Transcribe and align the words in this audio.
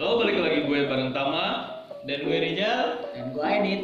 Oh 0.00 0.16
balik 0.16 0.40
lagi 0.40 0.64
gue 0.64 0.88
bareng 0.88 1.12
Tama 1.12 1.76
Dan 2.08 2.24
gue 2.24 2.36
Rizal 2.40 3.04
dan 3.12 3.24
gue 3.36 3.44
edit 3.44 3.82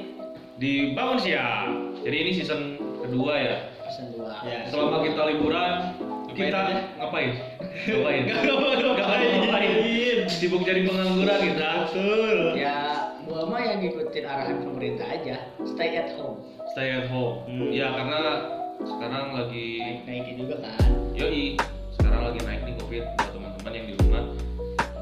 di 0.57 0.97
Bangun 0.97 1.21
Siang. 1.21 1.93
Jadi 2.01 2.17
ini 2.17 2.31
season 2.33 2.81
kedua 3.05 3.37
ya. 3.37 3.57
season 3.85 4.17
2 4.17 4.25
Ya. 4.49 4.65
Selama 4.73 5.05
kita 5.05 5.21
liburan 5.29 5.73
Ngapain 6.33 6.49
kita 6.49 6.57
aja? 6.57 6.75
ngapain? 6.97 7.31
Ngapain? 7.93 8.23
Gak 8.25 8.97
ngapain 8.97 9.71
Sibuk 10.33 10.65
jadi 10.65 10.89
pengangguran 10.89 11.39
kita. 11.53 11.69
Betul 11.93 12.37
ya 12.57 12.77
gua 13.29 13.43
mah 13.45 13.61
yang 13.61 13.85
ngikutin 13.85 14.25
arahan 14.25 14.57
pemerintah 14.65 15.07
aja 15.13 15.37
stay 15.69 16.01
at 16.01 16.17
home 16.17 16.41
Stay 16.73 16.97
at 16.97 17.13
home. 17.13 17.45
Hmm. 17.45 17.69
Ya 17.69 17.93
karena 17.93 18.21
sekarang 18.81 19.37
lagi 19.37 19.69
naik 19.85 20.01
naikin 20.09 20.37
juga 20.41 20.65
kan 20.65 20.89
yoi 21.13 21.57
sekarang 21.97 22.21
lagi 22.33 22.41
naik 22.45 22.61
nih 22.65 22.75
covid 22.81 23.05
buat 23.05 23.31
teman-teman 23.33 23.73
yang 23.73 23.87
di 23.89 23.95
rumah 24.05 24.23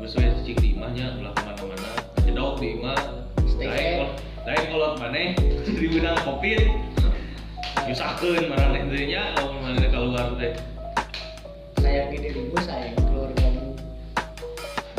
gue 0.05 0.13
sudah 0.21 0.37
cicik 0.37 0.61
di 0.61 0.77
imahnya 0.77 1.17
ulah 1.17 1.33
ke 1.33 1.49
mana-mana. 1.49 1.91
Jedok 2.29 2.61
di 2.61 2.77
imah 2.77 3.01
kol- 3.41 4.13
daek 4.45 4.69
kolot 4.69 5.01
maneh 5.01 5.33
di 5.65 5.87
benang 5.89 6.21
covid 6.29 6.61
nyusahkeun 7.89 8.53
marane 8.53 8.85
dirinya 8.93 9.33
lamun 9.41 9.65
maneh 9.65 9.89
keluar 9.89 10.37
teh. 10.37 10.61
Sayangi 11.81 12.21
dirimu 12.21 12.53
sayang 12.61 12.93
keluargamu 13.01 13.73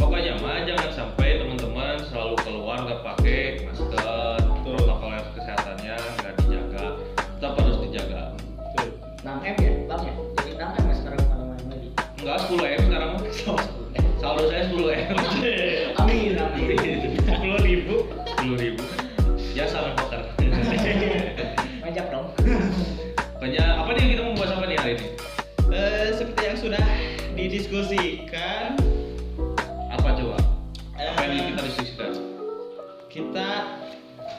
pokoknya 0.02 0.42
mah 0.42 0.66
jangan 0.66 0.90
sampai 0.90 1.38
teman-teman 1.38 2.02
selalu 2.10 2.36
keluar 2.42 2.78
nggak 2.90 3.06
pakai 3.06 3.62
masker. 3.62 4.42
Protokol 4.66 5.22
kesehatannya 5.38 5.96
nggak 6.02 6.34
dijaga. 6.42 6.86
Tetap 7.14 7.54
harus 7.62 7.78
dijaga. 7.86 8.34
6 9.22 9.54
m 9.54 9.58
ya 9.62 9.72
bang 9.86 10.02
ya? 10.02 10.14
Jadi 10.42 10.52
6 10.58 10.82
m 10.82 10.88
sekarang 10.98 11.20
ke 11.22 11.26
mana-mana 11.30 11.64
lagi? 11.70 11.90
Enggak 12.18 12.38
10 12.50 12.58
m 12.58 12.85
saldo 14.26 14.50
saya 14.50 14.64
10 14.66 14.90
m 14.90 15.18
amin 16.02 16.34
amin 16.34 17.00
Sepuluh 17.22 17.62
ribu 17.62 17.96
10 18.42 18.58
ribu 18.58 18.82
ya 19.54 19.70
sama 19.70 19.94
poker 19.94 20.34
ngajak 21.86 22.06
dong 22.10 22.34
Pokoknya 23.38 23.64
apa 23.78 23.90
nih 23.94 24.18
kita 24.18 24.22
mau 24.26 24.34
bahas 24.34 24.52
apa 24.58 24.66
nih 24.66 24.78
hari 24.82 24.94
ini? 24.98 25.08
Eh, 25.70 26.08
Seperti 26.18 26.42
yang 26.42 26.58
sudah 26.58 26.82
didiskusikan 27.38 28.74
Apa 29.94 30.18
coba? 30.18 30.42
Apa 30.96 31.22
yang 31.22 31.36
Eh. 31.36 31.46
kita 31.54 31.62
diskusikan? 31.62 32.12
Kita 33.06 33.50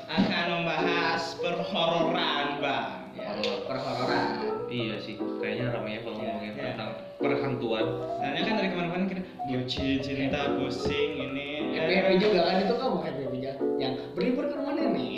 akan 0.09 0.45
membahas 0.51 1.23
perhororan 1.39 2.47
bang 2.59 2.89
ya 3.15 3.31
Horor. 3.31 3.59
perhororan 3.65 4.27
Iya 4.67 4.99
sih, 4.99 5.15
kayaknya 5.39 5.71
ramai 5.71 5.95
ya 5.95 6.01
kalau 6.03 6.19
ngomongin 6.19 6.53
iya. 6.53 6.75
tentang 6.75 6.91
perhantuan. 7.17 7.87
Soalnya 8.21 8.43
kan 8.45 8.55
dari 8.57 8.69
kemarin-kemarin 8.71 9.07
kita 9.09 9.23
bucin, 9.47 9.97
cinta, 10.01 10.41
pusing, 10.57 11.11
ini. 11.17 11.49
Happy 11.77 11.93
happy 11.97 12.15
juga 12.21 12.41
kan 12.45 12.57
itu 12.61 12.75
kamu 12.77 12.97
happy 13.01 13.21
happy 13.25 13.37
juga. 13.41 13.53
Yang 13.77 13.93
berlibur 14.17 14.45
ke 14.49 14.57
mana 14.57 14.83
nih 14.93 15.13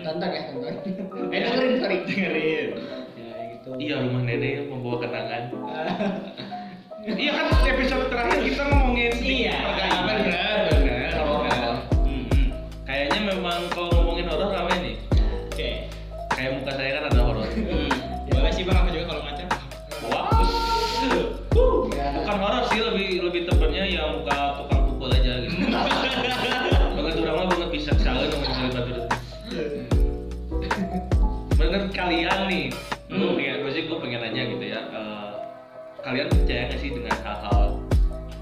tonton 0.00 0.28
ya 0.28 0.42
tonton 0.52 0.74
eh 1.32 1.40
dengerin 1.44 1.72
sorry. 1.80 1.96
dengerin. 2.04 2.68
Ya 3.16 3.32
gitu. 3.52 3.68
Iya, 3.76 3.94
rumah 4.04 4.22
nenek 4.24 4.68
membawa 4.68 4.96
kenangan. 5.02 5.42
iya 7.22 7.30
kan 7.32 7.46
episode 7.64 8.06
terakhir 8.10 8.40
kita 8.42 8.62
ngomongin 8.68 9.12
Iya, 9.16 9.54
pergainan. 9.64 10.02
benar, 10.04 10.60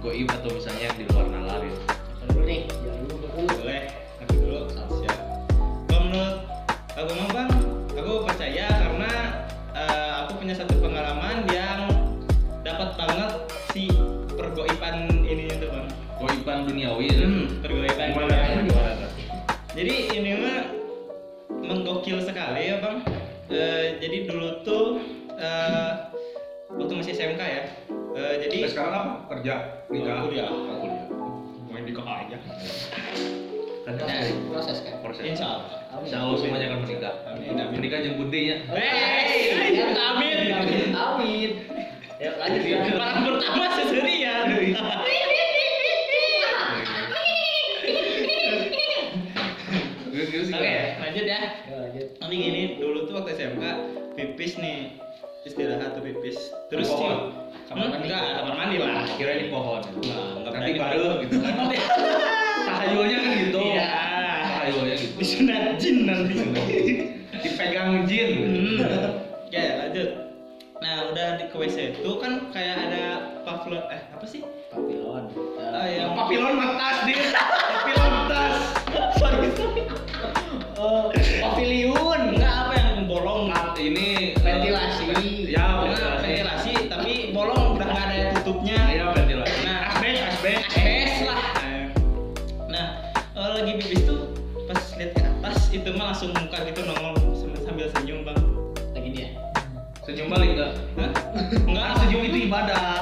goib 0.06 0.30
atau 0.30 0.50
misalnya 0.54 0.82
yang 0.86 0.96
di 1.02 1.04
luar 1.10 1.26
nalar 1.34 1.60
gitu? 1.66 1.82
Dulu 2.30 2.42
nih 2.46 2.62
ya 2.70 2.92
dulu 3.02 3.14
Boleh, 3.58 3.82
aku 4.22 4.34
dulu. 4.38 4.60
Siap. 5.02 5.18
Kalau 5.90 6.02
menurut 6.06 6.36
aku 6.94 7.10
mah 7.10 7.28
bang, 7.34 7.50
aku 7.90 8.12
percaya 8.22 8.66
karena 8.70 9.12
eh, 9.74 10.10
aku 10.22 10.30
punya 10.38 10.54
satu 10.54 10.78
pengalaman 10.78 11.42
yang 11.50 11.90
dapat 12.62 12.94
banget 12.94 13.30
si 13.74 13.90
pergoipan 14.30 15.10
ini 15.26 15.50
itu 15.50 15.66
bang. 15.66 15.90
Goiban 16.22 16.70
duniawi 16.70 17.10
gitu. 17.10 17.26
Hmm, 17.26 17.46
pergoipan. 17.66 18.06
Gimana? 18.14 18.62
Gimana? 18.62 18.90
tuh? 19.02 19.10
Jadi 19.74 19.94
ini 20.14 20.30
mah 20.38 20.60
menggokil 21.66 22.22
sekali 22.22 22.70
ya 22.70 22.78
bang. 22.78 23.02
Eh, 23.50 23.98
jadi 23.98 24.30
dulu 24.30 24.62
tuh 24.62 25.02
eh, 25.34 25.90
waktu 26.70 26.94
masih 26.94 27.10
SMK 27.10 27.42
ya. 27.42 27.62
Eh, 28.26 28.36
jadi 28.42 28.56
Terus 28.66 28.72
sekarang 28.74 28.92
apa? 28.98 29.12
Kerja? 29.30 29.54
Nikah? 29.86 30.16
Kuliah. 30.26 30.48
Oh, 30.50 30.60
kuliah. 30.82 31.06
main 31.70 31.84
di 31.86 31.92
kok 31.94 32.06
aja. 32.08 32.36
Kan 33.86 33.94
proses 34.02 34.26
proses 34.50 34.76
kan 34.82 34.94
proses. 34.98 35.22
Insya 35.22 35.46
Allah. 35.46 35.70
Insya 36.02 36.18
Allah 36.18 36.36
semuanya 36.42 36.66
akan 36.74 36.78
menikah. 36.82 37.14
Amin, 37.30 37.54
amin. 37.54 37.74
Menikah 37.78 37.98
jeung 38.02 38.16
budenya. 38.18 38.56
Hey, 38.66 39.94
amin. 39.94 40.34
amin 40.42 40.90
amin 40.96 41.50
ya 42.16 42.32
lanjut 42.40 42.64
ya 42.64 42.76
Orang 42.96 43.24
pertama 43.28 43.64
seserian. 43.76 44.44
Oke, 50.46 50.74
lanjut 50.96 51.24
ya. 51.28 51.40
Ya, 51.68 51.76
lanjut 51.76 52.06
Nanti 52.16 52.34
gini, 52.40 52.62
dulu 52.80 53.04
tuh 53.04 53.20
waktu 53.20 53.36
SMK 53.36 53.64
pipis 54.16 54.56
nih 54.56 54.96
istirahat 55.44 55.92
tuh 55.94 56.02
pipis. 56.02 56.38
Terus 56.72 56.88
sih, 56.88 57.14
Kamar 57.66 57.90
mandi. 57.90 58.06
enggak, 58.06 58.22
kamar 58.38 58.54
mandi 58.54 58.76
lah. 58.78 59.02
Kira 59.18 59.32
di 59.42 59.46
pohon. 59.50 59.82
Enggak, 59.82 60.22
enggak 60.38 60.52
Nanti 60.54 60.72
baru 60.78 61.06
gitu 61.26 61.36
kan. 61.42 61.54
Tahayulnya 62.66 63.18
kan 63.18 63.32
gitu. 63.42 63.58
Iya. 63.58 63.86
Tahayulnya 64.46 64.94
gitu. 65.02 65.14
Disunat 65.18 65.64
jin 65.82 65.96
nanti. 66.06 66.34
Dipegang 67.42 68.06
jin. 68.06 68.30
Hmm. 68.38 68.78
Ya, 69.50 69.64
lanjut. 69.82 70.10
Nah, 70.76 71.10
udah 71.10 71.26
di 71.40 71.44
ke 71.50 71.56
WC 71.56 71.76
itu 71.98 72.10
kan 72.20 72.52
kayak 72.52 72.76
ada 72.86 73.04
pavlon 73.42 73.82
eh 73.88 74.02
apa 74.12 74.26
sih? 74.28 74.44
papilon 74.68 75.24
Ah, 75.56 75.88
yang 75.88 76.12
Papilon 76.12 76.54
matas 76.54 76.96
dia. 77.08 77.32
Papilon 77.32 78.14
tas. 78.28 78.56
sorry, 79.18 79.48
sorry. 79.56 79.82
oh 80.76 81.08
pavilion 81.40 82.15
ibadah. 102.46 102.95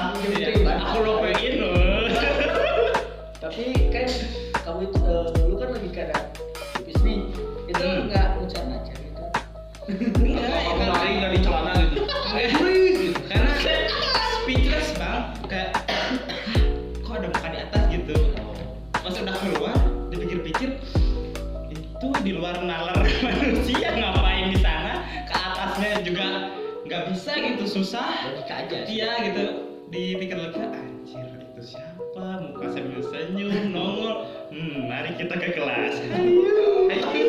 Aja 28.07 28.77
iya 28.85 29.09
gitu 29.23 29.43
dipikir 29.87 30.37
lagi 30.37 30.59
anjir 30.59 31.25
itu 31.41 31.61
siapa 31.63 32.23
muka 32.41 32.65
sambil 32.71 33.01
senyum 33.03 33.51
nongol 33.69 34.13
hmm 34.49 34.85
mari 34.85 35.13
kita 35.15 35.35
ke 35.35 35.49
kelas 35.53 35.95
ayo 36.05 36.89
ayo 36.93 37.25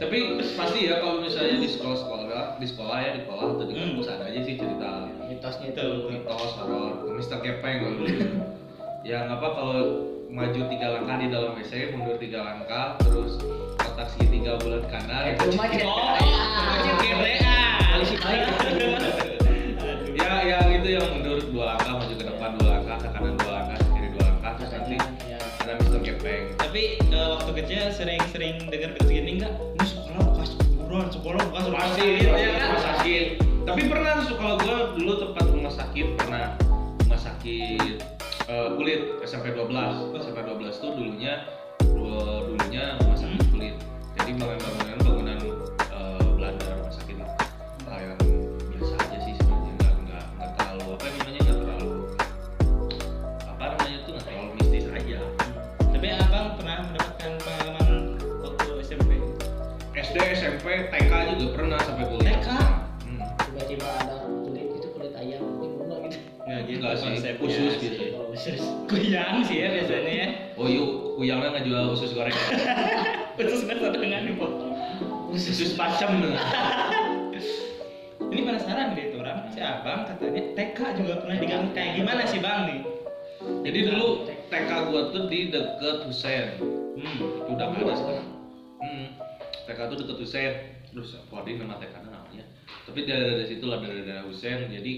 Tapi 0.00 0.16
pasti 0.56 0.88
ya 0.88 0.96
kalau 0.96 1.20
misalnya 1.20 1.60
di 1.60 1.68
sekolah-sekolah, 1.68 2.56
di 2.56 2.64
sekolah 2.64 2.96
ya 3.04 3.10
di 3.12 3.20
sekolah 3.20 3.44
atau 3.52 3.64
di 3.68 3.74
Hmm. 3.76 3.82
kampus 3.92 4.08
ada 4.08 4.24
aja 4.26 4.40
sih 4.40 4.56
cerita 4.56 4.88
mitosnya 5.28 5.76
itu 5.76 5.86
mitos 6.08 6.52
horor 6.56 7.04
Mister 7.12 7.36
Kepeng 7.36 7.76
dulu. 7.84 8.04
yang 9.04 9.28
apa 9.28 9.44
kalau 9.52 9.76
maju 10.32 10.60
tiga 10.72 10.96
langkah 10.96 11.20
di 11.20 11.28
dalam 11.28 11.52
WC, 11.52 11.92
mundur 11.92 12.16
tiga 12.16 12.40
langkah, 12.40 12.96
terus 13.04 13.44
kotak 13.76 14.08
segitiga 14.08 14.56
bulat 14.56 14.88
kanan. 14.88 15.36
itu 15.36 15.52
mah 15.52 15.68
cerita 15.68 15.92
oh 15.92 16.16
ya. 17.28 17.56
Polisi 17.92 18.16
baik. 18.16 18.42
dua 23.20 23.50
langah, 23.52 23.76
ke 23.76 23.88
kiri 23.92 24.08
dua 24.16 24.24
langkah, 24.24 24.52
terus 24.56 24.70
nanti 24.72 24.96
ya 25.28 25.38
ada 25.60 25.72
Tapi 26.56 26.82
eh, 26.96 27.28
waktu 27.36 27.50
kecil 27.60 27.82
sering-sering 27.92 28.54
dengar 28.72 28.90
gitu 28.96 29.10
gini 29.12 29.30
enggak? 29.40 29.52
Ini 29.76 29.84
sekolah 29.84 30.22
bekas 30.32 30.50
kuburan, 30.56 31.06
sekolah 31.12 31.40
bekas 31.52 31.64
rumah 31.68 31.80
masih 31.84 32.08
sakit, 32.08 32.24
ya 32.24 32.50
kan? 32.50 32.60
rumah 32.64 32.82
sakit. 32.82 33.26
Tapi 33.60 33.80
pernah 33.86 34.12
tuh 34.24 34.36
kalau 34.40 34.54
gue 34.56 34.76
dulu 34.96 35.12
tempat 35.20 35.44
rumah 35.52 35.72
sakit 35.72 36.06
pernah 36.16 36.44
rumah 37.04 37.20
sakit 37.20 37.96
eh, 38.48 38.68
kulit 38.74 39.00
SMP 39.22 39.52
12 39.52 40.16
SMP 40.16 40.38
12 40.42 40.82
tuh 40.82 40.90
dulunya 40.96 41.44
dulu- 41.84 42.48
dulunya 42.48 42.96
rumah 43.04 43.18
sakit 43.20 43.42
kulit. 43.52 43.74
Jadi 44.16 44.30
bangunan-bangunan 44.36 44.98
juga 61.40 61.56
pernah 61.56 61.78
sampai 61.80 62.04
kuliah 62.04 62.36
TK? 62.36 62.48
Hmm. 63.00 63.20
tiba-tiba 63.48 63.88
ada 63.96 64.16
kulit 64.44 64.68
itu 64.76 64.88
kulit 64.92 65.12
ayam 65.16 65.40
ini 65.40 65.66
gimana 65.72 65.94
gitu 66.04 66.18
Nggak 66.40 66.60
gitu 66.68 66.80
Enggak 66.84 66.94
sih, 67.00 67.32
khusus 67.40 67.72
sih. 67.80 67.80
gitu. 67.80 68.04
Serius. 68.36 68.66
Kuyang 68.84 69.40
sih 69.48 69.56
ya 69.56 69.68
biasanya 69.72 70.12
ya. 70.12 70.28
Oh 70.60 70.68
yuk, 70.68 71.16
kuyangnya 71.16 71.48
nggak 71.56 71.64
jual 71.64 71.84
usus 71.96 72.12
goreng. 72.12 72.36
Khusus 73.40 73.64
satu 73.64 73.88
dengan 73.96 74.28
dipotong. 74.28 74.72
usus 75.32 75.72
pacem. 75.72 76.12
Ini 78.30 78.46
penasaran 78.46 78.94
gitu 78.94 79.18
orang 79.18 79.48
si 79.50 79.58
abang 79.58 80.06
katanya 80.06 80.54
TK 80.54 80.78
juga 81.02 81.18
pernah 81.18 81.36
diganggu 81.40 81.68
kayak 81.74 81.98
gimana 81.98 82.22
sih 82.28 82.38
bang 82.38 82.60
nih? 82.68 82.80
Jadi 83.64 83.78
dulu 83.90 84.06
TK 84.52 84.70
gua 84.86 85.00
tuh 85.10 85.24
di 85.26 85.50
deket 85.50 85.96
Husein. 86.04 86.60
Hmm. 86.94 87.16
Itu 87.16 87.50
udah 87.56 87.66
nggak 87.72 87.82
ada 87.82 87.94
sekarang. 87.96 88.26
Hmm. 88.78 89.06
TK 89.66 89.78
tuh 89.88 89.96
deket 89.98 90.16
Husein. 90.20 90.52
Terus 90.90 91.10
Fordin 91.30 91.62
nama 91.62 91.78
TK 91.78 91.94
namanya. 92.02 92.44
Tapi 92.86 93.06
dari 93.06 93.24
dari 93.38 93.46
situ 93.46 93.64
lah 93.70 93.78
dari 93.78 94.02
daerah 94.02 94.26
Husein. 94.26 94.66
Jadi 94.66 94.92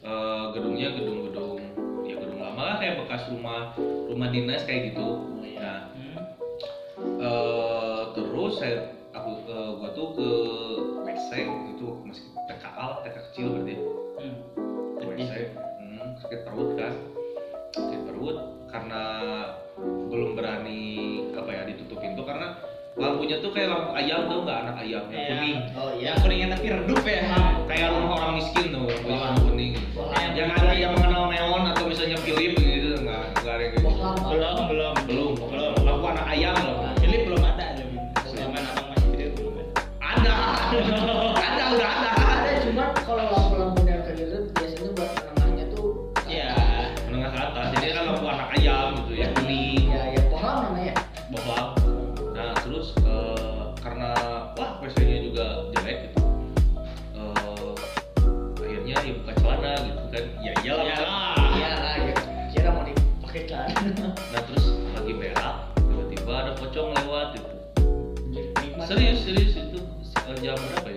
eh, 0.00 0.44
gedungnya 0.56 0.96
gedung-gedung 0.96 1.60
ya 2.08 2.16
gedung 2.16 2.40
lama 2.40 2.62
lah 2.64 2.76
kayak 2.80 3.04
bekas 3.04 3.28
rumah 3.28 3.76
rumah 3.78 4.28
dinas 4.32 4.64
kayak 4.64 4.92
gitu. 4.92 5.08
Nah, 5.60 5.92
Hmm. 5.92 6.16
eh, 7.20 8.02
terus 8.16 8.52
saya 8.56 8.96
aku 9.12 9.30
eh, 9.44 9.70
gua 9.76 9.90
tuh 9.92 10.08
ke 10.16 10.28
WC 11.04 11.30
itu 11.76 11.86
masih 12.04 12.24
TK 12.48 12.64
al 12.76 13.04
TK 13.04 13.16
kecil 13.30 13.46
berarti 13.56 13.72
ya. 13.76 13.80
Hmm. 14.20 14.36
WC 15.00 15.32
hmm, 15.52 16.08
sakit 16.24 16.40
perut 16.48 16.70
kan 16.80 16.92
sakit 17.76 18.00
perut 18.08 18.36
karena 18.72 19.02
belum 20.08 20.32
berani 20.32 20.80
apa 21.36 21.50
ya 21.52 21.62
ditutup 21.68 22.00
pintu 22.00 22.22
karena 22.24 22.56
lampunya 23.00 23.36
tuh 23.40 23.50
kayak 23.50 23.68
lampu 23.72 23.90
ayam 23.96 24.28
tuh 24.28 24.38
nggak? 24.44 24.58
Anak 24.60 24.76
ayam 24.78 25.02
yang 25.08 25.16
Iya. 25.16 25.28
kuning. 25.32 25.58
Oh 25.72 25.90
iya. 25.96 26.04
Yang 26.04 26.16
kuningnya 26.20 26.48
tapi 26.52 26.66
redup 26.68 27.00
ya. 27.02 27.20
kayak 27.64 27.88
rumah 27.96 28.14
orang 28.20 28.32
miskin 28.36 28.66
tuh 28.68 28.84
Wah. 28.84 29.16
warna 29.16 29.40
kuning. 29.40 29.72
yang 30.30 30.50
ada 30.52 30.72
yang 30.72 30.92
mengenal 30.92 31.24
neon 31.26 31.62
atau 31.66 31.84
misalnya 31.88 32.18
Philip 32.20 32.59
terus 52.70 52.94
eh, 53.02 53.64
karena 53.82 54.14
wah 54.54 54.78
WC-nya 54.78 55.26
juga 55.26 55.46
jelek 55.74 55.98
gitu. 56.06 56.22
Eh, 57.18 57.74
akhirnya 58.62 58.94
ya 59.02 59.12
buka 59.18 59.32
celana 59.42 59.72
gitu 59.82 60.02
kan. 60.14 60.24
Ya 60.38 60.52
iyalah 60.62 60.84
Ya 60.86 60.96
lah. 61.02 61.34
iya 61.58 61.70
lah 61.74 61.94
ya 61.98 62.14
kira 62.54 62.68
mau 62.70 62.86
dipakai 62.86 63.42
kan 63.50 63.66
nah 64.32 64.42
terus 64.46 64.66
lagi 64.94 65.12
berak 65.18 65.56
tiba-tiba 65.82 66.32
ada 66.46 66.52
pocong 66.54 66.94
lewat 66.94 67.28
gitu. 67.34 67.50
Serius 68.86 69.18
serius 69.26 69.52
itu 69.58 69.78
jam 70.40 70.54
berapa 70.54 70.89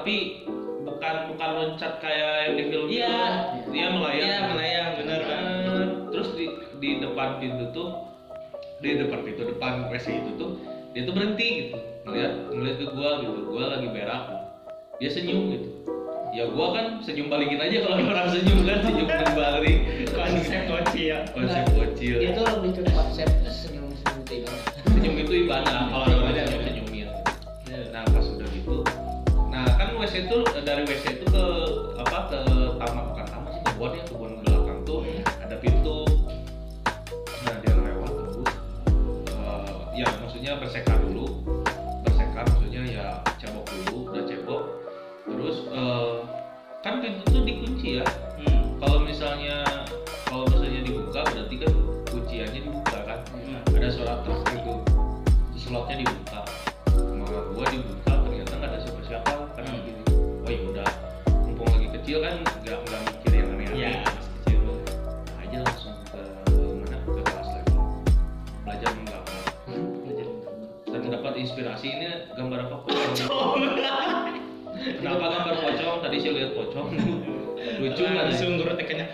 tapi 0.00 0.48
bukan 0.80 1.14
bukan 1.28 1.50
loncat 1.52 1.92
kayak 2.00 2.32
yang 2.40 2.54
di 2.56 2.64
film 2.66 2.86
Iya. 2.88 3.16
itu. 3.52 3.68
Dia 3.68 3.86
melayang. 3.92 4.24
Iya, 4.24 4.38
melayang, 4.48 4.88
bener, 4.96 5.20
Bang. 5.20 5.44
Eh, 5.60 5.86
Terus 6.10 6.28
di 6.32 6.44
di 6.80 6.90
depan 6.98 7.36
pintu 7.36 7.64
tuh 7.70 7.88
di 8.80 8.96
depan 8.96 9.20
pintu 9.20 9.44
depan 9.46 9.92
WC 9.92 10.06
itu 10.16 10.30
tuh 10.34 10.56
dia 10.90 11.04
tuh 11.04 11.12
berhenti 11.12 11.48
gitu 11.62 11.76
ngeliat 12.02 12.32
ngeliat 12.48 12.76
ke 12.80 12.86
gua 12.90 13.10
gitu 13.20 13.40
gua 13.46 13.64
lagi 13.70 13.88
berak 13.90 14.22
dia 14.96 15.10
senyum 15.12 15.52
gitu 15.52 15.68
ya 16.32 16.48
gua 16.48 16.72
kan 16.72 16.86
senyum 16.98 17.28
balikin 17.28 17.60
aja 17.60 17.84
kalau 17.84 18.00
orang 18.00 18.26
senyum 18.26 18.64
kan 18.64 18.78
senyum 18.80 19.04
kembali 19.06 19.74
Konsep 20.10 20.60
kocil. 20.66 21.16
konsep 21.30 21.64
bocil 21.70 22.16
Dia 22.18 22.30
tuh 22.32 22.44
lebih 22.50 22.70
ke 22.74 22.82
konsep 22.90 23.28
senyum 23.46 23.92
senyum 23.94 24.24
itu. 24.26 24.50
senyum 24.88 25.14
itu 25.20 25.32
ibadah 25.44 25.82
kalau 25.86 26.09
WC 30.10 30.26
itu 30.26 30.42
dari 30.66 30.82
WC 30.90 31.22
itu 31.22 31.26
ke 31.30 31.44
apa 32.02 32.18
ke 32.26 32.40
taman 32.82 33.14
bukan 33.14 33.26
taman 33.30 33.50
sih 33.54 33.62
kebun 33.62 33.94
ya 33.94 34.02
kebun 34.10 34.32
belakang 34.42 34.78
tuh 34.82 35.06
ada 35.38 35.54
pintu. 35.62 36.02
Nah 37.46 37.54
dia 37.62 37.78
lewat 37.78 38.10
tuh 38.34 38.42
Eh, 39.30 39.78
ya 40.02 40.10
maksudnya 40.18 40.58
berseka 40.58 40.98
dulu. 40.98 41.46
Berseka 42.02 42.42
maksudnya 42.42 42.82
ya 42.90 43.06
cebok 43.38 43.70
dulu 43.70 44.10
udah 44.10 44.22
cebok. 44.26 44.62
Terus 45.30 45.56
eh, 45.78 46.12
kan 46.82 46.94
pintu 46.98 47.22
tuh 47.30 47.42
dikunci 47.46 48.02
ya. 48.02 48.06
Hmm. 48.42 48.82
kalau 48.82 49.06
misalnya 49.06 49.62
tadi 76.10 76.26
saya 76.26 76.32
lihat 76.42 76.50
pocong. 76.58 76.88
Lucu 77.80 78.02
kan 78.02 78.14
Langsung 78.26 78.58
guru 78.58 78.72
TK-nya. 78.74 79.06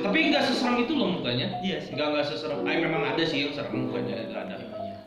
tapi 0.00 0.18
nggak 0.32 0.42
seserem 0.48 0.86
itu 0.86 0.96
loh 0.96 1.20
mukanya. 1.20 1.60
Iya 1.60 1.76
sih. 1.84 1.92
nggak 1.92 2.08
nggak 2.08 2.24
seserem. 2.32 2.64
Eh 2.64 2.78
memang 2.80 3.02
ada 3.04 3.22
sih 3.26 3.44
yang 3.44 3.52
serem 3.52 3.84
mukanya 3.84 4.24
nggak 4.32 4.42
ada. 4.48 4.56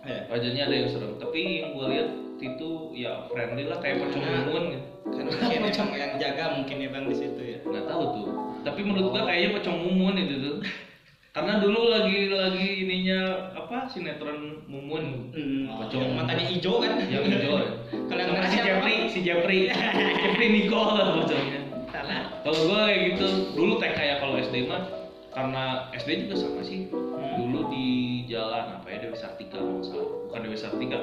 Iya. 0.05 0.19
wajahnya 0.29 0.61
ada 0.69 0.75
yang 0.75 0.89
serem. 0.91 1.11
Tapi 1.17 1.39
yang 1.65 1.71
gue 1.73 1.85
lihat 1.89 2.09
itu 2.39 2.69
ya 2.95 3.25
friendly 3.27 3.65
lah 3.65 3.81
kayak 3.81 4.05
pocong 4.05 4.21
mumun 4.21 4.63
gitu. 4.77 4.87
Kan 5.09 5.25
mungkin 5.33 5.49
emang 5.65 5.89
yang 5.97 6.13
jaga 6.21 6.43
mungkin 6.61 6.75
ya 6.77 6.89
bang 6.93 7.05
di 7.09 7.15
situ 7.17 7.41
ya. 7.41 7.57
nggak 7.65 7.85
tahu 7.89 8.03
tuh. 8.13 8.27
Tapi 8.61 8.79
menurut 8.85 9.07
gue 9.17 9.23
kayaknya 9.25 9.49
pocong 9.57 9.77
mumun 9.81 10.15
itu 10.19 10.35
tuh 10.37 10.55
karena 11.29 11.53
dulu 11.57 11.87
lagi 11.87 12.27
lagi 12.27 12.67
ininya 12.83 13.19
apa 13.53 13.85
sinetron 13.85 14.65
mumun 14.65 15.29
Hmm. 15.29 15.69
Pocong. 15.69 16.01
Yang 16.01 16.13
matanya 16.15 16.45
hijau 16.45 16.73
kan? 16.79 16.91
yang 16.99 17.23
hijau. 17.23 17.53
Kalau 18.09 18.19
yang 18.19 18.27
sama 18.27 18.35
merah 18.35 18.49
si? 18.49 18.57
Jeffrey 18.59 18.97
si 19.07 19.19
Jeffrey 19.21 19.59
Jeffrey 20.21 20.47
Nicole 20.49 20.97
pocongnya 21.15 21.61
Salah. 21.89 22.21
kalau 22.39 22.57
gue 22.59 22.79
kayak 22.79 22.99
gitu 23.11 23.27
dulu 23.53 23.73
TK 23.77 23.97
ya 23.99 24.15
kalau 24.17 24.33
SD 24.37 24.55
mah 24.65 24.81
karena 25.29 25.63
SD 25.91 26.09
juga 26.23 26.35
sama 26.37 26.61
sih 26.61 26.89
Hmm. 26.89 27.35
dulu 27.37 27.69
di 27.69 27.87
jalan 28.25 28.75
apa 28.75 28.87
ya 28.87 28.97
Dewi 28.99 29.13
Sartika 29.13 29.55
kalau 29.55 29.75
nggak 29.75 29.85
salah 29.85 30.07
bukan 30.25 30.39
Dewi 30.41 30.57
Sartika 30.57 30.97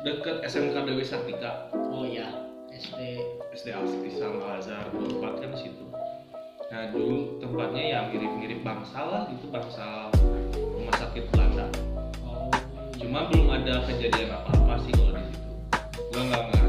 deket 0.00 0.36
SMK 0.44 0.76
Dewi 0.82 1.02
Sartika 1.02 1.50
Oh 1.72 2.04
iya, 2.04 2.46
SD. 2.70 3.20
SD 3.52 3.66
Al-Islam 3.70 4.38
Al-Azhar 4.40 4.86
tempat 4.88 5.32
kan 5.36 5.50
di 5.50 5.58
situ 5.60 5.84
nah 6.70 6.86
dulu 6.86 7.42
tempatnya 7.42 7.82
ya 7.82 7.98
mirip-mirip 8.14 8.62
bangsal 8.62 9.10
lah 9.10 9.22
gitu 9.26 9.50
bangsal 9.50 10.06
rumah 10.54 10.94
sakit 11.02 11.26
Belanda. 11.34 11.66
Oh. 12.22 12.46
cuma 12.94 13.26
belum 13.26 13.50
ada 13.50 13.82
kejadian 13.90 14.30
apa-apa 14.38 14.78
sih 14.86 14.94
kalau 14.94 15.18
di 15.18 15.22
situ. 15.34 15.50
Gua 16.14 16.22
nggak 16.30 16.59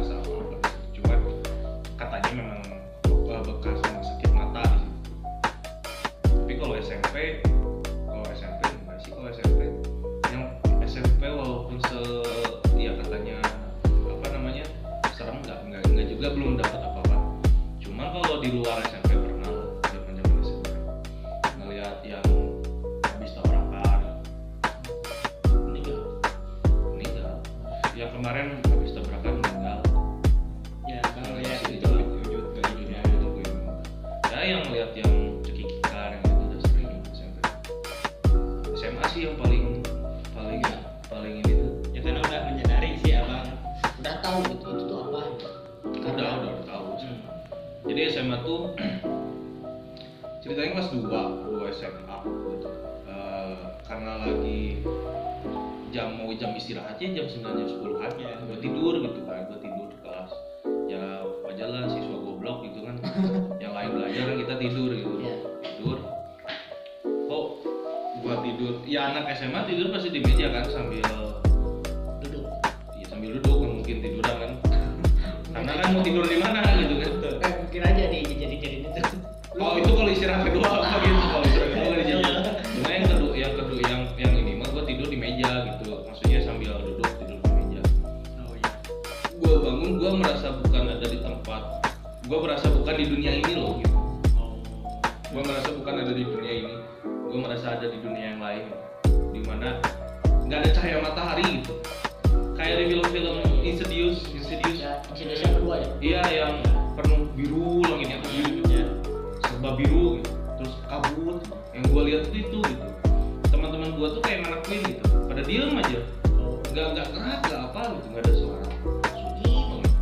diem 115.62 115.78
aja. 115.78 116.02
Oh 116.42 116.58
nggak 116.74 116.88
nggak 116.98 117.08
gerak 117.14 117.40
nggak 117.46 117.62
apa 117.70 117.82
gitu. 117.94 118.08
Nggak 118.10 118.24
ada 118.26 118.34
suara. 118.34 118.66
Sunyi 119.14 119.54
banget 119.62 119.94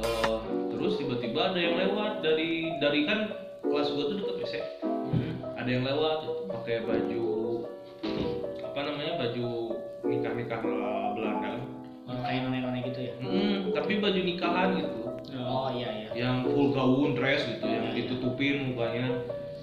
Eh, 0.00 0.36
terus 0.68 0.92
tiba-tiba 1.00 1.40
ada 1.48 1.60
yang 1.60 1.74
lewat 1.80 2.12
dari 2.20 2.50
dari 2.76 3.00
kan 3.08 3.20
kelas 3.64 3.88
gue 3.88 4.04
tuh 4.04 4.16
deket 4.20 4.36
WC. 4.44 4.54
Hmm. 4.84 5.32
ada 5.56 5.68
yang 5.68 5.84
lewat 5.84 6.16
gitu, 6.24 6.42
pakai 6.48 6.76
baju 6.84 7.24
apa 8.60 8.78
namanya 8.84 9.12
baju 9.16 9.46
nikah 10.04 10.32
nikah 10.36 10.58
Belanda. 10.60 11.50
Oh, 12.04 12.16
kayak 12.20 12.40
none-none 12.44 12.80
gitu 12.84 13.00
ya? 13.00 13.12
Mm, 13.22 13.58
tapi 13.72 13.92
baju 13.96 14.20
nikahan 14.20 14.68
gitu. 14.76 14.98
Oh 15.40 15.72
iya 15.72 15.88
iya. 15.88 16.08
Yang 16.12 16.36
full 16.52 16.68
gaun 16.76 17.16
dress 17.16 17.48
gitu 17.48 17.64
yang 17.64 17.84
Ya, 17.86 17.90
ya. 17.92 17.96
ditutupin 17.96 18.56
mukanya. 18.72 19.06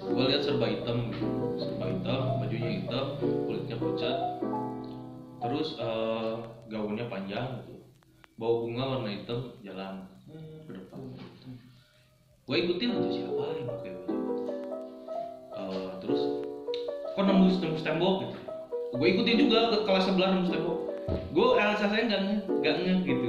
Gue 0.02 0.24
lihat 0.26 0.42
serba 0.42 0.66
hitam 0.66 1.12
gitu. 1.12 1.26
Serba 1.60 1.86
hitam 1.86 2.20
bajunya 2.40 2.70
hitam 2.82 3.06
kulitnya 3.20 3.76
pucat 3.76 4.16
terus 5.38 5.78
eh, 5.78 6.34
gaunnya 6.68 7.06
panjang 7.06 7.62
gitu. 7.64 7.78
Bawa 8.38 8.54
bunga 8.62 8.84
warna 8.86 9.10
hitam 9.10 9.40
jalan 9.66 10.06
ke 10.66 10.70
depan. 10.70 11.00
Gue 12.46 12.56
ikutin 12.64 12.94
aja 12.94 13.10
siapa 13.10 13.44
yang 13.58 13.66
pakai 13.66 13.90
baju. 13.92 14.16
Eh, 15.58 15.90
terus 16.02 16.22
kok 17.14 17.24
nembus 17.26 17.58
nembus 17.58 17.82
tembok 17.82 18.14
gitu. 18.26 18.38
Gue 18.94 19.08
ikutin 19.14 19.36
juga 19.46 19.58
ke 19.74 19.78
kelas 19.84 20.04
sebelah 20.06 20.28
nembus 20.32 20.54
tembok. 20.54 20.78
Gue 21.34 21.46
alasannya 21.58 22.02
nggak 22.08 22.20
nge 22.22 22.36
nggak 22.62 22.74
nge 22.78 22.94
gitu. 23.06 23.28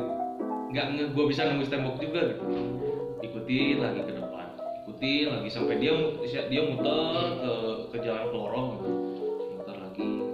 Nggak 0.70 0.86
nge 0.94 1.04
gue 1.14 1.26
bisa 1.26 1.42
nembus 1.50 1.72
tembok 1.74 1.96
juga 1.98 2.22
gitu. 2.34 2.44
Ikutin 3.26 3.76
lagi 3.82 4.02
ke 4.06 4.14
depan. 4.14 4.48
Ikutin 4.86 5.26
lagi 5.34 5.50
sampai 5.50 5.76
dia 5.82 5.94
dia 6.50 6.62
muter 6.70 7.26
ke 7.42 7.54
ke 7.92 7.98
jalan 8.06 8.26
ke 8.30 8.36
lorong 8.38 8.68
gitu. 8.78 8.90
Muter 9.58 9.78
lagi 9.78 10.29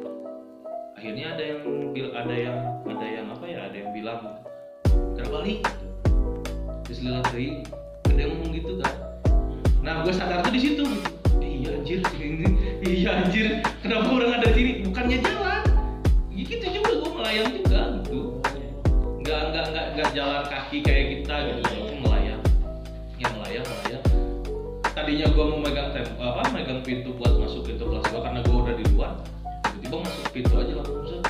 akhirnya 0.96 1.36
ada 1.36 1.44
yang 1.44 1.62
bil 1.92 2.08
ada 2.16 2.36
yang 2.36 2.58
ada 2.88 3.06
yang 3.06 3.26
apa 3.28 3.46
ya 3.46 3.60
ada 3.68 3.76
yang 3.76 3.92
bilang 3.92 4.20
kenapa 5.14 5.38
gitu. 5.44 5.72
terus 6.88 7.00
lihat 7.04 7.28
lagi 7.30 7.62
ada 8.08 8.20
yang 8.20 8.32
ngomong 8.36 8.52
gitu 8.56 8.72
kan 8.80 8.94
nah 9.84 10.02
gue 10.02 10.14
sadar 10.16 10.42
tuh 10.42 10.50
di 10.56 10.62
situ 10.64 10.82
gitu. 10.82 11.12
Iya 11.66 11.82
anjir 11.82 12.00
ini 12.22 12.48
iya 12.86 13.12
anjir 13.26 13.48
kenapa 13.82 14.08
orang 14.12 14.38
ada 14.38 14.54
sini? 14.54 14.86
Bukannya 14.86 15.18
jalan. 15.18 15.64
Ya 16.30 16.44
gitu 16.46 16.66
juga 16.68 16.92
gue 17.02 17.12
melayang 17.16 17.50
juga 17.58 17.82
gitu. 18.02 18.22
Nggak 19.26 19.42
nggak 19.50 19.66
nggak 19.74 19.86
nggak 19.98 20.10
jalan 20.14 20.44
kaki 20.46 20.78
kayak 20.86 21.06
kita 21.10 21.36
gitu. 21.42 21.62
Iya, 21.66 21.74
iya. 21.74 21.96
melayang. 22.06 22.42
Ya 23.18 23.28
melayang 23.34 23.66
melayang. 23.66 24.04
Tadinya 24.94 25.28
gua 25.34 25.46
mau 25.52 25.60
megang 25.60 25.90
tem 25.92 26.08
apa 26.22 26.44
megang 26.54 26.80
pintu 26.86 27.18
buat 27.18 27.34
masuk 27.36 27.68
pintu 27.68 27.84
kelas 27.90 28.06
gua 28.14 28.22
karena 28.30 28.40
gua 28.46 28.58
udah 28.64 28.76
di 28.78 28.85
tiba-tiba 29.86 30.02
masuk 30.02 30.26
pintu 30.34 30.54
aja 30.58 30.74
langsung 30.82 31.06
set 31.06 31.22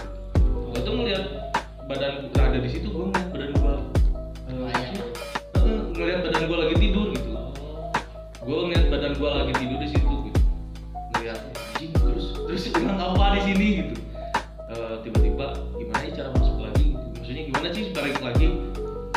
gua 0.47 0.79
tuh 0.79 0.93
ngeliat 0.95 1.23
badan 1.91 2.13
gua 2.31 2.39
ada 2.47 2.57
di 2.63 2.69
situ 2.71 2.87
gua 2.87 3.11
ngeliat 3.11 3.27
badan 3.35 3.51
gua 3.59 3.73
eh, 4.47 4.55
Melayang. 4.55 4.95
eh, 4.95 5.79
ngeliat 5.91 6.19
badan 6.23 6.41
gua 6.47 6.57
lagi 6.63 6.75
tidur 6.79 7.07
gitu. 7.11 7.29
Gua 8.47 8.57
ngeliat 8.63 8.85
badan 8.87 9.11
gua 9.19 9.29
lagi 9.43 9.53
tidur 9.59 9.77
di 9.83 9.89
situ 9.91 10.13
gitu. 10.31 10.39
Ngeliat 11.11 11.39
anjing 11.51 11.91
terus 11.91 12.25
terus 12.47 12.63
bilang 12.71 12.95
apa 12.95 13.25
di 13.35 13.41
sini? 13.43 13.67
gitu. 13.83 13.93
Eh, 14.71 14.95
tiba-tiba 15.03 15.47
gimana 15.75 15.99
sih 15.99 16.11
cara 16.15 16.29
masuk 16.39 16.57
lagi 16.63 16.85
gitu. 16.95 17.07
maksudnya 17.11 17.43
gimana 17.51 17.67
sih 17.75 17.83
balik 17.91 18.17
lagi? 18.23 18.47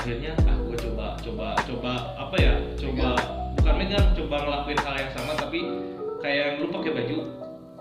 Akhirnya 0.03 0.33
ah 0.51 0.57
gue 0.67 0.77
coba 0.83 1.07
coba 1.23 1.47
coba 1.63 1.93
apa 2.19 2.37
ya 2.43 2.55
coba 2.75 3.09
bukan 3.55 3.75
megang 3.79 4.07
coba 4.19 4.37
ngelakuin 4.43 4.79
hal 4.83 4.95
yang 4.99 5.11
sama 5.15 5.33
tapi 5.39 5.61
kayak 6.27 6.59
lu 6.59 6.75
pakai 6.75 6.91
baju 6.91 7.19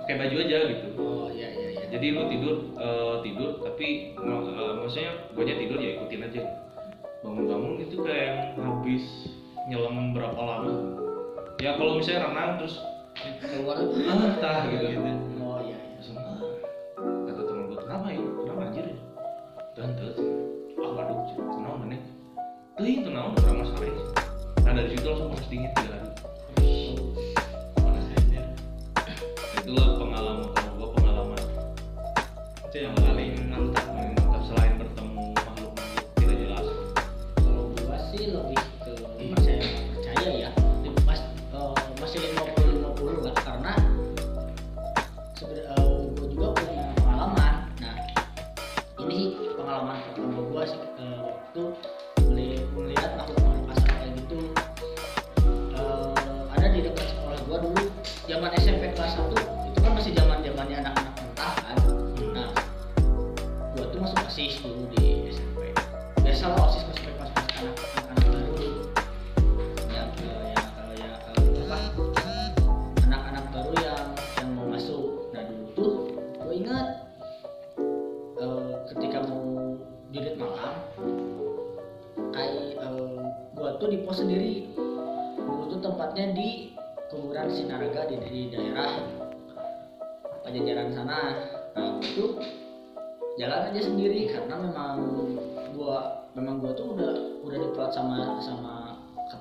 pakai 0.08 0.24
baju 0.24 0.36
aja 0.40 0.58
gitu. 0.72 0.88
Oh 0.96 1.28
iya 1.28 1.52
iya 1.52 1.68
iya. 1.76 1.84
Jadi 1.92 2.16
lu 2.16 2.32
tidur 2.32 2.56
eh, 2.80 3.16
tidur 3.28 3.60
tapi 3.60 4.16
eh, 4.16 4.74
maksudnya 4.80 5.12
gue 5.36 5.44
tidur 5.44 5.80
ya 5.84 6.00
ikutin 6.00 6.24
aja. 6.32 6.42
Bangun-bangun 7.28 7.84
itu 7.84 8.00
kayak 8.08 8.24
yang 8.24 8.40
habis 8.56 9.04
nyelam 9.68 10.16
berapa 10.16 10.40
lama. 10.40 10.72
Ya 11.60 11.76
kalau 11.76 12.00
misalnya 12.00 12.24
renang 12.24 12.56
terus 12.56 12.80
keluar. 13.20 13.84
Ah 13.84 14.32
tah 14.40 14.72
gitu. 14.72 14.96
Oh 15.44 15.60
iya 15.60 15.76
iya. 15.76 16.00
Langsung 16.00 16.16
ah 16.24 16.40
kata 17.28 17.42
temen 17.44 17.64
gue 17.68 17.80
kenapa 17.84 18.08
ya? 18.08 18.20
Kenapa 18.24 18.62
anjir 18.64 18.86
ya? 18.88 18.98
Dan 19.76 19.90
terus 19.92 20.18
ah 20.80 20.92
waduh 20.96 21.20
kenapa 21.36 21.84
nih 21.84 22.00
tuh 22.80 22.88
itu 22.88 23.10
naon 23.12 23.36
orang 23.44 23.60
masalah. 23.60 23.92
Nah 24.64 24.72
dari 24.72 24.88
situ 24.96 25.04
langsung 25.04 25.36
panas 25.36 25.48
dingin 25.52 25.72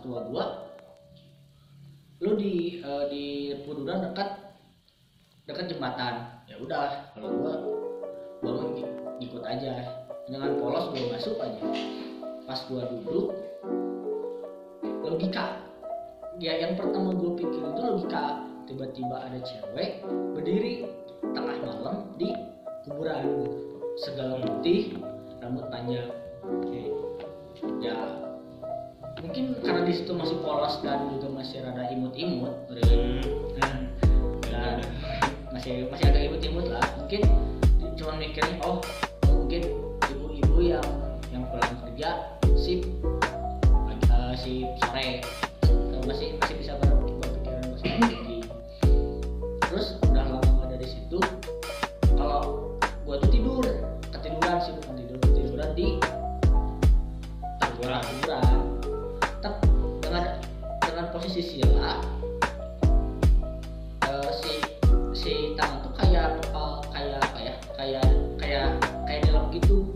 122 0.07 0.67
lu 2.25 2.33
di 2.41 2.81
uh, 2.81 3.05
di 3.13 3.53
Pegunungan 3.61 4.09
dekat 4.09 4.57
dekat 5.45 5.69
jembatan. 5.69 6.41
Ya 6.49 6.57
udah 6.57 7.13
kalau 7.13 7.29
gua 7.43 7.55
baru 8.41 8.73
ikut 9.21 9.43
aja. 9.45 9.85
Dengan 10.27 10.59
polos 10.59 10.91
gua 10.91 11.13
masuk 11.13 11.37
aja. 11.39 11.61
Pas 12.49 12.61
gua 12.71 12.89
duduk 12.89 13.37
logika. 15.05 15.61
Ya 16.41 16.57
yang 16.57 16.81
pertama 16.81 17.13
gua 17.13 17.37
pikir 17.37 17.61
itu 17.61 17.81
logika. 17.85 18.41
Tiba-tiba 18.67 19.17
ada 19.23 19.39
cewek 19.45 20.03
berdiri 20.33 20.89
tengah 21.37 21.57
malam 21.63 22.17
di 22.17 22.33
kuburan. 22.89 23.45
Segala 23.97 24.41
putih 24.41 24.97
rambut 25.41 25.69
panjang. 25.69 26.09
Okay. 26.47 26.93
ya 27.81 28.26
mungkin 29.21 29.57
karena 29.65 29.83
di 29.85 29.93
situ 29.97 30.13
masih 30.13 30.37
polos 30.45 30.81
dan 30.85 31.09
juga 31.17 31.29
masih 31.33 31.65
rada 31.65 31.89
imut-imut 31.89 32.53
Nah, 33.57 33.77
dan 34.47 34.77
masih 35.53 35.89
masih 35.89 36.05
agak 36.09 36.23
imut-imut 36.29 36.67
lah. 36.69 36.85
Mungkin 37.01 37.23
cuma 37.97 38.13
mikirnya 38.17 38.61
oh 38.65 38.81
mungkin 39.29 39.63
ibu-ibu 40.13 40.57
yang 40.61 40.85
yang 41.33 41.45
pulang 41.49 41.75
kerja 41.85 42.09
sip 42.57 42.85
pagi- 43.89 44.09
eh, 44.13 44.35
sip 44.37 44.69
sore. 44.85 45.09
Masih 46.07 46.39
masih 46.39 46.55
bisa 46.61 46.73
ber- 46.79 46.96
kayak 66.27 66.43
kepal 66.43 66.83
kayak 66.91 67.19
apa 67.23 67.39
ya 67.39 67.55
kayak 67.79 68.07
kayak 68.35 68.67
kayak 69.07 69.21
dalam 69.31 69.47
gitu 69.55 69.96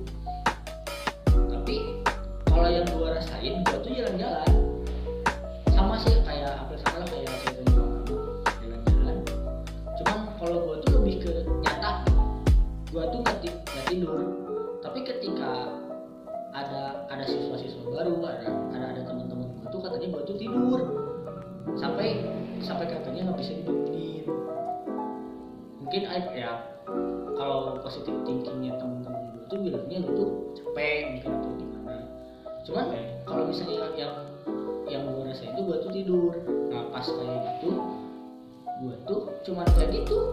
cuman 39.50 39.66
kayak 39.74 39.90
gitu 39.90 40.29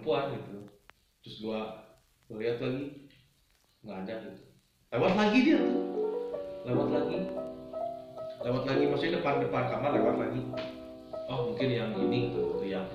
perempuan 0.00 0.32
gitu. 0.32 0.56
Terus 1.20 1.36
gua 1.44 1.60
gua 2.24 2.36
lihat 2.40 2.56
lagi 2.64 2.84
nggak 3.84 3.98
ada 4.08 4.14
gitu. 4.24 4.42
Lewat 4.96 5.12
lagi 5.12 5.38
dia. 5.44 5.60
Tuh 5.60 5.76
lewat 6.64 6.88
lagi. 6.88 7.18
Lewat 8.40 8.64
lagi 8.64 8.84
maksudnya 8.88 9.14
depan 9.20 9.44
depan 9.44 9.64
kamar 9.68 9.90
lewat 9.92 10.16
lagi. 10.16 10.40
Oh 11.28 11.52
mungkin 11.52 11.68
yang 11.68 11.92
ini 12.00 12.32
tuh 12.32 12.64
yang 12.64 12.88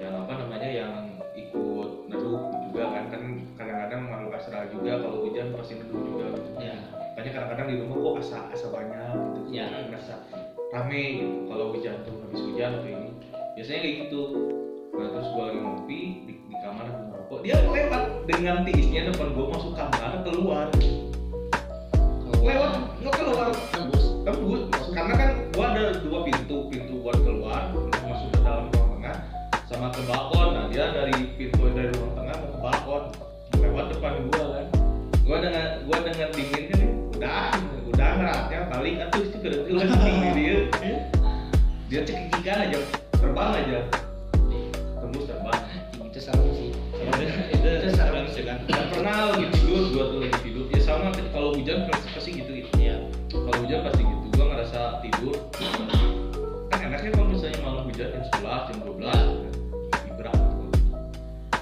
yang 0.00 0.16
apa 0.16 0.32
namanya 0.40 0.68
yang 0.72 0.94
ikut 1.36 2.08
neduh 2.08 2.40
juga 2.72 2.84
kan 2.88 3.04
kan 3.12 3.22
kadang-kadang 3.54 4.00
makhluk 4.08 4.34
astral 4.40 4.66
juga 4.72 4.96
kalau 4.98 5.28
hujan 5.28 5.52
pasti 5.52 5.76
neduh 5.76 6.00
juga 6.00 6.26
gitu. 6.40 6.50
Ya. 6.56 6.76
Makanya 7.12 7.30
kadang-kadang 7.36 7.66
di 7.68 7.76
rumah 7.84 7.96
kok 8.00 8.16
asa 8.24 8.38
asa 8.48 8.66
banyak 8.72 9.12
gitu. 9.36 9.40
Ya. 9.60 9.68
merasa 9.92 10.24
rame 10.72 11.02
gitu 11.20 11.36
kalau 11.52 11.76
hujan 11.76 12.00
tuh 12.08 12.16
habis 12.24 12.40
hujan 12.48 12.80
atau 12.80 12.88
ini. 12.88 13.10
Biasanya 13.60 13.80
kayak 13.84 13.96
gitu 14.08 14.20
nah 15.00 15.08
terus 15.16 15.28
gua 15.32 15.48
lagi 15.48 15.60
ngopi 15.64 16.00
di, 16.28 16.32
di 16.44 16.56
kamar 16.60 16.84
lagi 16.84 17.02
ngerokok. 17.08 17.38
Dia 17.40 17.56
lewat 17.64 18.02
dengan 18.28 18.56
tiisnya 18.68 19.02
depan 19.08 19.32
gua 19.32 19.46
masuk 19.56 19.72
kamar 19.72 20.12
keluar. 20.28 20.66
Lewat 22.44 22.72
nggak 23.00 23.14
keluar. 23.16 23.48
Tembus. 23.72 24.04
Tembus. 24.28 24.62
Karena 24.92 25.14
kan 25.16 25.30
gua 25.56 25.64
ada 25.72 25.84
dua 26.04 26.18
pintu 26.28 26.68
pintu 26.68 27.00
buat 27.00 27.16
keluar 27.24 27.72
masuk 28.04 28.28
ke 28.28 28.38
dalam 28.44 28.68
ruang 28.76 29.00
tengah 29.00 29.16
sama 29.72 29.88
ke 29.88 30.04
balkon. 30.04 30.48
Nah 30.52 30.64
dia 30.68 30.92
dari 30.92 31.16
pintu 31.32 31.64
dari 31.72 31.88
ruang 31.96 32.12
tengah 32.12 32.36
ke 32.36 32.58
balkon. 32.60 33.02
Lewat 33.56 33.84
depan 33.96 34.12
gua 34.28 34.44
kan. 34.52 34.66
Gua 35.24 35.36
dengan 35.40 35.66
gua 35.88 35.98
dengan 36.04 36.28
dingin 36.36 36.64
kan 36.68 36.80
udah 37.16 37.44
udah 37.88 38.08
ngeratnya. 38.20 38.60
Balik 38.68 38.94
atuh 39.08 39.20
itu 39.24 39.36
ke 39.40 39.48
di 39.48 40.28
dia. 40.36 40.58
Dia 41.90 42.06
cekikikan 42.06 42.70
aja 42.70 42.78
terbang 43.18 43.50
aja 43.50 43.78
kan 49.00 49.14
lagi 49.32 49.46
tidur 49.56 49.82
gua 49.92 50.04
tuh 50.12 50.18
lagi 50.20 50.38
tidur. 50.44 50.64
Ya 50.68 50.80
sama 50.84 51.08
kalau 51.32 51.50
hujan 51.56 51.88
pasti 51.88 52.06
pasti 52.12 52.30
gitu 52.36 52.50
gitu. 52.52 52.70
Ya 52.76 52.96
kalau 53.32 53.58
hujan 53.64 53.80
pasti 53.86 54.02
gitu. 54.04 54.24
Gua 54.36 54.46
ngerasa 54.52 54.80
tidur. 55.04 55.34
Kan 56.70 56.78
enaknya 56.84 57.10
kalau 57.16 57.26
misalnya 57.32 57.58
malam 57.64 57.82
hujan 57.88 58.08
jam 58.12 58.24
11 58.40 58.68
jam 58.68 58.78
12 58.84 59.00
Ya. 59.00 59.16
lebih 59.96 60.12
berat 60.20 60.38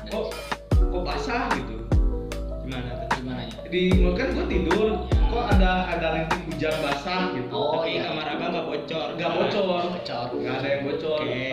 kok 0.09 0.27
kok 0.73 1.03
basah 1.05 1.43
gitu? 1.55 1.77
Gimana? 2.65 2.91
Tuh 3.07 3.09
gimana 3.21 3.41
ya? 3.47 3.59
Di 3.71 3.83
kan 4.17 4.29
gua 4.35 4.47
tidur. 4.51 4.89
Ya. 5.07 5.23
kok 5.29 5.45
ada 5.55 5.71
ada 5.93 6.07
rintik 6.17 6.41
hujan 6.49 6.75
basah 6.83 7.21
gitu? 7.37 7.55
Oh, 7.55 7.85
tapi 7.85 8.01
iya. 8.01 8.09
kamar 8.09 8.27
abang 8.35 8.51
nggak 8.51 8.67
bocor. 8.67 9.09
Nggak 9.15 9.31
bocor. 9.37 9.83
Bocor 9.93 10.27
nggak 10.35 10.55
ada 10.59 10.69
yang 10.69 10.83
bocor. 10.89 11.21
Oke. 11.23 11.51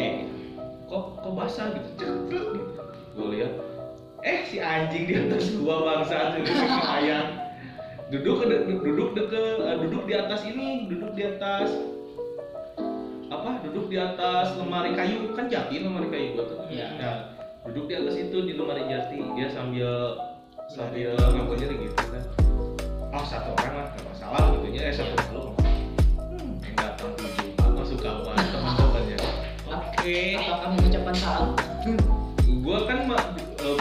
Kok 0.86 1.04
kok 1.21 1.34
basah 1.36 1.65
gitu? 1.76 1.89
Ceklek 2.00 2.45
gitu. 2.56 2.82
Gue 3.15 3.28
lihat 3.39 3.74
eh 4.25 4.41
si 4.49 4.57
anjing 4.57 5.05
di 5.05 5.13
atas 5.21 5.53
gua 5.61 5.85
bangsa 5.85 6.33
ayam 6.97 7.45
duduk 8.09 8.49
de- 8.49 8.65
duduk 8.65 9.09
deket 9.13 9.61
eh, 9.61 9.77
duduk 9.85 10.03
di 10.09 10.13
atas 10.17 10.41
ini 10.49 10.89
duduk 10.89 11.13
di 11.13 11.29
atas 11.29 11.69
apa 13.29 13.61
duduk 13.61 13.89
di 13.89 13.97
atas 14.01 14.57
lemari 14.57 14.97
kayu. 14.97 15.33
Kan 15.38 15.45
jati 15.45 15.81
lemari 15.81 16.09
kayu 16.09 16.27
gua 16.33 16.45
tuh. 16.49 16.57
Iya. 16.73 16.88
nah 16.97 17.15
duduk 17.69 17.85
di 17.85 17.93
atas 17.97 18.17
itu 18.17 18.38
di 18.49 18.57
lemari 18.57 18.89
jati. 18.89 19.21
Dia 19.38 19.47
sambil 19.53 20.17
sambil 20.73 21.13
ngakunya 21.17 21.69
gitu 21.69 21.93
kan. 21.93 22.23
Oh 23.13 23.25
satu 23.25 23.53
orang 23.61 23.73
lah 23.77 23.85
nggak 23.93 24.05
masalah 24.09 24.41
gitu 24.57 24.67
ya. 24.73 24.81
Eh 24.89 24.93
satu 24.93 25.13
makhluk 25.21 25.47
hmm, 26.17 26.49
yang 26.65 26.75
datang 26.81 27.11
tujuh 27.13 27.49
apa 27.61 27.81
suka 27.85 28.09
sama 28.09 28.33
teman-temannya. 28.33 29.17
Oke. 29.69 30.17
Apakah 30.41 30.69
mengucapkan 30.73 31.15
salam? 31.17 31.49
gua 32.65 32.81
kan 32.89 33.05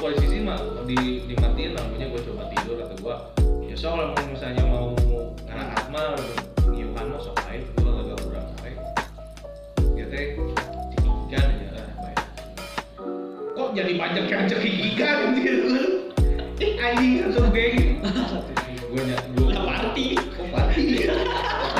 posisi 0.04 0.44
mah 0.44 0.60
di 0.84 1.24
dimatiin 1.24 1.72
lampunya 1.72 2.12
gua 2.12 2.20
coba 2.28 2.42
tidur 2.52 2.76
atau 2.76 2.96
gua 3.00 3.16
ya 3.64 3.72
soal 3.72 4.12
kalau 4.12 4.36
misalnya 4.36 4.60
mau 4.68 4.92
ngangkat 5.48 5.84
mah 5.88 6.12
nyiuhan 6.68 7.08
mah 7.08 7.20
sok 7.24 7.40
aja 7.48 7.64
gua 7.80 8.04
agak 8.04 8.20
kurang 8.20 8.44
baik 8.60 8.76
ya 9.96 10.04
teh 10.12 10.36
cekikikan 10.92 11.44
aja 11.56 11.68
ah 11.80 11.88
baik. 12.04 12.20
Kok 13.56 13.68
jadi 13.72 13.92
banyak 13.96 14.24
yang 14.28 14.44
cekikikan 14.44 15.16
gitu 15.40 15.72
anjing 16.84 17.32
satu 17.32 17.48
geng. 17.48 18.04
Gua 18.92 19.02
nyak 19.08 19.24
gua 19.32 19.48
Udah 19.56 19.62
party. 19.64 20.06
kok 20.20 20.46
party 20.52 20.84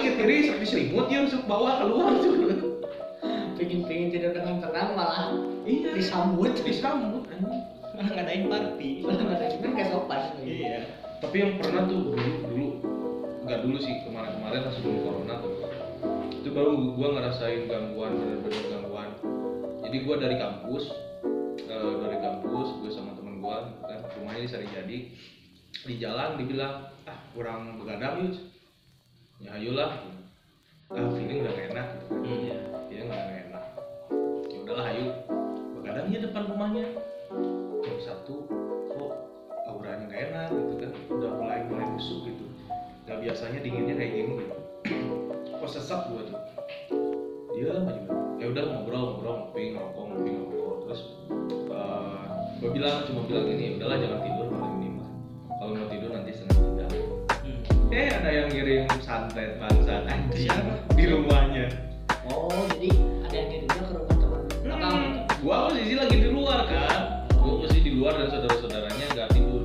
aing 0.00 0.16
tiris 0.16 0.46
tapi 0.48 0.64
selimut 0.64 1.06
ya 1.12 1.28
masuk 1.28 1.44
bawah 1.44 1.84
keluar 1.84 2.12
tuh 2.18 2.32
Pengen 3.60 3.84
pengen 3.84 4.08
tidur 4.08 4.32
dengan 4.32 4.56
tenang 4.56 4.96
malah 4.96 5.36
iya 5.68 5.92
disambut. 5.92 6.56
disambut. 6.64 7.28
Malah 7.92 8.08
ngadain 8.08 8.48
party. 8.48 9.04
Malah 9.04 9.20
nggak 9.20 9.36
ada 9.36 9.56
kan 9.60 9.70
kayak 9.76 9.88
sopan. 9.92 10.20
Iya. 10.40 10.80
tapi 11.20 11.36
yang 11.36 11.52
pernah 11.60 11.84
tuh 11.84 12.16
dulu 12.16 12.32
dulu 12.48 12.66
nggak 13.44 13.60
dulu 13.60 13.76
sih 13.76 13.92
kemarin-kemarin 14.08 14.64
pas 14.64 14.72
sebelum 14.72 14.98
corona 15.04 15.34
tuh 15.44 15.52
itu 16.32 16.48
baru 16.48 16.70
gua 16.96 17.08
ngerasain 17.20 17.68
gangguan 17.68 18.16
bener-bener 18.16 18.64
gangguan 18.72 19.08
jadi 19.84 19.96
gua 20.08 20.16
dari 20.16 20.36
kampus 20.40 20.84
eh, 21.60 21.92
dari 22.00 22.16
kampus 22.24 22.68
gue 22.80 22.88
sama 22.88 23.12
temen 23.20 23.44
gua 23.44 23.68
gitu 23.68 23.84
kan 23.84 24.00
rumahnya 24.16 24.40
di 24.40 24.48
Sarijadi 24.48 24.98
di 25.84 25.94
jalan 26.00 26.40
dibilang 26.40 26.88
ah 27.04 27.18
kurang 27.36 27.76
begadang 27.76 28.24
yuk 28.24 28.34
ya 29.40 29.50
ayolah. 29.56 29.90
Ah 30.90 31.06
feeling 31.14 31.46
udah 31.46 31.52
gak 31.54 31.66
enak 31.72 31.86
gitu. 31.96 32.04
Kan 32.10 32.20
Iya. 32.26 32.56
dia 32.90 33.00
nggak 33.06 33.20
ada 33.22 33.34
enak. 33.48 33.64
Ya 34.50 34.56
udahlah 34.60 34.86
ayo. 34.92 35.06
Begadangnya 35.78 36.18
depan 36.28 36.42
rumahnya. 36.50 36.84
Jam 37.80 37.96
satu 38.02 38.44
kok 38.90 39.12
auranya 39.70 40.04
nggak 40.10 40.22
enak 40.30 40.48
gitu 40.52 40.74
kan. 40.76 40.90
Udah 41.08 41.30
mulai 41.38 41.58
mulai 41.70 41.86
busuk 41.94 42.28
gitu. 42.28 42.44
Nggak 43.06 43.18
biasanya 43.24 43.58
dinginnya 43.64 43.94
kayak 43.96 44.12
gini 44.12 44.32
gitu. 44.38 44.54
Kok 45.60 45.68
sesak 45.68 46.08
gua 46.08 46.24
tuh. 46.24 46.40
Dia 47.52 47.76
aja 47.76 47.92
ya 48.40 48.48
udah 48.48 48.64
ngobrol 48.72 49.02
ngobrol 49.04 49.34
ngopi 49.36 49.76
ngerokok 49.76 50.04
ngopi 50.08 50.30
ngerokok 50.32 50.76
terus 50.88 51.00
eh, 51.68 52.28
gua 52.56 52.70
bilang 52.72 52.96
cuma 53.04 53.20
bilang 53.28 53.44
gini 53.44 53.76
udahlah 53.76 53.96
jangan 54.00 54.20
tidur 54.24 54.46
malam 54.48 54.72
ini 54.80 54.88
mah 54.96 55.08
kalau 55.60 55.72
mau 55.76 55.88
tidur 55.92 56.10
nanti 56.16 56.32
Hmm. 56.40 56.79
Eh 57.90 58.06
ada 58.06 58.30
yang 58.30 58.46
ngirim 58.54 58.86
santet 59.02 59.58
bangsat 59.58 60.06
anjing 60.06 60.46
Siapa? 60.46 60.94
di 60.94 61.04
rumahnya. 61.10 61.66
Oh 62.30 62.62
jadi 62.78 62.94
ada 63.26 63.34
yang 63.34 63.48
kirimnya 63.50 63.82
ke 63.82 63.94
rumah 63.98 64.16
teman. 64.16 64.42
Hmm, 64.78 65.10
gua 65.42 65.56
posisi 65.66 65.94
lagi 65.98 66.16
di 66.22 66.30
luar 66.30 66.70
kan 66.70 67.26
gua 67.34 67.52
posisi 67.58 67.82
di 67.82 67.90
luar 67.98 68.14
dan 68.14 68.30
saudara-saudaranya 68.30 69.06
nggak 69.10 69.28
tidur. 69.34 69.62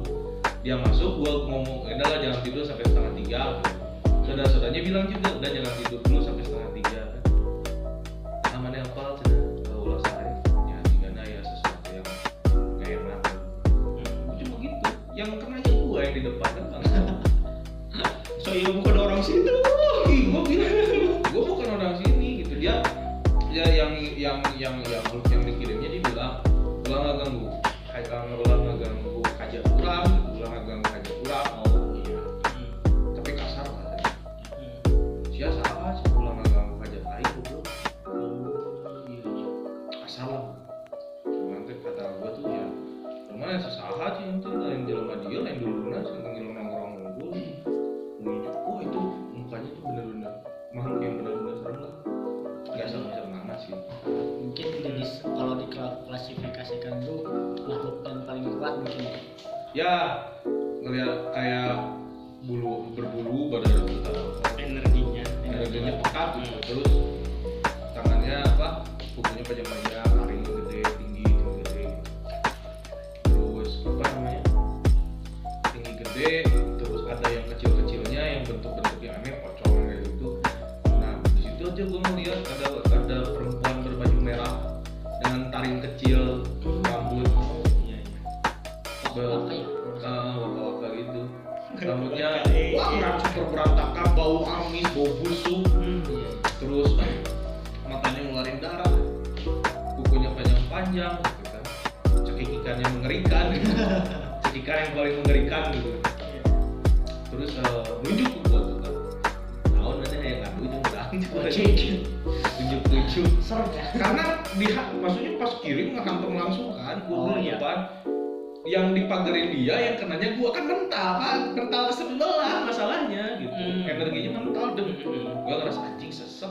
Dia 0.65 0.75
masuk 0.81 1.21
gua 1.21 1.45
ngomong 1.45 1.85
udah 1.85 2.07
lah 2.09 2.17
jangan 2.17 2.39
tidur 2.41 2.63
sampai 2.65 2.85
setengah 2.89 3.13
tiga. 3.13 3.41
Saudara-saudaranya 4.25 4.81
bilang 4.81 5.05
juga 5.05 5.27
udah 5.29 5.49
jangan 5.53 5.73
tidur 5.85 5.99
dulu 6.01 6.19
sampai 6.25 6.44
iya 18.55 18.71
bukan 18.71 18.95
orang 18.95 19.19
situ. 19.19 19.51
Ih, 20.07 20.31
gua 20.31 20.41
bilang 20.47 20.71
gua 21.27 21.43
bukan 21.43 21.67
orang 21.75 21.93
sini 21.99 22.45
gitu 22.45 22.55
dia 22.55 22.79
ya 23.51 23.65
yang 23.67 23.91
yang 24.15 24.39
yang 24.59 24.75
yang 24.83 25.03
yang 25.31 25.41
dikirimnya 25.43 25.89
dia 25.91 26.01
bilang 26.03 26.33
ulang 26.87 27.01
nggak 27.03 27.15
ganggu 27.23 27.47
ya 59.75 60.23
ngeliat 60.79 61.35
kayak 61.35 61.83
bulu 62.47 62.95
berbulu 62.95 63.51
badan 63.51 63.83
kita 63.83 64.15
Energinya. 64.55 65.25
energinya 65.43 65.99
pekat 65.99 66.29
gitu 66.39 66.57
terus 66.63 66.91
tangannya 67.91 68.39
apa? 68.55 68.88
Kukunya 69.19 69.43
panjang-panjang 69.43 70.24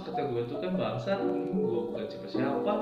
kata 0.05 0.21
gua 0.25 0.43
tuh 0.45 0.57
kan 0.59 0.73
bangsat 0.73 1.19
gua 1.51 1.81
bukan 1.89 2.05
siapa 2.07 2.29
siapa 2.29 2.73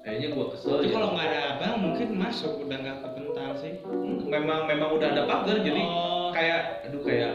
kayaknya 0.00 0.28
gua 0.30 0.46
kesel 0.50 0.70
Tapi 0.74 0.86
ya. 0.86 0.92
kalau 0.92 1.08
nggak 1.12 1.26
ada 1.26 1.40
abang 1.52 1.74
mungkin 1.80 2.08
masuk 2.14 2.52
udah 2.60 2.76
nggak 2.76 2.98
kebental 3.00 3.50
sih. 3.56 3.72
Hmm, 3.80 4.18
memang 4.24 4.60
memang 4.64 4.90
udah 4.92 5.08
ada 5.08 5.22
pagar 5.24 5.56
jadi 5.58 5.80
Oh. 5.80 6.28
kayak 6.30 6.60
aduh 6.84 7.00
kayak 7.00 7.32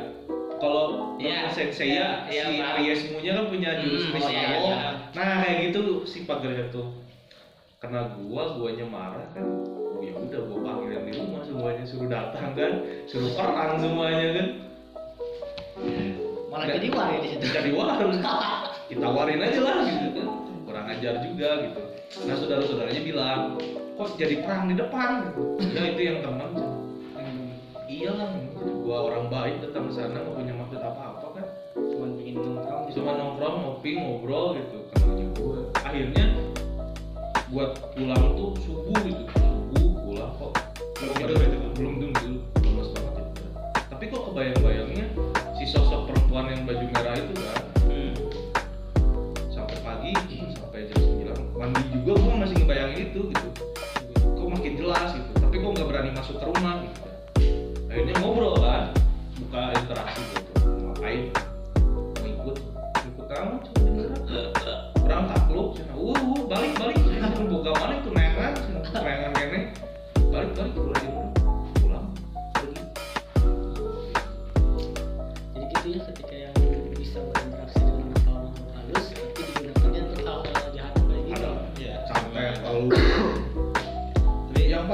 kalau 0.59 1.15
Iya, 1.15 1.47
sensei 1.49 1.95
ya 1.95 2.27
iya, 2.27 2.43
si. 2.45 2.59
Aries 2.59 3.01
Munya 3.09 3.31
kan 3.33 3.45
punya 3.47 3.79
jurus 3.79 4.03
Hmm, 4.03 4.11
oh, 4.11 4.13
Krishna. 4.19 4.31
iya, 4.33 4.49
iya. 4.59 4.77
nah 5.11 5.39
kayak 5.41 5.57
gitu 5.65 5.79
si 6.03 6.23
pagarnya 6.23 6.67
tuh 6.69 6.87
karena 7.79 8.11
gua 8.13 8.53
guanya 8.53 8.83
marah 8.85 9.23
kan 9.31 9.47
oh 9.63 9.99
ya 9.99 10.11
udah 10.13 10.39
gua 10.45 10.59
panggilin 10.61 11.01
di 11.01 11.13
rumah 11.15 11.41
semuanya 11.41 11.83
suruh 11.83 12.07
datang 12.07 12.51
kan 12.53 12.73
suruh 13.05 13.31
perang 13.33 13.79
semuanya 13.79 14.27
kan 14.35 14.47
Malah 16.49 16.65
Dan- 16.65 16.75
jadi 16.75 16.87
wari 16.89 17.15
di 17.19 17.27
situ. 17.29 17.45
jadi 17.47 17.69
warung 17.71 18.13
kita 18.89 19.05
warin 19.05 19.45
aja 19.45 19.59
lah 19.61 19.77
gitu 19.85 20.09
kan. 20.17 20.27
Kurang 20.65 20.85
ajar 20.89 21.13
juga 21.21 21.49
gitu. 21.61 21.81
Nah 22.25 22.35
saudara-saudaranya 22.41 23.01
bilang 23.05 23.39
kok 23.93 24.17
jadi 24.17 24.41
perang 24.41 24.65
di 24.65 24.75
depan? 24.75 25.29
Gitu 25.29 25.41
ya 25.77 25.81
itu 25.93 26.01
yang 26.01 26.19
teman 26.25 26.49
iya 27.89 28.13
lah 28.13 28.29
gua 28.85 29.09
orang 29.09 29.33
baik 29.33 29.65
datang 29.65 29.89
ke 29.89 29.93
sana 29.97 30.21
nggak 30.21 30.33
punya 30.37 30.53
maksud 30.53 30.81
apa-apa 30.81 31.27
kan. 31.37 31.45
Cuman 31.73 32.09
bikin 32.21 32.37
nongkrong. 32.37 32.83
cuma 32.93 33.11
nongkrong 33.17 33.55
ngopi 33.65 33.89
ngobrol 33.97 34.45
gitu. 34.57 34.77
Kenalnya 34.93 35.25
gue 35.37 35.57
akhirnya 35.73 36.25
buat 37.49 37.71
pulang 37.97 38.25
tuh 38.37 38.53
subuh 38.61 38.97
gitu. 39.05 39.23
Subuh 39.73 39.93
pulang 40.05 40.31
kok. 40.37 40.53
Belum 41.01 41.13
tidur 41.17 41.37
gitu, 41.37 41.57
Bang? 41.57 41.73
belum 41.77 41.93
tidur 41.97 42.85
banget 42.93 43.25
itu. 43.25 43.45
Tapi 43.89 44.03
kok 44.05 44.21
kebayang-bayangnya 44.31 45.05
si 45.57 45.65
sosok 45.65 46.01
perempuan 46.13 46.45
yang 46.53 46.61
baju 46.69 46.85
merah 46.93 47.15
itu 47.17 47.33
masih 52.49 52.65
ngebayangin 52.65 53.13
itu 53.13 53.21
gitu. 53.29 53.49
Kok 54.25 54.47
makin 54.49 54.73
jelas 54.73 55.13
gitu. 55.13 55.31
Tapi 55.37 55.55
kok 55.61 55.69
nggak 55.69 55.85
berani 55.85 56.09
masuk 56.17 56.41
ke 56.41 56.45
rumah 56.49 56.81
gitu. 56.81 56.99
Akhirnya 57.85 58.13
ngobrol 58.17 58.57
kan. 58.57 58.89
Buka 59.37 59.61
interaksi 59.77 60.21
gitu. 60.33 60.51
Ngapain? 60.65 61.29
Mau 61.93 62.25
ikut 62.25 62.57
ikut 63.05 63.25
kamu 63.29 63.55
lu 65.53 65.77
cina 65.77 65.93
uh, 65.93 66.09
uh 66.09 66.41
balik 66.49 66.73
balik. 66.81 66.97
Cina 66.97 67.29
boga 67.37 67.71
mana 67.77 67.93
itu 68.01 68.09
nengan 68.17 68.53
cina 68.65 68.81
nengan 68.97 69.31
balik 70.33 70.49
balik 70.57 70.73
pulang. 70.73 70.97
Aja 70.97 71.09
pulang 71.77 72.05
jadi 75.53 75.65
gitu 75.69 75.87
ya 75.93 75.99
ketika 76.01 76.28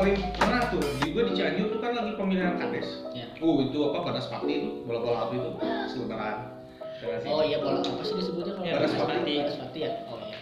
paling 0.06 0.22
pernah 0.38 0.62
tuh 0.70 0.86
di 1.02 1.18
gue 1.18 1.24
di 1.26 1.34
Cianjur 1.34 1.66
tuh 1.74 1.80
kan 1.82 1.98
lagi 1.98 2.14
pemilihan 2.14 2.62
kades. 2.62 3.10
Ya 3.18 3.26
uh 3.42 3.58
itu 3.58 3.78
apa 3.90 4.06
pada 4.06 4.22
sepati 4.22 4.54
itu 4.54 4.70
bola 4.86 5.02
bola 5.02 5.18
api 5.26 5.42
itu 5.42 5.52
sebenarnya 5.90 6.46
oh 7.26 7.42
iya 7.42 7.58
bola 7.58 7.82
apa 7.82 8.06
sih 8.06 8.14
disebutnya 8.14 8.54
kalau 8.54 8.70
Ya, 8.70 8.78
Banaspati. 8.78 9.02
Banaspati 9.02 9.34
Banaspati 9.42 9.80
ya? 9.82 9.92
Oh 10.06 10.18
iya. 10.22 10.38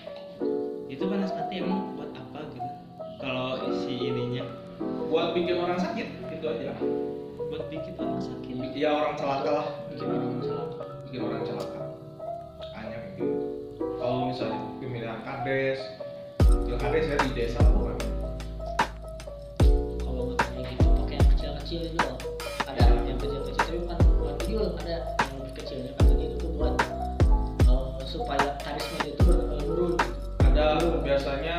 Itu 0.92 1.04
banaspati 1.08 1.54
emang 1.64 1.96
buat 1.96 2.12
apa 2.12 2.40
gitu? 2.52 2.70
Kalau 3.24 3.48
si 3.88 3.94
ininya? 4.04 4.44
Buat 5.08 5.32
bikin 5.32 5.56
orang 5.56 5.80
sakit 5.80 6.08
gitu 6.12 6.44
aja. 6.44 6.76
Buat 7.48 7.64
bikin 7.72 7.96
orang 7.96 8.20
sakit. 8.20 8.56
ya 8.76 8.90
orang 8.92 9.16
celaka 9.16 9.52
lah. 9.64 9.68
Bikin 9.96 10.08
orang 10.12 10.44
salah 10.44 10.68
bikin 11.08 11.20
orang 11.24 11.42
celaka. 11.48 11.82
Hanya 12.76 12.98
kayak 13.00 13.16
gitu. 13.16 13.36
Kalau 13.80 14.28
misalnya 14.28 14.60
pemilihan 14.84 15.20
kades 15.24 15.80
ya 16.68 16.76
kades 16.84 17.06
ya 17.08 17.16
di 17.16 17.32
desa 17.32 17.64
bukan 17.72 17.93
itu 21.82 21.98
loh 21.98 22.18
ada 22.70 22.82
yang 23.06 23.18
kecil-kecil 23.18 23.90
tapi 23.90 24.04
bukan 24.06 24.20
buat 24.22 24.36
video 24.46 24.62
ada 24.78 24.96
yang 25.18 25.38
lebih 25.42 25.54
kecilnya 25.58 25.92
katanya 25.98 26.26
itu 26.30 26.36
tuh 26.38 26.52
buat 26.54 26.76
eh, 27.66 27.86
supaya 28.06 28.48
karisma 28.62 28.98
itu 29.10 29.24
eh, 29.26 29.46
menurun. 29.50 29.94
Ada 30.44 30.66
biasanya 31.02 31.58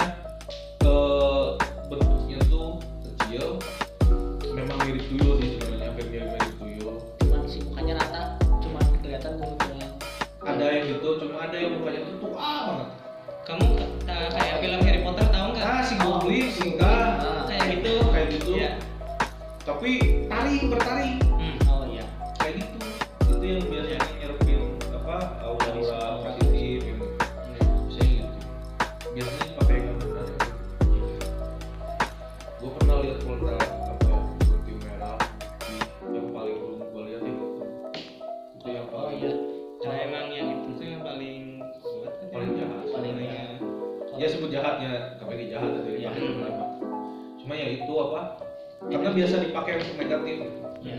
biasa 49.14 49.34
dipakai 49.46 49.72
untuk 49.78 49.96
negatif. 50.02 50.38
Ya. 50.82 50.98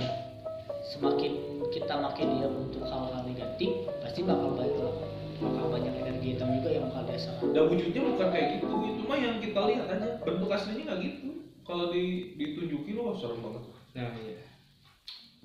Semakin 0.95 1.32
kita 1.69 1.93
makin 1.99 2.28
diam 2.39 2.54
untuk 2.56 2.84
hal-hal 2.88 3.21
negatif 3.28 3.69
pasti 3.99 4.23
bakal 4.23 4.56
banyak 4.56 4.95
bakal 5.36 5.65
banyak 5.67 5.93
energi 5.99 6.28
hitam 6.34 6.49
juga 6.56 6.69
yang 6.71 6.84
bakal 6.88 7.04
dia 7.12 7.19
serap. 7.19 7.43
Dan 7.51 7.63
wujudnya 7.67 8.01
bukan 8.15 8.28
kayak 8.32 8.47
gitu 8.58 8.75
itu 8.88 9.01
mah 9.04 9.19
yang 9.19 9.36
kita 9.43 9.60
lihat 9.67 9.88
aja. 9.91 10.10
Bentuk 10.23 10.49
aslinya 10.49 10.84
nggak 10.88 10.99
gitu. 11.04 11.28
Kalau 11.65 11.91
di 11.91 12.34
ditunjukin 12.39 12.95
wah 13.01 13.15
serem 13.17 13.41
banget. 13.43 13.63
Nah, 13.95 14.12
iya. 14.21 14.43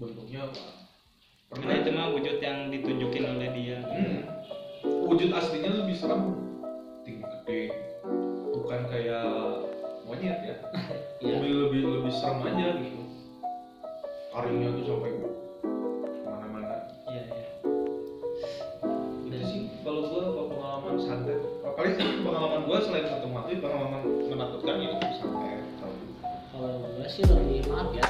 bentuknya 0.00 0.48
apa 0.48 0.62
Karena 1.54 1.74
itu 1.83 1.90
mah 1.92 2.09
wujud 2.14 2.37
yang 2.38 2.70
ditunjukin 2.70 3.24
oleh 3.26 3.48
dia. 3.52 3.78
Hmm. 3.83 4.20
wujud 5.11 5.35
aslinya 5.35 5.83
lebih 5.83 5.96
serem. 5.98 6.38
Tinggi 7.02 7.24
gede. 7.26 7.61
Bukan 8.54 8.80
kayak 8.87 9.69
monyet 10.10 10.38
ya. 10.42 10.56
Ya 11.22 11.38
lebih 11.38 11.52
lebih 11.70 11.80
lebih 11.86 12.12
serem 12.18 12.42
aja. 12.42 12.74
Gitu 12.82 13.00
taringnya 14.30 14.68
tuh 14.78 14.84
sampai 14.86 15.10
ke 15.10 15.28
mana-mana. 16.22 16.76
Iya, 17.10 17.22
iya. 17.26 17.48
itu 19.26 19.38
sih 19.46 19.60
kalau 19.82 20.06
gua 20.06 20.22
kalau 20.22 20.46
pengalaman 20.50 20.96
santet 21.02 21.38
paling 21.74 21.94
pengalaman 21.98 22.60
gua 22.66 22.78
selain 22.82 23.06
ketemu 23.10 23.34
hantu 23.34 23.54
pengalaman 23.58 24.02
menakutkan 24.30 24.76
ya 24.78 24.90
santet. 25.18 25.62
Satu 25.82 26.04
kalau 26.50 26.70
gue 26.82 27.06
sih 27.10 27.24
lebih 27.26 27.66
maaf 27.70 27.90
ya 27.94 28.06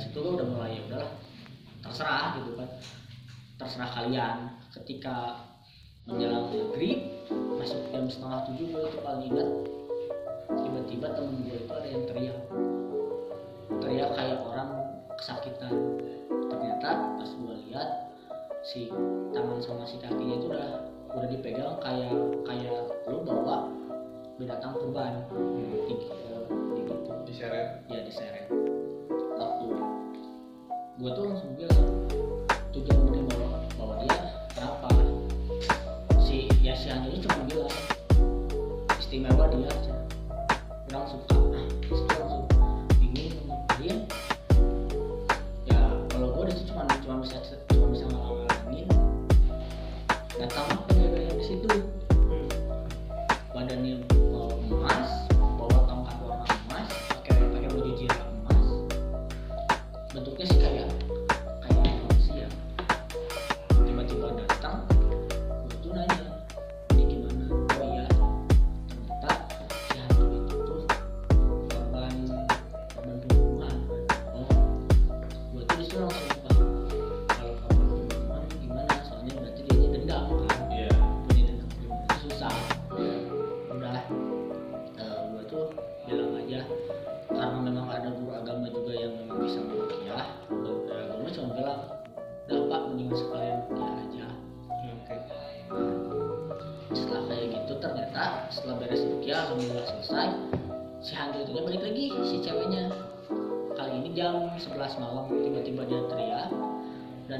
di 0.00 0.08
situ 0.08 0.16
gue 0.24 0.32
udah 0.32 0.48
mulai 0.48 0.80
ya 0.80 0.82
udahlah. 0.88 1.12
Terserah 1.84 2.40
gitu 2.40 2.56
kan. 2.56 2.68
Terserah 3.60 3.90
kalian. 3.92 4.38
Ketika 4.72 5.44
menjelang 6.08 6.48
maghrib 6.48 7.04
masuk 7.28 7.84
jam 7.92 8.08
setengah 8.08 8.40
tujuh 8.48 8.66
gue 8.72 8.80
itu 8.80 8.98
paling 9.04 9.28
ingat 9.28 9.48
tiba-tiba 10.56 11.06
temen 11.12 11.44
gue 11.44 11.58
itu 11.60 11.72
ada 11.76 11.88
yang 11.92 12.04
teriak. 12.08 12.40
Teriak 13.76 14.10
kayak 14.16 14.40
orang 14.40 14.70
kesakitan. 15.20 15.74
Ternyata 16.48 16.88
pas 17.20 17.30
gue 17.36 17.54
lihat 17.68 17.88
si 18.64 18.88
tangan 19.36 19.60
sama 19.60 19.84
si 19.84 20.00
kakinya 20.00 20.40
itu 20.40 20.48
udah 20.48 20.68
udah 21.12 21.28
dipegang 21.28 21.76
kayak 21.84 22.16
kayak 22.48 22.88
lu 23.04 23.20
bawa 23.20 23.68
binatang 24.40 24.72
kurban. 24.80 25.28
Di, 25.28 25.92
eh, 25.92 26.44
di 26.48 26.80
gitu 26.88 26.94
diseret. 27.28 27.84
Ya 27.92 28.00
diseret. 28.00 28.48
Waktu 29.40 29.89
gue 31.00 31.08
tuh 31.16 31.24
langsung 31.32 31.56
bilang 31.56 31.80
tujuan 32.76 32.98
gue 33.08 33.24
bawa 33.32 33.64
bawa 33.80 33.94
dia. 34.04 34.20
Kenapa? 34.52 34.92
Si 36.20 36.44
ya 36.60 36.76
si 36.76 36.92
ini 36.92 37.24
cuma 37.24 37.40
bilang 37.48 37.72
istimewa 39.00 39.48
dia 39.48 39.72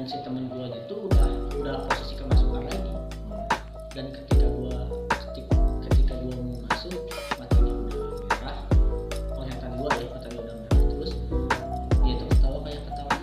dan 0.01 0.09
si 0.09 0.17
temen 0.25 0.49
gue 0.49 0.65
itu 0.65 0.95
udah 0.97 1.29
udah 1.61 1.75
posisi 1.85 2.17
kemasukan 2.17 2.65
lagi. 2.65 2.89
Dan 3.93 4.09
ketika 4.09 4.49
gua 4.49 4.89
ketika, 5.13 5.53
ketika 5.85 6.13
gua 6.25 6.41
mau 6.41 6.57
masuk 6.65 7.05
matanya 7.37 7.69
udah 7.69 8.01
merah 8.33 8.57
penglihatan 9.29 9.71
gua 9.77 9.89
ya 10.01 10.09
matanya 10.09 10.39
udah 10.41 10.55
merah 10.57 10.81
terus 10.89 11.11
dia 12.01 12.13
tuh 12.17 12.27
ketawa 12.33 12.57
kayak 12.65 12.81
ketawa. 12.81 13.13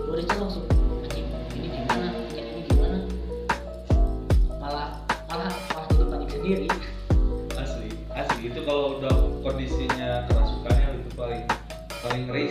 Gua 0.00 0.16
di 0.16 0.24
situ 0.24 0.36
langsung 0.40 0.64
anjing 1.04 1.28
ini 1.28 1.68
gimana? 1.76 2.08
Anjing 2.08 2.46
ini 2.56 2.62
gimana? 2.64 2.98
Malah 4.64 4.88
malah 5.28 5.52
malah 5.76 5.86
jadi 5.92 6.04
panik 6.08 6.28
sendiri. 6.32 6.68
Asli 7.60 7.88
asli. 8.16 8.48
Itu 8.48 8.64
kalau 8.64 8.96
udah 8.96 9.44
kondisinya 9.44 10.24
kerasukannya 10.24 11.04
itu 11.04 11.10
paling 11.12 11.44
paling 12.00 12.22
ngeri 12.32 12.44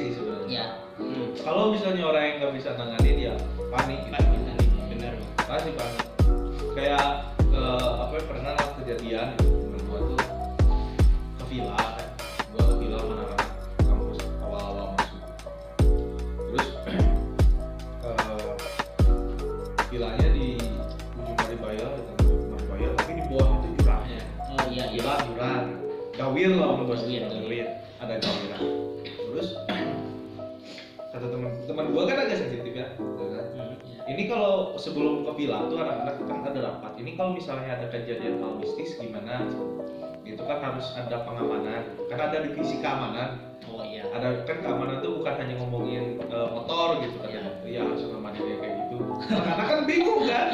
itu 40.25 40.41
kan 40.45 40.59
harus 40.61 40.87
ada 40.95 41.25
pengamanan. 41.25 41.83
Kan 42.07 42.19
ada 42.19 42.37
divisi 42.45 42.77
keamanan. 42.79 43.39
Oh 43.69 43.83
iya. 43.85 44.07
Ada 44.11 44.45
kan 44.45 44.57
keamanan 44.65 45.01
tuh 45.03 45.21
bukan 45.21 45.35
hanya 45.39 45.55
ngomongin 45.61 46.19
eh, 46.19 46.47
motor 46.51 47.01
gitu 47.03 47.17
kan. 47.21 47.29
Iya. 47.29 47.51
iya 47.65 47.81
langsung 47.85 48.09
ngamanin 48.15 48.41
dia 48.41 48.57
kayak 48.61 48.75
gitu. 48.85 48.97
Anak-anak 49.29 49.65
kan 49.65 49.79
bingung 49.87 50.21
kan? 50.25 50.47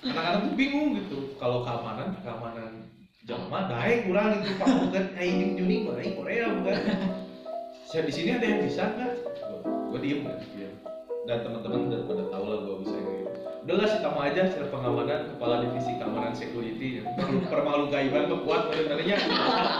Anak-anak 0.00 0.40
tuh 0.44 0.54
bingung 0.56 0.88
gitu. 0.96 1.16
Kalau 1.36 1.58
keamanan 1.66 2.08
keamanan 2.22 2.72
Jalma 3.28 3.68
dae 3.68 4.08
kurang 4.08 4.42
itu 4.42 4.56
pak. 4.56 4.66
Bukan 4.66 5.06
aing 5.20 5.54
Juni 5.60 5.76
baik 5.86 6.18
Korea 6.18 6.46
bukan. 6.56 6.78
Saya 7.90 8.02
di 8.06 8.12
sini 8.14 8.38
ada 8.38 8.46
yang 8.48 8.60
bisa 8.64 8.86
nggak? 8.90 9.12
Gue 9.90 10.00
diem 10.00 10.22
kan 10.22 10.38
dan 11.30 11.46
teman-teman 11.46 11.86
udah 11.86 12.00
pada 12.10 12.24
tahu 12.32 12.44
lah 12.48 12.58
gue 12.64 12.76
bisa 12.82 12.96
yang 12.96 13.10
gitu 13.60 13.76
udahlah 13.76 13.88
si 13.92 13.98
tamu 14.00 14.20
aja 14.24 14.42
si 14.48 14.56
pengamanan 14.72 15.20
kepala 15.36 15.54
divisi 15.60 15.92
keamanan 16.00 16.32
security. 16.32 17.04
Perlu 17.16 17.44
permalu 17.44 17.84
gaiban 17.92 18.24
tuh 18.32 18.40
kuat 18.48 18.72
sebenarnya. 18.72 19.16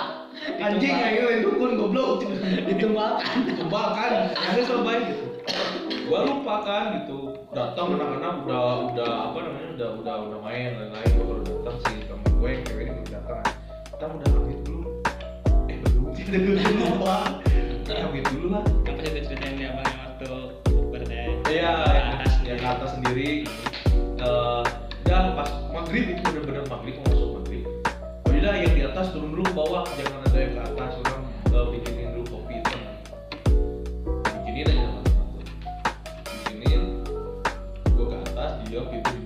Anjing 0.64 0.94
kayak 0.94 1.12
gitu 1.16 1.28
itu 1.40 1.48
pun 1.56 1.70
goblok. 1.80 2.20
Ditumbalkan 2.68 3.56
kembangkan 3.56 4.12
ada 4.36 4.60
coba 4.68 4.92
gitu 5.08 5.24
gua 6.10 6.26
lupa 6.26 6.54
kan 6.66 6.84
gitu. 7.02 7.38
Datang 7.54 7.94
anak-anak 7.94 8.34
udah 8.46 8.62
udah 8.90 9.10
apa 9.30 9.38
namanya 9.46 9.68
udah 9.78 9.88
udah 10.02 10.14
udah 10.28 10.38
main 10.42 10.70
lain-lain. 10.76 11.10
Gua 11.16 11.24
baru 11.24 11.42
datang 11.46 11.76
si 11.86 11.94
temen 12.04 12.30
gue 12.34 12.48
yang 12.50 12.62
cewek 12.66 12.84
ini 12.90 13.02
baru 13.06 13.10
datang 13.14 13.42
kita 13.86 14.04
udah 14.10 14.28
pamit 14.34 14.60
dulu. 14.66 14.88
Eh 15.70 15.76
belum 15.80 16.04
tidak 16.14 16.40
dulu 16.44 16.58
lupa 16.82 17.16
kita 17.46 17.92
pamit 18.06 18.24
dulu 18.28 18.46
lah. 18.52 18.62
Apa 18.66 19.00
sih 19.06 19.22
ceritain 19.24 19.56
ya 19.56 19.70
bang 19.72 19.86
yang 19.86 20.00
waktu 20.04 20.30
berde 20.90 21.22
iya 21.48 21.74
Ke 22.50 22.66
atas 22.66 22.98
sendiri. 22.98 23.46
Eh, 24.20 24.62
dan 25.06 25.32
pas 25.38 25.48
maghrib 25.70 26.12
itu 26.12 26.20
bener-bener 26.28 26.66
maghrib 26.66 26.98
mau 27.00 27.06
masuk 27.14 27.30
maghrib. 27.40 27.64
Udah 28.26 28.54
yang 28.58 28.74
di 28.74 28.82
atas 28.84 29.14
turun 29.14 29.32
dulu 29.32 29.46
bawah. 29.54 29.86
Jangan 29.96 30.20
ada 30.28 30.38
yang 30.38 30.52
ke 30.58 30.60
atas 30.68 30.92
orang 31.06 31.22
eh, 31.56 31.66
bikinin 31.72 32.08
dulu 32.18 32.24
kopi 32.36 32.54
itu. 32.60 32.76
Bikinin 34.28 34.66
aja 34.66 34.82
sama 34.82 35.00
teman 35.06 35.26
gue 35.30 35.44
bikinin 36.26 36.82
gue 37.86 38.06
ke 38.10 38.16
atas 38.28 38.50
dia 38.68 38.82
pintu 38.82 39.19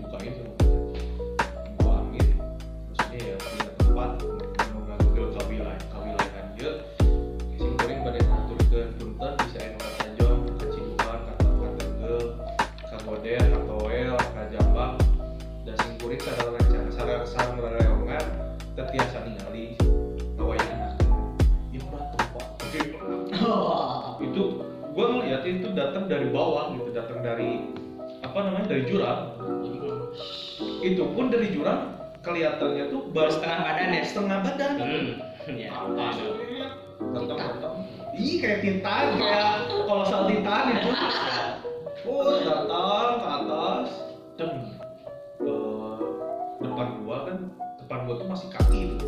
terbiasa 18.75 19.23
ningali 19.23 19.79
ngawaya 20.35 20.63
anak 20.67 20.93
ya 21.71 21.79
udah 21.87 22.03
tuh 22.11 22.27
pak. 22.35 22.47
Itu 24.27 24.43
gua 24.95 25.07
ngeliat 25.11 25.43
itu 25.43 25.75
datang 25.75 26.07
dari 26.07 26.31
bawah 26.31 26.75
gitu 26.79 26.91
datang 26.95 27.19
dari 27.23 27.71
apa 28.23 28.39
namanya 28.47 28.67
dari 28.71 28.83
jurang. 28.87 29.21
Itu 30.83 31.03
pun 31.15 31.31
dari 31.31 31.51
jurang 31.51 31.99
kelihatannya 32.23 32.85
tuh 32.91 33.11
baru 33.11 33.31
setengah 33.31 33.59
badan 33.63 33.89
ya? 33.91 34.03
setengah 34.07 34.39
badan. 34.43 34.73
Hmm. 34.79 35.09
ya. 35.55 35.71
Datang 37.15 37.75
ih 38.15 38.39
kayak 38.39 38.59
tintan 38.63 39.19
kayak 39.19 39.67
kalau 39.71 40.05
sal 40.07 40.27
tintan 40.27 40.75
itu. 40.79 40.91
Oh 42.05 42.37
datang 42.37 43.04
tuh 48.13 48.29
masih 48.29 48.49
kaki 48.53 49.01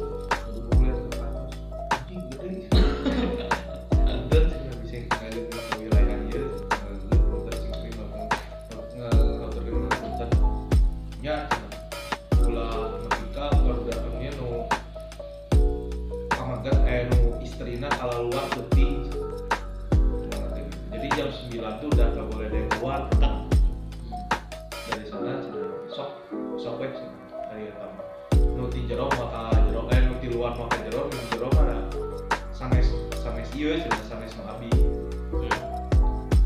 cenah 33.57 34.03
sanes 34.05 34.37
nu 34.37 34.45
abi. 34.45 34.69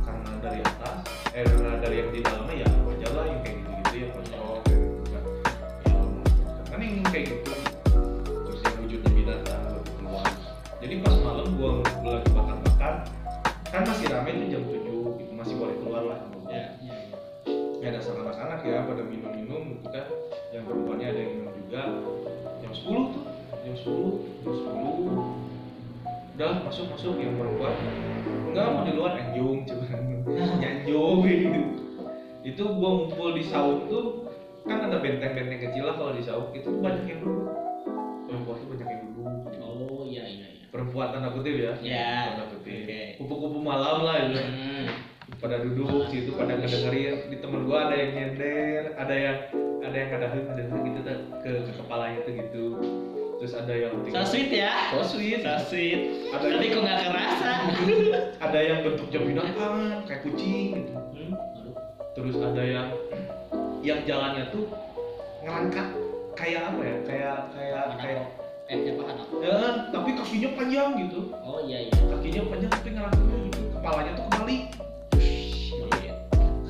Karena 0.06 0.30
dari 0.38 0.62
atas 0.62 1.02
eh 1.34 1.42
karena 1.42 1.82
dari 1.82 2.06
yang 2.06 2.10
di 2.14 2.22
dalamnya 2.22 2.54
ya 2.62 2.68
wajar 2.86 3.10
lah 3.18 3.24
yang 3.26 3.40
kayak 3.42 3.56
gitu-gitu 3.58 3.94
ya 3.98 4.06
kocok 4.14 4.58
kayak 4.62 4.78
gitu 4.78 5.08
kan. 5.10 5.24
Ya 5.90 5.98
kan 6.70 6.78
yang 6.78 7.02
kayak 7.10 7.24
gitu. 7.34 7.52
Terus 8.22 8.60
yang 8.62 8.76
wujudnya 8.78 9.10
binatang 9.10 9.62
keluar 9.98 10.30
jadi 10.78 10.94
pas 11.02 11.16
malam 11.18 11.46
gua 11.58 11.70
lagi 12.06 12.30
makan-makan 12.30 12.94
kan 13.66 13.82
masih 13.82 14.06
rame 14.06 14.30
tuh 14.30 14.46
jam 14.46 14.62
7 14.70 15.18
gitu. 15.18 15.32
Masih 15.34 15.54
boleh 15.58 15.76
keluar 15.82 16.02
lah. 16.14 16.18
Ya 16.46 16.78
ya 17.82 17.86
ada 17.90 17.98
sama 17.98 18.22
anak-anak 18.22 18.62
ya 18.62 18.86
pada 18.86 19.02
minum-minum 19.02 19.82
gitu 19.82 19.88
kan. 19.90 20.06
Yang 20.54 20.62
perempuannya 20.62 21.06
ada 21.10 21.18
yang 21.18 21.32
minum 21.42 21.54
juga. 21.58 21.82
Jam 22.62 22.70
10 22.70 22.86
tuh 22.86 23.22
jam 23.66 23.74
10 23.74 23.74
jam 23.74 23.74
10 23.74 24.19
udah 26.40 26.64
masuk 26.64 26.88
masuk 26.88 27.20
yang 27.20 27.36
perempuan. 27.36 27.76
Enggak 28.48 28.66
mau 28.72 28.80
di 28.88 28.92
luar 28.96 29.12
anjung 29.12 29.60
cuman. 29.68 30.24
Nyanjung 30.64 31.20
gitu 31.28 31.60
itu 32.40 32.64
gua 32.64 32.90
ngumpul 32.96 33.36
di 33.36 33.44
saung 33.44 33.84
tuh 33.92 34.24
kan 34.64 34.88
ada 34.88 35.04
benteng-benteng 35.04 35.60
kecil 35.60 35.84
lah 35.84 36.00
kalau 36.00 36.16
di 36.16 36.24
saung 36.24 36.48
itu 36.56 36.72
banyak 36.80 37.04
yang 37.12 37.20
duduk. 37.20 37.52
Perempuan 38.24 38.56
tuh 38.56 38.68
banyak 38.72 38.88
yang 38.88 39.00
duduk. 39.12 39.28
Oh 39.60 40.08
iya 40.08 40.24
iya 40.24 40.48
iya. 40.48 40.64
Perempuan 40.72 41.12
tanda 41.12 41.28
kutip 41.36 41.60
ya. 41.60 41.76
Ya, 41.84 42.32
tanda 42.32 42.44
kutip. 42.56 42.88
oke. 42.88 43.00
kupu-kupu 43.20 43.58
malam 43.60 44.00
lah 44.00 44.16
gitu 44.24 44.40
hmm. 44.40 44.86
pada 45.44 45.60
duduk 45.60 46.08
situ 46.08 46.32
pada 46.40 46.56
ngedengerin. 46.56 47.28
Di 47.28 47.36
temen 47.36 47.68
gua 47.68 47.92
ada 47.92 48.00
yang 48.00 48.12
nyender 48.16 48.96
ada 48.96 49.12
yang 49.12 49.38
ada 49.84 49.92
yang 49.92 50.08
ngadahin 50.08 50.42
ngadahin 50.48 50.80
gitu 50.88 51.00
ke, 51.04 51.50
ke 51.68 51.72
kepalanya 51.84 52.18
tuh 52.24 52.32
gitu 52.32 52.64
terus 53.40 53.56
ada 53.56 53.72
yang 53.72 53.96
so 54.04 54.20
sweet 54.20 54.52
ya? 54.52 54.92
So 54.92 55.00
sweet. 55.00 55.40
So 55.40 55.56
sweet. 55.72 56.28
Ada 56.28 56.44
tapi 56.44 56.60
yang- 56.68 56.76
kok 56.76 56.82
nggak 56.84 56.98
kerasa? 57.08 57.50
Ada 58.44 58.58
yang 58.60 58.78
bentuknya 58.84 59.20
binatang 59.24 59.76
kayak 60.04 60.20
kucing 60.28 60.64
gitu. 60.76 60.92
Hmm. 60.92 61.32
terus 62.10 62.36
ada 62.42 62.60
yang 62.60 62.88
yang 63.80 64.02
jalannya 64.04 64.44
tuh 64.52 64.68
ngerangkak 65.40 65.88
kayak 66.36 66.68
apa 66.68 66.80
ya? 66.84 66.96
Kayak 67.08 67.36
kayak 67.56 67.84
kayak 67.96 68.24
eh 68.70 68.76
siapa 68.86 69.02
anak 69.08 69.26
ya 69.40 69.56
tapi 69.88 70.10
kakinya 70.20 70.48
panjang 70.52 70.90
gitu. 71.00 71.20
Oh 71.40 71.64
iya 71.64 71.88
iya. 71.88 71.92
Kakinya 71.96 72.42
panjang 72.44 72.70
tapi 72.76 72.88
ngerangkaknya 72.92 73.36
gitu. 73.48 73.60
Kepalanya 73.72 74.12
tuh 74.12 74.24
kebalik 74.28 74.62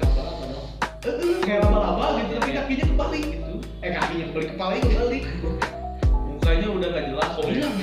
apa 0.07 0.45
dong? 0.47 0.67
Eh, 1.03 1.15
eh, 1.19 1.37
kayak 1.43 1.61
laba-laba 1.67 2.07
gitu 2.23 2.33
tapi 2.39 2.51
kakinya 2.55 2.85
kebalik 2.95 3.25
gitu. 3.27 3.53
Eh 3.83 3.91
kakinya 3.91 4.25
kebalik 4.31 4.49
kepalanya 4.55 4.83
kebalik 4.87 5.25
udah 6.81 6.97
gak 6.97 7.07
jelas 7.13 7.31
oh 7.37 7.45
hilang 7.45 7.77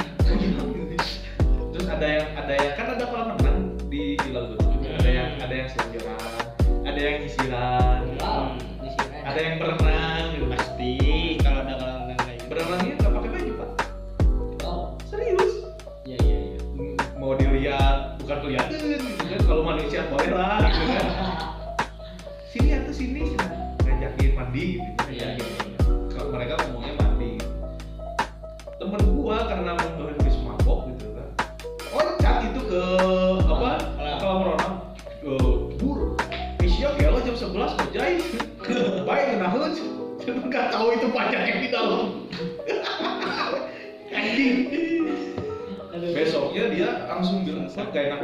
terus 1.70 1.86
ada 1.86 2.08
yang 2.10 2.26
ada 2.34 2.54
yang 2.58 2.74
gak 47.98 48.06
enak 48.14 48.20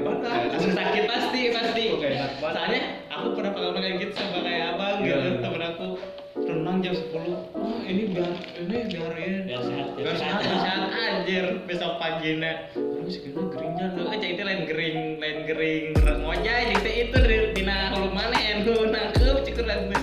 langsung 0.54 0.74
sakit 0.78 1.04
pasti 1.10 1.42
pasti. 1.50 1.84
Gak 1.98 2.12
enak 2.14 2.32
badan 2.38 2.54
soalnya 2.62 2.82
aku 3.10 3.28
pernah 3.34 3.52
pengalaman 3.58 3.82
kayak 3.82 3.96
gitu 4.06 4.14
sama 4.14 4.40
kayak 4.46 4.66
abang 4.78 4.98
Iya. 5.02 5.16
gitu. 5.18 5.38
temen 5.42 5.62
aku 5.66 5.88
renang 6.34 6.78
jam 6.86 6.94
10 6.94 7.10
oh 7.58 7.80
ini 7.86 8.04
biar 8.14 8.30
ini 8.62 8.78
biar 8.90 9.14
ini 9.18 9.38
biar 9.50 9.62
sehat 9.66 9.88
biar 9.98 10.16
sehat. 10.18 10.40
biar 10.42 10.58
sehat. 10.62 10.80
Anjir 10.94 11.46
besok 11.66 11.92
paginya 11.98 12.54
terus 12.74 13.18
kena 13.20 13.42
geringan 13.50 13.90
lo 13.98 14.04
aja 14.14 14.28
itu 14.30 14.42
lain 14.46 14.62
gering 14.70 14.98
lain 15.18 15.38
gering. 15.50 15.86
Ngojay 15.98 16.62
jadi 16.78 16.92
itu 17.10 17.18
di 17.18 17.38
dina 17.58 17.90
hulu 17.94 18.10
mana 18.14 18.38
enu 18.38 18.74
nangkep? 18.94 19.42
Cukup 19.50 19.66
lantu 19.66 20.00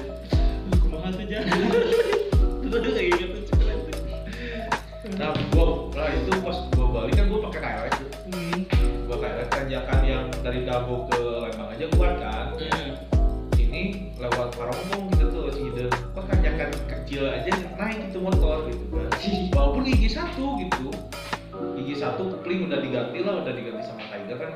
kumaha 0.82 1.08
tuh 2.70 2.78
tuh 2.78 3.09
diganti 22.90 23.18
lah 23.22 23.34
udah 23.46 23.54
diganti 23.54 23.82
sama 23.86 24.02
Tiger 24.10 24.36
kan 24.42 24.52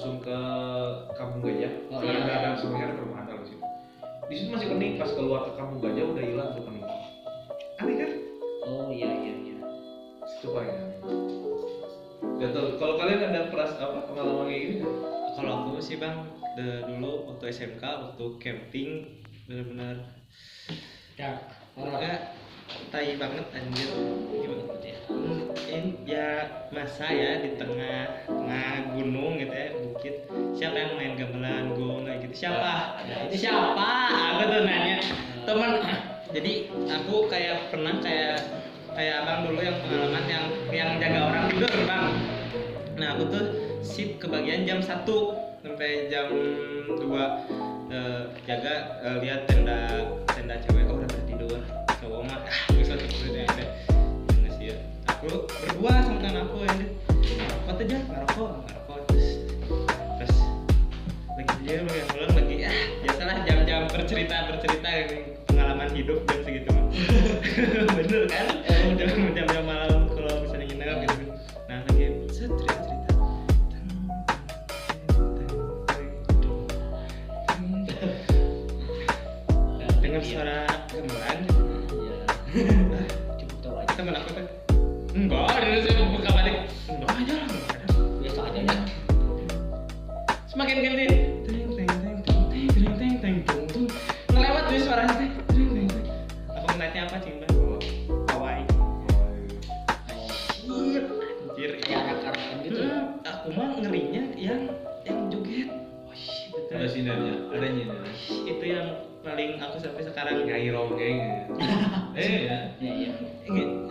langsung 0.00 0.24
ke 0.24 0.40
kampung 1.12 1.44
gajah. 1.44 1.72
Oh, 1.92 2.00
iya. 2.00 2.24
ada 2.24 2.32
ada 2.40 2.48
semuanya 2.56 2.88
ada 2.88 2.94
perumahan 2.96 3.28
di 3.28 3.44
situ. 3.52 3.64
Di 4.00 4.34
situ 4.40 4.48
masih 4.48 4.68
pening 4.72 4.96
pas 4.96 5.12
keluar 5.12 5.44
ke 5.44 5.52
kampung 5.60 5.78
gajah 5.84 6.04
udah 6.08 6.24
hilang 6.24 6.48
tuh 6.56 6.64
pening. 6.64 6.84
Aneh 7.76 7.94
kan? 8.00 8.10
Oh 8.64 8.88
iya 8.88 9.12
iya 9.12 9.34
iya. 9.44 9.56
Itu 10.24 10.56
paling 10.56 10.72
aneh 10.72 10.88
Ya, 12.40 12.48
tuh, 12.48 12.80
kalau 12.80 12.96
kalian 12.96 13.20
ada 13.28 13.52
peras 13.52 13.76
apa 13.76 14.08
pengalaman 14.08 14.48
kayak 14.48 14.60
gini 14.64 14.76
kalau 15.36 15.50
aku 15.60 15.76
sih 15.84 16.00
bang 16.00 16.24
de- 16.56 16.88
dulu 16.88 17.28
waktu 17.28 17.52
SMK 17.52 17.84
waktu 17.84 18.24
camping 18.40 19.20
benar-benar 19.44 20.08
ya 21.20 21.36
orangnya 21.76 22.32
tai 22.88 23.20
banget 23.20 23.44
anjir. 23.52 23.92
Gimana 24.40 24.64
tuh 24.64 24.80
ya 26.10 26.42
masa 26.74 27.06
ya 27.06 27.38
di 27.38 27.54
tengah 27.54 28.26
tengah 28.26 28.98
gunung 28.98 29.38
gitu 29.38 29.54
ya 29.54 29.69
siapa 30.60 30.76
yang 30.76 30.92
main 31.00 31.12
gamelan? 31.16 31.64
Gong 31.72 32.04
kayak 32.04 32.18
gitu. 32.28 32.34
Siapa? 32.44 33.00
Itu. 33.32 33.48
siapa? 33.48 33.88
Aku 34.36 34.42
tuh 34.44 34.60
nanya. 34.68 35.00
Teman 35.48 35.70
jadi 36.30 36.52
aku 36.84 37.26
kayak 37.32 37.72
pernah 37.72 37.96
kayak 38.04 38.38
kayak 38.92 39.24
abang 39.24 39.48
dulu 39.48 39.60
yang 39.64 39.80
pengalaman 39.80 40.24
yang 40.28 40.44
yang 40.68 40.90
jaga 41.00 41.20
orang 41.32 41.44
tidur 41.48 41.72
bang. 41.88 42.12
Nah 43.00 43.08
aku 43.16 43.22
tuh 43.32 43.44
sip 43.80 44.20
kebagian 44.20 44.68
jam 44.68 44.84
1 44.84 45.08
sampai 45.64 46.12
jam 46.12 46.28
2 46.28 47.00
eh, 47.90 48.22
jaga 48.44 48.74
eh, 49.00 49.16
lihat 49.24 49.48
tenda 49.48 50.04
tenda 50.28 50.60
cewek 50.60 50.84
oh 50.92 51.00
udah 51.00 51.08
tidur. 51.24 51.58
Cowok 52.04 52.20
mah 52.28 52.38
ah 52.44 52.60
bisa 52.76 53.00
tidur 53.00 53.32
deh 53.32 53.48
deh. 53.48 53.68
Nggak 54.36 54.52
sih 54.60 54.66
ya. 54.70 54.76
Aku 55.08 55.48
berdua 55.48 56.04
sama 56.04 56.20
teman 56.20 56.44
aku 56.44 56.68
deh 56.68 56.90
ngerokok 57.40 57.80
aja 57.80 57.98
ngerokok 58.04 58.79
dia 61.70 61.86
lagi 61.86 62.02
pulang 62.10 62.32
lagi. 62.34 62.56
Ah 62.66 62.82
biasalah 62.98 63.36
jam-jam 63.46 63.80
bercerita 63.86 64.36
bercerita 64.50 64.90
pengalaman 65.46 65.88
hidup 65.94 66.18
jam 66.26 66.40
segitu. 66.42 66.74
Bener 67.94 68.22
kan? 68.26 68.46
Jam 68.98 69.39
paling 109.20 109.60
aku 109.60 109.76
sampai 109.80 110.02
sekarang. 110.04 110.34
Nyai 110.48 110.68
ronggeng 110.72 111.18
eh 112.20 112.48
ya 112.48 112.58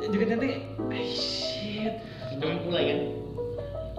jogetnya 0.10 0.38
teh 0.42 0.54
eh, 0.92 1.06
shit. 1.14 1.94
Cuman 2.38 2.58
pula 2.66 2.80
kan. 2.82 3.00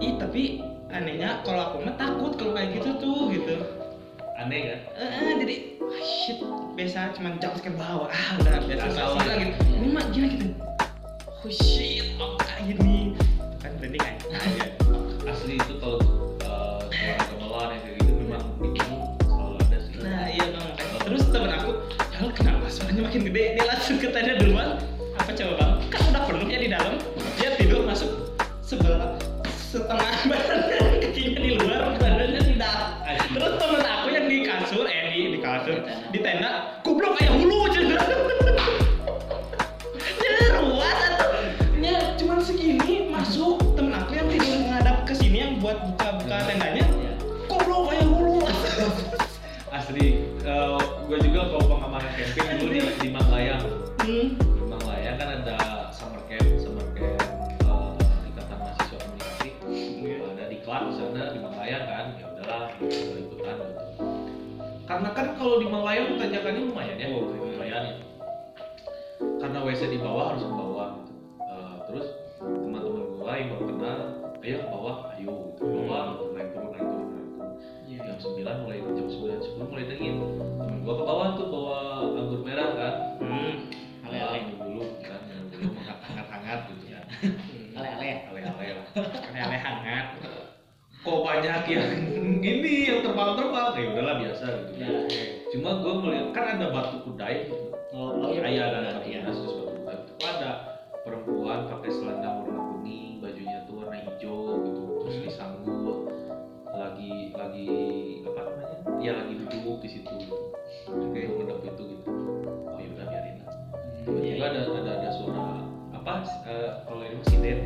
Ih 0.01 0.13
tapi 0.17 0.43
anehnya 0.91 1.39
kalau 1.47 1.71
aku 1.71 1.77
mah 1.87 1.95
takut 1.95 2.35
kalau 2.35 2.53
kayak 2.57 2.79
gitu 2.79 2.89
tuh 2.99 3.31
gitu. 3.31 3.55
aneh 4.41 4.73
kan? 4.73 4.79
Eh, 4.97 5.33
jadi 5.39 5.55
shit. 6.01 6.39
Biasa 6.75 7.13
cuma 7.15 7.37
jam 7.37 7.53
ke 7.55 7.71
bawah. 7.77 8.09
Ah 8.09 8.39
udah 8.41 8.59
biasa 8.65 8.87
lah 8.89 9.35
gitu. 9.37 9.55
Ini 9.77 9.87
mah 9.93 10.05
gila 10.09 10.27
gitu. 10.33 10.47
Oh 11.41 11.49
shit, 11.49 12.10
Tenda 24.11 24.35
duluan. 24.43 24.75
Apa 25.15 25.31
coba 25.31 25.53
bang? 25.55 25.71
Kan 25.87 26.01
udah 26.11 26.23
penuh 26.27 26.47
ya 26.51 26.59
di 26.59 26.67
dalam. 26.67 26.93
Dia 27.39 27.55
tidur 27.55 27.87
masuk 27.87 28.35
sebelah 28.59 29.15
setengah 29.71 30.11
badannya 30.29 30.99
kakinya 30.99 31.39
di 31.39 31.51
luar 31.55 31.95
badannya 31.95 32.41
di 32.43 32.55
dalam. 32.59 32.87
Terus 33.31 33.53
temen 33.55 33.83
aku 33.87 34.07
yang 34.11 34.25
di 34.27 34.37
kasur, 34.43 34.83
eh 34.83 35.15
di, 35.15 35.19
di 35.31 35.39
kasur, 35.39 35.79
di 36.11 36.19
tenda, 36.19 36.70
kalau 65.41 65.57
di 65.57 65.67
Manglayang 65.67 66.21
tanjakannya 66.21 66.61
lumayan 66.69 67.01
ya 67.01 67.07
Oh, 67.09 67.33
lumayan 67.33 67.83
ya 67.89 67.95
karena 69.41 69.57
WC 69.65 69.81
di 69.89 69.97
bawah 69.97 70.33
harus 70.33 70.45
ke 70.45 70.53
bawah 70.53 70.89
gitu. 71.01 71.13
Uh, 71.41 71.75
terus 71.89 72.07
teman-teman 72.37 73.01
gue 73.09 73.33
yang 73.33 73.49
baru 73.53 73.65
kenal 73.73 73.97
ayo 74.41 74.55
ke 74.61 74.67
bawah 74.69 74.95
ayo 75.17 75.33
kok 91.01 91.19
banyak 91.25 91.61
yang 91.65 91.89
ini 92.45 92.73
yang 92.85 92.99
terbang-terbang? 93.01 93.73
Ya 93.73 93.85
udahlah 93.89 94.15
biasa 94.21 94.45
gitu. 94.45 94.71
Ya. 94.77 94.89
cuma 95.51 95.83
gua 95.83 95.93
melihat 95.99 96.27
kan 96.31 96.45
ada 96.55 96.67
batu 96.71 96.97
kudai 97.03 97.49
gitu. 97.49 97.73
Oh, 97.91 98.31
iya. 98.31 98.39
ayah 98.47 98.65
benar, 98.71 98.93
batu 99.01 99.09
iya. 99.09 99.19
terus 99.25 99.39
batu 99.41 99.71
kudai. 99.81 99.97
Itu 99.97 100.13
ada 100.23 100.51
perempuan 101.01 101.59
pakai 101.67 101.89
selendang 101.91 102.45
warna 102.45 102.61
kuning 102.71 103.17
bajunya 103.19 103.57
tuh 103.65 103.73
warna 103.81 103.97
hijau 103.97 104.61
gitu 104.63 104.81
terus 105.01 105.15
Hmm. 105.17 105.25
disanggul 105.25 105.97
lagi 106.71 107.11
lagi 107.35 107.67
apa 108.23 108.39
namanya? 108.47 108.77
Ya 109.01 109.11
lagi 109.17 109.33
duduk 109.41 109.77
di 109.81 109.89
situ 109.89 110.11
gitu. 110.21 110.37
Kayak 111.11 111.29
ngedap 111.35 111.59
itu 111.65 111.83
gitu. 111.97 112.09
Oh 112.69 112.77
ya 112.77 112.87
udah 112.93 113.05
biarin 113.09 113.35
lah. 113.41 113.49
Hmm, 114.05 114.17
iya, 114.21 114.33
tiba-tiba 114.37 114.45
ada 114.45 114.59
ada 114.69 114.91
ada 115.01 115.09
suara 115.11 115.45
apa 115.91 116.13
eh, 116.47 116.71
kalau 116.85 117.01
ini 117.03 117.15
masih 117.19 117.37
dead 117.41 117.61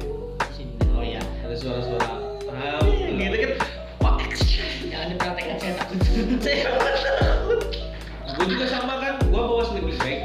Sini. 0.55 0.71
Oh 0.95 1.03
iya. 1.03 1.19
ada 1.43 1.55
suara-suara 1.59 2.07
ah, 2.47 2.79
Gitu 3.11 3.35
kan. 3.43 3.51
Wah, 3.99 4.15
Jangan 4.87 5.07
dipraktekkan 5.11 5.57
saya 5.59 5.73
takut. 5.75 5.99
saya 6.45 6.71
gue 8.35 8.45
juga 8.51 8.65
sama 8.67 8.99
kan 8.99 9.13
gue 9.23 9.41
bawa 9.41 9.63
sleeping 9.63 9.95
bag 10.03 10.19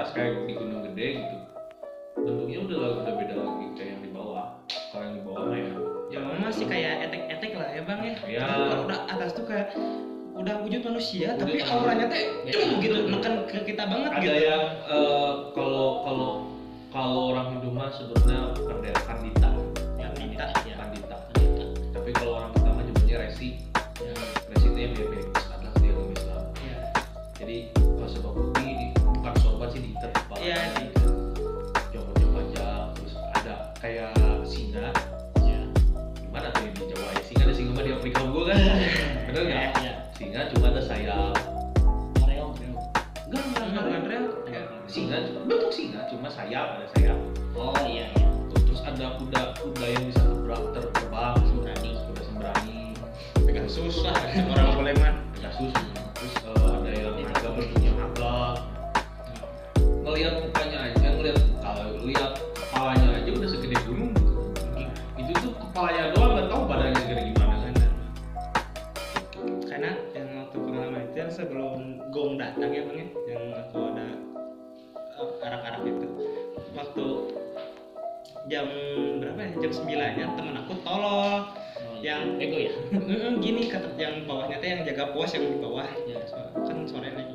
atas 0.00 0.16
kayak 0.16 0.48
di 0.48 0.54
gunung 0.56 0.80
gede 0.88 1.06
gitu 1.20 1.36
bentuknya 2.16 2.58
udah 2.64 2.78
udah 3.00 3.14
beda 3.16 3.34
lagi 3.36 3.66
kayak 3.76 3.90
yang 3.92 4.02
di 4.02 4.10
bawah 4.10 4.46
kalau 4.90 5.02
yang 5.04 5.14
di 5.14 5.22
bawah 5.22 5.42
mah 5.44 5.56
ya 5.56 5.72
Ya 6.10 6.18
masih 6.18 6.66
kayak 6.66 7.06
etek-etek 7.06 7.54
lah 7.54 7.70
ya 7.70 7.82
bang 7.86 8.00
ya. 8.02 8.14
Tapi 8.18 8.34
Kalau 8.34 8.82
udah 8.82 8.98
atas 9.06 9.30
tuh 9.30 9.46
kayak 9.46 9.78
udah 10.34 10.58
wujud 10.58 10.82
manusia, 10.82 11.38
Wujud 11.38 11.46
tapi 11.46 11.62
auranya 11.62 12.06
teh 12.10 12.22
Ya. 12.42 12.52
cum 12.58 12.82
gitu, 12.82 12.96
neken 13.06 13.34
ke 13.46 13.58
kita 13.62 13.86
banget 13.86 14.10
ada 14.10 14.18
gitu. 14.18 14.34
yang 14.42 14.64
eh, 14.90 15.32
kalau 15.54 16.02
kalau 16.02 16.30
kalau 16.90 17.20
orang 17.30 17.54
Hindu 17.54 17.70
mah 17.70 17.94
sebutnya 17.94 18.50
pendeta 18.58 19.00
pandita 19.06 19.48
Pandita, 20.02 20.44
ya. 20.66 20.74
pandita 20.74 21.14
Pendeta. 21.30 21.64
tapi 21.94 22.10
kalau 22.10 22.42
orang 22.42 22.50
kita 22.52 22.68
mah 22.68 22.82
nyebutnya 22.82 23.16
resi 23.22 23.48
Ya. 24.02 24.10
resi 24.50 24.66
itu 24.66 24.78
yang 24.82 24.92
mirip 24.98 25.29
sayap 46.50 46.82
ada 46.82 46.86
sayap. 46.98 47.18
Oh 47.54 47.78
iya 47.86 48.10
iya. 48.10 48.26
Terus 48.50 48.82
ada 48.82 49.14
kuda 49.22 49.54
kuda 49.62 49.86
yang 49.86 50.02
bisa 50.10 50.18
terbang 50.18 50.64
terbang 50.74 51.38
Sembrani. 51.46 51.90
kuda 52.10 52.22
sembrani 52.26 52.78
Pegasus 53.46 54.02
lah 54.02 54.18
orang 54.58 54.74
boleh 54.74 54.94
mah. 54.98 55.14
Pegasus 55.38 55.70
terus 56.18 56.34
eh, 56.42 56.66
ada 56.74 56.90
yang 56.90 57.14
naga 57.22 57.48
bentuknya 57.54 57.92
naga 57.94 58.34
ngelihat 60.02 60.34
mukanya 60.42 60.78
aja 60.90 61.06
ngelihat 61.14 61.38
kalau 61.62 61.86
lihat 62.02 62.32
kepalanya 62.58 63.08
aja 63.22 63.30
udah 63.30 63.48
segede 63.54 63.78
gunung. 63.86 64.10
Itu 65.22 65.30
tuh 65.38 65.54
kepalanya 65.54 66.18
doang 66.18 66.34
nggak 66.34 66.46
tahu 66.50 66.62
badannya 66.66 66.98
segede 66.98 67.22
gimana. 67.30 67.54
Kan 67.62 67.74
karena 69.70 69.90
yang 70.18 70.28
waktu 70.34 70.56
pengalaman 70.58 71.02
itu 71.06 71.14
yang 71.14 71.30
sebelum 71.30 71.78
gong 72.10 72.42
datang 72.42 72.74
ya 72.74 72.82
bang 72.90 72.98
ya? 72.98 73.06
Yang 73.38 73.44
aku 73.54 73.78
ada 73.94 74.06
uh, 75.14 75.46
arak-arak 75.46 75.82
itu 75.86 76.08
waktu 76.90 77.06
jam 78.50 78.66
berapa 79.22 79.38
ya? 79.38 79.50
Jam 79.62 79.72
9 79.86 80.18
nya 80.18 80.26
temen 80.34 80.54
aku 80.58 80.74
tolol. 80.82 81.46
Oh, 81.46 81.96
yang 82.02 82.34
ego 82.42 82.58
ya? 82.58 82.74
"Mm, 82.98 83.38
gini 83.38 83.70
kata 83.70 83.94
yang 83.94 84.26
bawahnya 84.26 84.58
teh 84.58 84.68
yang 84.74 84.82
jaga 84.82 85.14
pos 85.14 85.30
yang 85.38 85.46
di 85.46 85.58
bawah. 85.62 85.86
Ya 86.10 86.18
kan 86.66 86.82
suaranya 86.90 87.22
lagi 87.22 87.34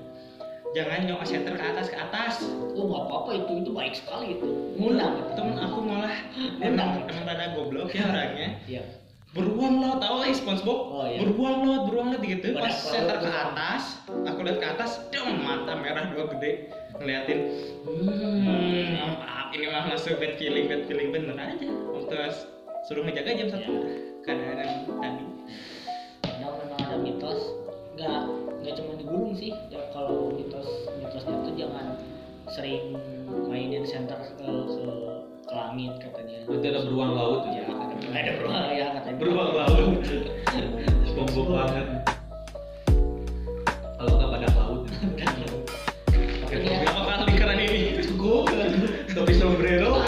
jangan 0.76 1.08
nyok 1.08 1.24
center 1.24 1.56
ke 1.56 1.64
atas 1.64 1.88
ke 1.88 1.96
atas. 1.96 2.44
Oh 2.76 2.84
nggak 2.92 3.04
apa-apa 3.08 3.30
itu 3.40 3.52
itu 3.64 3.72
baik 3.72 3.96
sekali 3.96 4.36
itu. 4.36 4.76
Ngundang 4.76 5.24
temen 5.40 5.56
aku 5.56 5.80
malah 5.88 6.16
emang 6.68 7.08
emang 7.08 7.24
rada 7.24 7.56
goblok 7.56 7.96
ya 7.96 8.12
orangnya. 8.12 8.60
Iya. 8.68 8.84
Beruang 9.32 9.84
lo 9.84 10.00
tau 10.00 10.24
lah 10.24 10.32
SpongeBob. 10.32 10.80
Oh, 10.92 11.04
iya. 11.08 11.24
beruang 11.24 11.64
lo 11.64 11.76
beruang 11.88 12.08
lo 12.12 12.18
gitu. 12.20 12.52
Pada 12.52 12.68
pas 12.68 12.76
center 12.76 13.18
ke 13.24 13.30
atas 13.32 13.84
aku 14.28 14.40
lihat 14.44 14.60
ke 14.60 14.68
atas 14.68 14.92
dong 15.16 15.40
mata 15.48 15.80
merah 15.80 16.12
dua 16.12 16.28
gede. 16.36 16.76
Ngeliatin 17.00 17.40
hmm 17.88 18.16
maaf 19.00 19.35
ini 19.56 19.72
mah 19.72 19.88
masuk 19.88 20.20
bad 20.20 20.36
feeling 20.36 20.68
bad 20.68 20.84
feeling 20.84 21.16
bener 21.16 21.36
aja. 21.40 21.68
Waktu 21.96 22.16
suruh 22.92 23.08
ngejaga 23.08 23.32
jam 23.40 23.48
satu. 23.48 23.72
Ya. 23.72 23.82
keadaan 24.26 24.58
tadi. 25.00 25.26
Kadang 26.26 26.54
memang 26.60 26.80
ada 26.84 26.98
mitos. 27.00 27.42
Nggak 27.96 28.22
nggak 28.60 28.74
cuma 28.82 28.92
di 29.00 29.06
gunung 29.08 29.34
sih. 29.38 29.52
Ya, 29.72 29.80
kalau 29.96 30.36
mitos 30.36 30.68
mitosnya 31.00 31.36
tuh 31.40 31.54
jangan 31.56 31.86
sering 32.52 33.00
mainin 33.48 33.88
center 33.88 34.20
ke 34.20 34.34
ke, 34.44 34.84
ke 35.48 35.54
langit 35.56 35.94
katanya. 36.04 36.38
Berarti 36.52 36.68
ada 36.68 36.80
beruang 36.84 37.12
laut 37.16 37.42
ya? 37.48 37.64
Ada 37.72 37.96
ada 38.12 38.32
beruang 38.36 38.68
ya 38.76 38.88
katanya. 39.00 39.18
Beruang 39.24 39.52
laut. 39.56 39.90
SpongeBob 41.16 41.48
banget 41.48 42.05
topi 49.16 49.34
sombrero. 49.40 50.04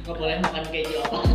Nggak 0.00 0.16
boleh 0.16 0.40
makan 0.40 0.64
keju 0.72 0.96
apa 1.04 1.31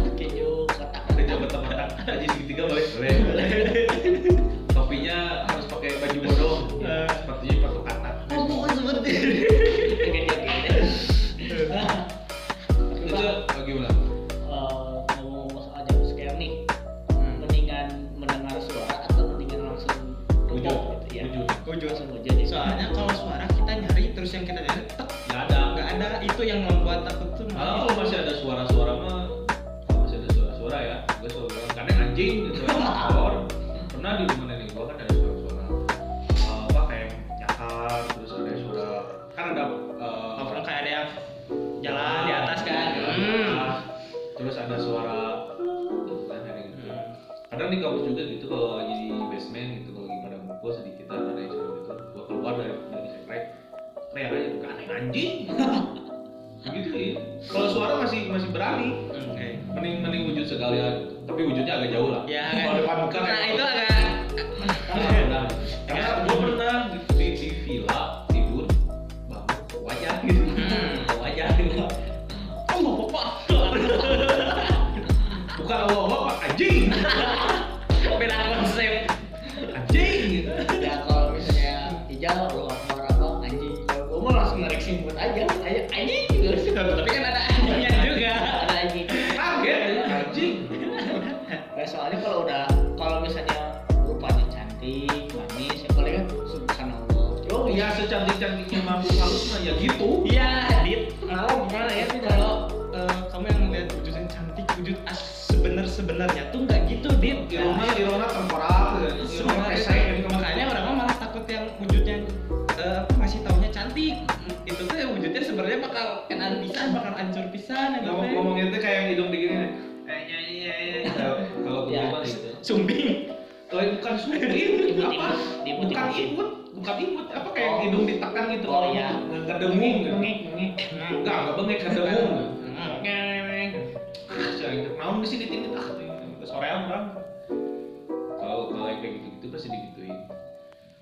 gitu-gitu 139.38 139.54
pasti 139.54 139.68
digituin. 139.70 140.18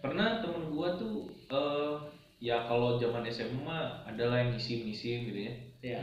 Pernah 0.04 0.44
temen 0.44 0.68
gua 0.76 1.00
tuh 1.00 1.32
eh 1.50 1.96
ya 2.44 2.68
kalau 2.68 3.00
zaman 3.00 3.24
SMA 3.32 3.64
mah 3.64 4.04
adalah 4.06 4.44
yang 4.44 4.52
ngisim-ngisim 4.54 5.32
gitu 5.32 5.40
ya. 5.40 5.54
ya 5.82 6.02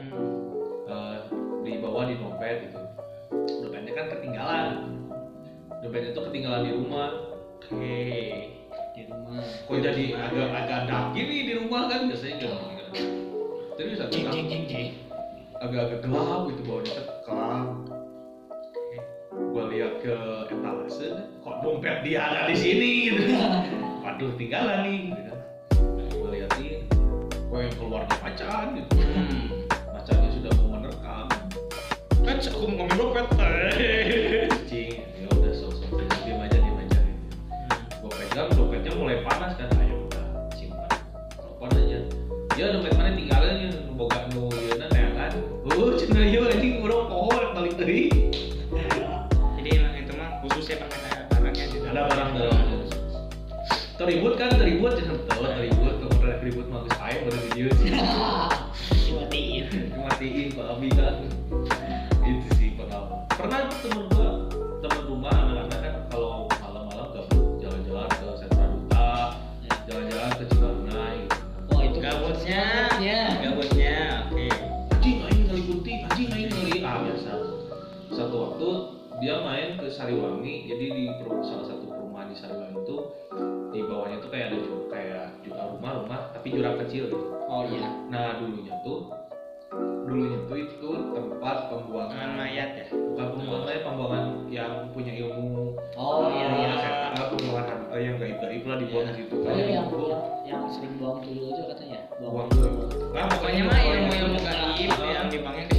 Eh, 0.82 1.18
di 1.62 1.78
bawah 1.78 2.08
di 2.08 2.16
dompet 2.18 2.72
gitu. 2.72 2.80
Dompetnya 3.62 3.92
kan 3.94 4.06
ketinggalan. 4.16 4.72
Dompetnya 5.84 6.10
tuh 6.16 6.24
ketinggalan 6.32 6.62
di 6.66 6.72
rumah. 6.72 7.10
Oke. 7.62 8.00
di 8.92 9.08
rumah. 9.08 9.40
Kok 9.68 9.78
jadi 9.80 10.04
agak 10.16 10.48
agak 10.52 10.80
dark 10.88 11.06
gini 11.16 11.36
di 11.48 11.54
rumah 11.56 11.88
kan? 11.88 12.08
Biasanya 12.08 12.36
kan 12.40 12.72
terus 13.72 13.98
agak 14.04 14.36
agak-agak 15.62 16.00
gelap 16.04 16.40
gitu 16.50 16.60
bawa 16.68 16.80
dompet 16.84 17.06
kelam 17.24 17.66
gua 19.52 19.68
lihat 19.68 20.00
ke 20.00 20.16
etalase 20.48 21.28
kok 21.44 21.56
dompet 21.60 22.00
dia 22.00 22.24
ada 22.24 22.48
di 22.48 22.56
sini? 22.56 22.90
Gitu 23.12 23.36
waduh 24.02 24.32
tinggalan 24.40 24.80
nih 24.88 24.98
gitu 25.12 25.22
kan. 25.28 25.38
Gua 26.16 26.28
liatin 26.32 26.88
kok 27.28 27.58
yang 27.60 27.74
keluarnya 27.76 28.16
macan 28.24 28.64
gitu. 28.80 28.92
Hmm. 28.96 30.32
sudah 30.32 30.50
mau 30.56 30.68
menerkam. 30.80 31.26
Kan 32.24 32.36
aku 32.40 32.64
mau 32.64 32.88
ngomong 32.88 32.96
dompet. 32.96 33.76
cing 34.72 35.04
ya 35.20 35.28
udah 35.28 35.52
sok-sok 35.52 36.00
diam 36.00 36.40
aja 36.40 36.56
diam 36.56 36.78
aja 36.80 36.98
gitu. 37.04 37.36
Gua 38.00 38.10
pegang 38.16 38.48
dompetnya 38.56 38.92
mulai 38.96 39.20
panas 39.20 39.52
kan. 39.60 39.68
Ayo 39.84 40.08
udah 40.08 40.26
simpan. 40.56 40.88
Telepon 41.36 41.68
aja. 41.76 41.98
Ya 42.56 42.64
dompet 42.72 42.96
mana 42.96 43.12
tinggalin? 43.12 43.68
Ya 43.68 43.70
boga 43.92 44.24
nu 44.32 44.48
ieu 44.48 44.80
na 44.80 44.88
neangan 44.88 45.32
oh 45.68 45.92
cenah 45.92 46.24
ieu 46.24 46.48
anjing 46.48 46.80
urang 46.80 47.12
pohon 47.12 47.52
balik 47.52 47.76
deui 47.76 48.21
orang 52.10 52.30
dalam 52.34 52.58
teribut 54.02 54.34
kan 54.34 54.50
teribut 54.58 54.92
jangan 54.98 55.18
tahu 55.30 55.42
teribut 55.46 55.94
kemudian 56.02 56.66
mau 56.66 56.82
bagus 56.82 56.96
air 56.98 57.18
baru 57.22 57.38
video 57.50 57.66
sih. 57.78 57.88
Dimatiin. 59.06 59.64
Dimatiin 59.70 60.48
pak 60.58 60.66
Abi 60.74 60.88
kan. 60.90 61.14
Itu 62.22 62.48
sih 62.58 62.68
pernah 62.74 63.26
pernah 63.30 63.60
temen 63.78 64.11
dia 85.42 85.52
tapi 86.32 86.46
jurang 86.54 86.76
kecil 86.86 87.02
gitu. 87.10 87.26
Oh 87.50 87.66
iya. 87.66 87.88
Nah 88.08 88.38
dulunya 88.38 88.74
tuh 88.86 89.10
dulunya 90.06 90.38
tuh 90.46 90.58
itu 90.60 90.88
tempat 91.16 91.56
dengan 91.66 91.68
pembuangan 91.72 92.28
mayat 92.36 92.70
ya? 92.78 92.86
Bukan 92.92 93.26
pembuangan 93.36 93.66
tapi 93.66 93.80
pembuangan 93.82 94.24
yang 94.52 94.72
punya 94.94 95.12
ilmu. 95.16 95.74
Oh 95.96 96.28
iya 96.30 96.46
iya. 96.54 96.72
setan, 96.78 97.12
pembuangan 97.32 97.78
eh, 97.92 98.00
yang 98.04 98.14
gaib-gaib 98.20 98.62
lah 98.64 98.76
dibuang 98.78 99.04
Iya. 99.04 99.10
di 99.10 99.18
situ. 99.24 99.34
Oh 99.36 99.44
kan 99.44 99.54
yang 99.58 99.86
yang, 99.88 100.22
yang 100.46 100.62
sering 100.70 100.94
buang 101.00 101.18
tuyul 101.24 101.50
itu 101.50 101.62
katanya. 101.68 101.98
buang 102.22 102.48
tuh 102.54 102.70
nah 103.12 103.26
pokoknya 103.28 103.62
mah 103.66 103.78
ilmu 103.82 104.12
ilmu 104.14 104.38
gaib 104.46 104.90
yang 105.04 105.26
dipanggil 105.28 105.71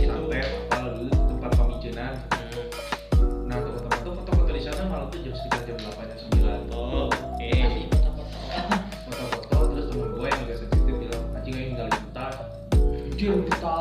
Jujur 13.23 13.47
kita. 13.47 13.75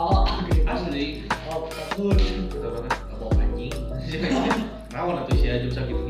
asli 0.70 1.26
Oh 1.50 1.66
takut. 1.66 2.14
kata 2.14 2.62
orang 2.62 2.86
kan 2.86 3.18
bawa 3.18 3.42
anjing 3.42 3.74
naon 4.94 5.18
atuh 5.18 5.34
sih 5.34 5.50
sakit 5.66 5.90
gitu 5.98 6.01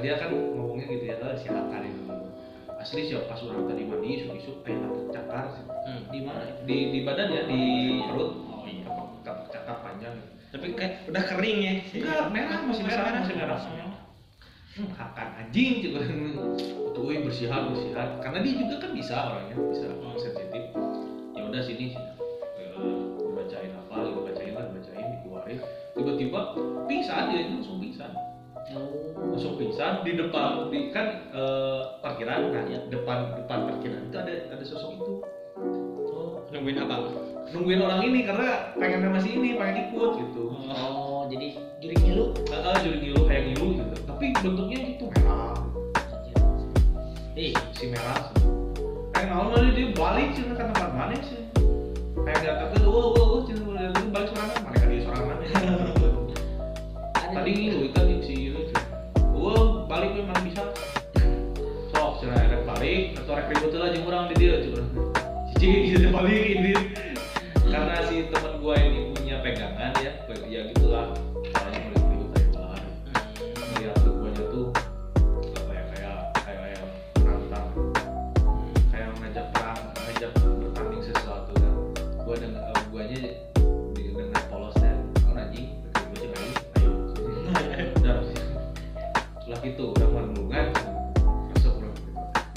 karena 0.00 0.16
dia 0.16 0.24
kan 0.24 0.32
ngomongnya 0.32 0.84
gitu 0.96 1.04
ya 1.12 1.16
eh, 1.20 1.36
si 1.36 1.46
hakan 1.52 1.82
itu 1.84 2.02
asli 2.80 3.00
siapa 3.04 3.28
pas 3.28 3.40
orang 3.44 3.68
tadi 3.68 3.84
mandi 3.84 4.08
isuk 4.16 4.32
isuk 4.32 4.56
kayak 4.64 4.80
ada 4.80 5.00
cakar 5.12 5.44
sih. 5.52 5.64
Hmm. 5.68 6.02
di 6.08 6.20
mana? 6.24 6.40
Di 6.64 6.76
di 6.88 6.98
badan 7.04 7.28
ya 7.28 7.42
di 7.44 7.60
perut. 8.08 8.32
Oh 8.48 8.64
iya. 8.64 8.88
Cakar 9.20 9.44
cakar 9.52 9.76
panjang. 9.84 10.16
Gitu. 10.16 10.32
tapi 10.56 10.66
kayak 10.72 10.92
udah 11.12 11.24
kering 11.28 11.58
ya. 11.60 11.74
Enggak, 11.92 12.20
merah 12.32 12.60
masih 12.64 12.84
merah, 12.88 13.04
masih 13.12 13.36
merah. 13.36 13.60
Hmm, 14.72 14.88
hakan 14.96 15.28
anjing 15.36 15.84
juga 15.84 16.08
tuh 16.96 17.04
bersihan 17.20 17.68
bersihan. 17.68 18.08
Karena 18.24 18.38
dia 18.40 18.54
juga 18.56 18.74
kan 18.80 18.90
bisa 18.96 19.14
orangnya 19.20 19.56
bisa 19.68 19.88
sensitif. 20.16 20.64
Ya 21.36 21.42
udah 21.44 21.60
sini. 21.60 21.92
Eh, 22.56 22.72
dibacain 23.20 23.76
apa 23.76 24.08
dibacain 24.08 24.52
lah 24.56 24.64
dibacain 24.72 25.06
dikeluarin. 25.20 25.58
Tiba-tiba 25.92 26.40
pingsan 26.88 27.36
dia 27.36 27.44
langsung 27.44 27.76
pingsan 27.76 28.29
Oh. 28.70 29.34
langsung 29.34 29.58
pingsan 29.58 30.06
di 30.06 30.14
depan 30.14 30.70
di 30.70 30.94
kan 30.94 31.26
eh, 31.34 31.80
parkiran 31.98 32.54
nah 32.54 32.62
depan 32.86 33.34
depan 33.42 33.58
parkiran 33.66 34.06
itu 34.06 34.14
ada 34.14 34.32
ada 34.54 34.62
sosok 34.62 34.94
itu. 34.94 35.14
Oh. 36.14 36.38
Nungguin 36.54 36.78
abang 36.78 37.10
nungguin 37.50 37.82
orang 37.82 38.06
ini 38.06 38.22
karena 38.22 38.70
pengen 38.78 39.10
masih 39.10 39.42
ini 39.42 39.58
pengen 39.58 39.90
ikut 39.90 40.10
gitu. 40.22 40.54
Oh 40.70 41.26
jadi 41.26 41.58
juri 41.82 41.96
ngilu. 41.98 42.24
uh, 42.54 42.78
juri 42.78 42.98
ngilu 43.02 43.20
kayak 43.26 43.42
ngilu 43.50 43.66
gitu. 43.74 43.94
Tapi 44.06 44.24
bentuknya 44.38 44.78
gitu 44.86 45.04
merah. 45.18 45.58
Ih, 47.34 47.54
si 47.74 47.84
merah. 47.90 48.30
Kayak 49.16 49.26
naon 49.34 49.50
tadi 49.50 49.70
dia 49.74 49.86
balik 49.98 50.28
sih 50.38 50.46
ke 50.46 50.54
tempat 50.54 50.90
mana 50.94 51.18
sih? 51.26 51.42
Kayak 52.22 52.38
dia 52.38 52.52
kata 52.54 52.76
oh 52.86 53.18
oh 53.18 53.26
oh 53.34 53.40
cina 53.42 53.66
balik 53.66 54.10
balik 54.14 54.28
sorangan 54.30 54.58
mana 54.62 54.76
kan 54.78 54.86
dia 54.86 55.02
sorangan 55.02 55.36
ada 57.30 57.38
tadi 57.38 57.50
ngilu 57.54 57.88
kan? 57.94 58.09
si 58.09 58.09
itu 58.09 58.09
oh 58.09 58.09
balik 60.00 60.16
memang 60.16 60.40
bisa. 60.48 60.64
Sok 61.92 62.24
cina 62.24 62.40
rek 62.40 62.64
balik. 62.64 63.20
Atau 63.20 63.36
rek 63.36 63.52
ribut 63.52 63.76
lah 63.76 63.92
jeung 63.92 64.08
urang 64.08 64.32
di 64.32 64.34
dia 64.40 64.64
coba 64.64 64.80
si 65.60 65.92
gitu 65.92 66.08
balik 66.08 66.40
ini 66.56 66.72
karena 67.68 68.00
si 68.08 68.24
teman 68.32 68.64
gua 68.64 68.80
ini 68.80 69.12
punya 69.12 69.44
pegangan 69.44 69.92
ya 70.00 70.16
ya 70.48 70.60
gitulah 70.72 71.12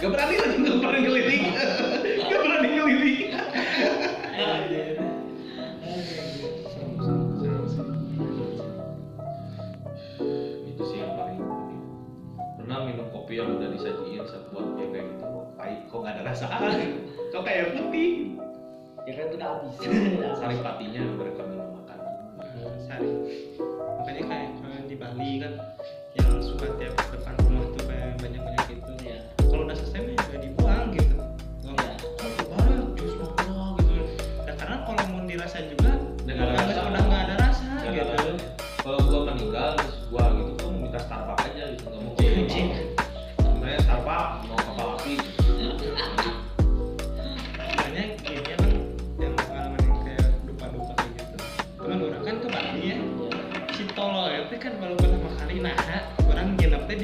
gak 0.03 0.11
berani 0.11 0.35
lagi 0.35 0.55
gak 0.59 0.79
berani 0.83 0.99
ngelirik 1.07 1.43
gak 2.27 2.39
berani 2.43 2.67
ngelirik 2.75 3.19
itu 10.67 10.83
sih 10.91 10.97
yang 10.99 11.15
paling 11.15 11.39
ini 11.39 11.77
pernah 12.59 12.77
minum 12.83 13.07
kopi 13.15 13.39
yang 13.39 13.55
udah 13.55 13.71
disajiin 13.71 14.27
sebuah 14.27 14.65
yang 14.75 14.91
kayak 14.91 15.07
gitu. 15.07 15.27
Pahit 15.55 15.79
kok 15.87 15.99
nggak 16.03 16.13
ada 16.19 16.23
rasa? 16.27 16.45
Kok 17.31 17.43
kayak 17.47 17.71
putih? 17.79 18.35
Ya 19.07 19.11
kan 19.19 19.27
udah 19.39 19.47
habis. 19.55 19.75
sari 20.35 20.55
patinya 20.59 21.03
mereka 21.15 21.41
belum 21.47 21.67
makan 21.79 21.99
sari. 22.83 23.09
Makanya 24.03 24.23
kayak 24.27 24.49
di 24.93 25.01
Bali 25.01 25.41
kan 25.41 25.53
yang 26.13 26.37
suka 26.37 26.69
tiap 26.77 26.93
depan 27.09 27.33
rumah 27.41 27.65
tuh 27.73 27.81
kayak 27.89 28.13
banyak 28.21 28.41
banyak 28.45 28.65
gitu 28.77 28.91
Ya. 29.01 29.17
kalau 29.41 29.65
udah 29.65 29.73
selesai 29.73 30.05
mah 30.05 30.13
udah 30.21 30.37
dibuang 30.37 30.62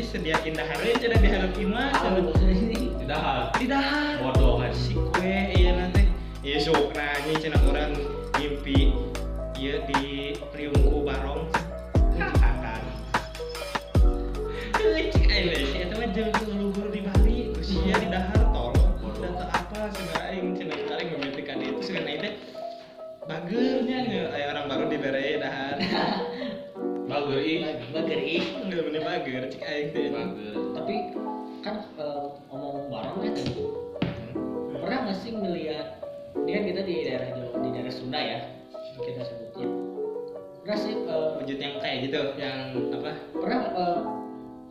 teh 0.10 0.18
disediain 0.18 0.58
dahar 0.58 0.82
aja 0.82 0.98
cenah 0.98 1.20
diharap 1.22 1.54
imah 1.54 1.94
Tahu 1.94 2.34
ini. 2.50 2.98
tidak 2.98 3.54
di 3.62 3.66
dahar 3.70 4.18
bodoh 4.18 4.58
kan? 4.58 4.74
Si 4.74 4.98
kue 4.98 5.54
iya 5.54 5.78
nanti. 5.78 6.10
Iya 6.42 6.58
sok 6.66 6.98
nanya 6.98 7.34
cenah 7.38 7.62
orang 7.70 7.94
mimpi 8.34 8.90
iya 9.54 9.86
di 9.86 10.34
priungku 10.50 10.89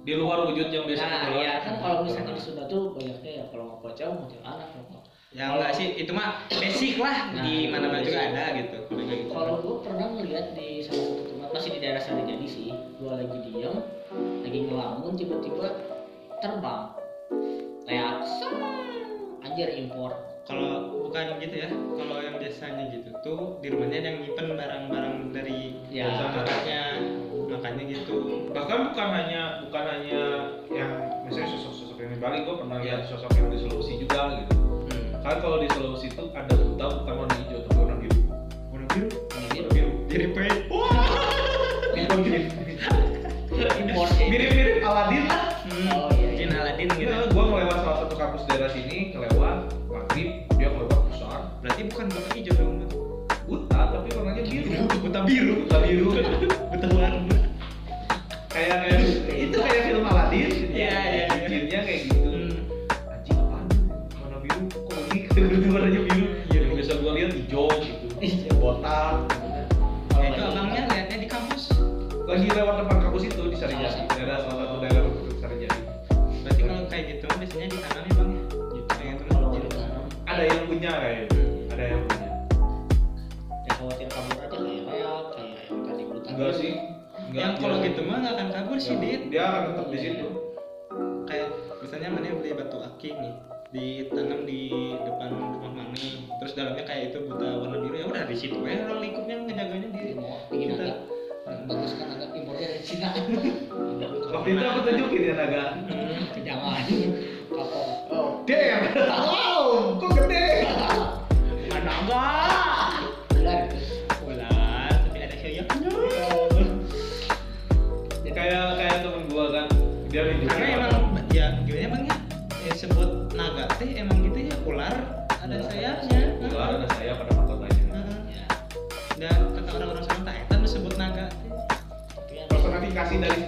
di 0.09 0.17
luar 0.17 0.49
wujud 0.49 0.73
yang 0.73 0.89
biasa 0.89 1.05
nah 1.05 1.21
keluar. 1.29 1.45
ya 1.45 1.55
kan 1.61 1.75
kalau 1.85 1.97
misalnya 2.01 2.33
di 2.33 2.41
Sunda 2.41 2.65
tuh 2.65 2.97
banyaknya 2.97 3.31
ya 3.31 3.45
kalau 3.53 3.65
nggak 3.69 3.81
pocong 3.85 4.13
mau 4.17 4.29
anak 4.41 4.69
mau 4.73 5.05
yang 5.37 5.61
enggak 5.61 5.73
sih 5.77 5.87
itu 6.01 6.13
mah 6.17 6.49
basic 6.49 6.97
lah 6.97 7.29
Nah, 7.37 7.45
di 7.45 7.69
mana 7.69 7.93
mana 7.93 8.01
itu 8.01 8.09
juga 8.17 8.25
ada 8.33 8.45
gitu. 8.57 8.79
Kalau 8.89 9.05
gitu. 9.05 9.25
Kalau 9.29 9.55
gue 9.61 9.75
pernah 9.85 10.07
ngeliat 10.17 10.47
di 10.57 10.81
salah 10.81 11.05
satu 11.05 11.23
tempat 11.29 11.49
masih 11.53 11.71
di 11.77 11.79
daerah 11.85 12.01
Sarijadi 12.01 12.47
sih, 12.49 12.73
gue 12.73 13.13
lagi 13.13 13.37
diem, 13.45 13.77
lagi 14.41 14.59
ngelamun 14.65 15.13
tiba-tiba 15.21 15.67
terbang, 16.41 16.83
kayak 17.85 18.25
anjir 19.45 19.69
impor. 19.77 20.17
Kalau 20.49 20.97
bukan 21.05 21.37
gitu 21.45 21.57
ya 21.61 21.69
kalau 21.69 22.17
yang 22.25 22.41
biasanya 22.41 22.85
gitu 22.89 23.13
tuh 23.21 23.61
di 23.61 23.69
rumahnya 23.69 24.01
ada 24.01 24.09
yang 24.09 24.19
nyimpen 24.25 24.47
barang-barang 24.57 25.17
dari 25.37 25.77
Ya. 25.93 26.09
kakaknya 26.33 26.81
makanya 27.59 27.85
gitu. 27.91 28.15
Bahkan 28.55 28.79
bukan 28.95 29.09
hanya 29.11 29.43
bukan 29.67 29.83
hanya 29.83 30.23
yang 30.71 30.93
misalnya 31.27 31.59
sosok-sosok 31.59 31.99
yang 31.99 32.11
di 32.15 32.19
Bali 32.23 32.39
gue 32.47 32.55
pernah 32.55 32.79
lihat 32.79 33.11
sosok 33.11 33.35
yang 33.35 33.51
di 33.51 33.59
Sulawesi 33.59 33.99
juga 33.99 34.21
gitu. 34.39 34.55
Hmm. 34.55 35.19
kan 35.27 35.43
kalau 35.43 35.59
di 35.59 35.67
Sulawesi 35.75 36.07
itu 36.15 36.25
ada 36.31 36.55
duta 36.55 36.87
bukan 37.03 37.15
warna 37.19 37.35
hijau 37.43 37.59
tapi 37.67 37.77
warna 37.83 37.95
biru. 37.99 38.19
Warna 38.71 38.87
biru? 38.95 39.09
Warna 39.11 39.49
biru. 39.51 39.69
biru 39.75 39.91
jadi 40.07 40.27
pay 40.31 40.49
import 43.59 44.11
ya. 44.15 44.27
mirip-mirip 44.31 44.87
Aladin. 44.87 45.27
Lah 45.27 45.59
hmm. 45.67 45.91
Oh, 45.91 46.09
iya, 46.15 46.31
iya. 46.31 46.39
Jin 46.39 46.51
Aladin 46.55 46.89
gitu. 46.95 47.11
Ya, 47.11 47.27
gue 47.27 47.43
ngelewat 47.43 47.79
salah 47.83 47.99
satu 48.07 48.15
kampus 48.15 48.43
daerah 48.47 48.71
sini 48.71 49.11
kelewat 49.11 49.75
maghrib 49.91 50.47
dia 50.55 50.69
kelewat 50.71 51.01
besar. 51.11 51.39
Berarti 51.59 51.81
bukan 51.91 52.07
buta 52.07 52.31
hijau 52.39 52.55
dong 52.55 52.75
buta 53.49 53.81
tapi 53.91 54.09
warnanya 54.15 54.43
biru. 54.47 54.71
Buta 55.03 55.21
biru. 55.27 55.55
Buta 55.67 55.79
biru. 55.83 56.07
Buta 56.71 56.87
warna 56.95 57.28
punya 80.79 80.95
kayak 80.95 81.27
ada 81.75 81.85
yang 81.91 82.03
punya. 82.07 82.31
Ya 83.67 83.73
khawatir 83.83 84.07
kabur 84.15 84.37
aja 84.39 84.47
kayak 84.47 84.83
kayak 84.87 85.19
kayak 85.35 85.59
yang 85.67 85.81
tadi 85.83 86.03
bulu 86.07 86.21
tangkis. 86.23 86.31
enggak 86.39 86.53
sih. 86.55 86.73
Enggak. 87.19 87.41
Yang 87.43 87.53
kalau 87.59 87.77
gitu 87.83 88.01
mah 88.07 88.17
nggak 88.23 88.35
akan 88.39 88.49
kabur 88.55 88.79
sih 88.79 88.95
dit. 89.03 89.21
Dia 89.27 89.43
akan 89.43 89.61
tetap 89.75 89.87
di 89.91 89.99
situ. 89.99 90.27
Kayak 91.27 91.49
misalnya 91.83 92.09
mana 92.15 92.31
beli 92.31 92.51
batu 92.55 92.79
akik 92.79 93.15
nih 93.19 93.35
ditanam 93.75 94.41
di 94.47 94.61
depan 95.03 95.29
rumah 95.35 95.71
mana. 95.75 95.99
Terus 96.39 96.53
dalamnya 96.55 96.85
kayak 96.87 97.03
itu 97.11 97.19
buta 97.27 97.49
warna 97.59 97.77
biru 97.83 97.97
ya 97.99 98.07
udah 98.07 98.23
di 98.31 98.37
situ 98.39 98.57
ya 98.63 98.87
orang 98.87 99.01
lingkupnya 99.03 99.35
ngejaganya 99.51 99.89
di 99.91 100.15
Mau 100.15 100.47
ingin 100.55 100.79
Kita- 100.79 101.03
bagus 101.67 101.93
kan 101.99 102.09
agak 102.15 102.31
impornya 102.39 102.67
dari 102.71 102.83
Cina. 102.87 103.09
waktu 104.31 104.49
itu 104.55 104.63
aku 104.63 104.81
tunjukin 104.87 105.23
ya 105.27 105.35
naga. 105.35 105.65
Hmm. 105.91 106.23
Jangan. 106.47 106.87
Kapok. 107.51 107.87
Oh. 108.15 108.31
damn. 108.47 108.95
Wow 108.95 109.99
kok 109.99 110.28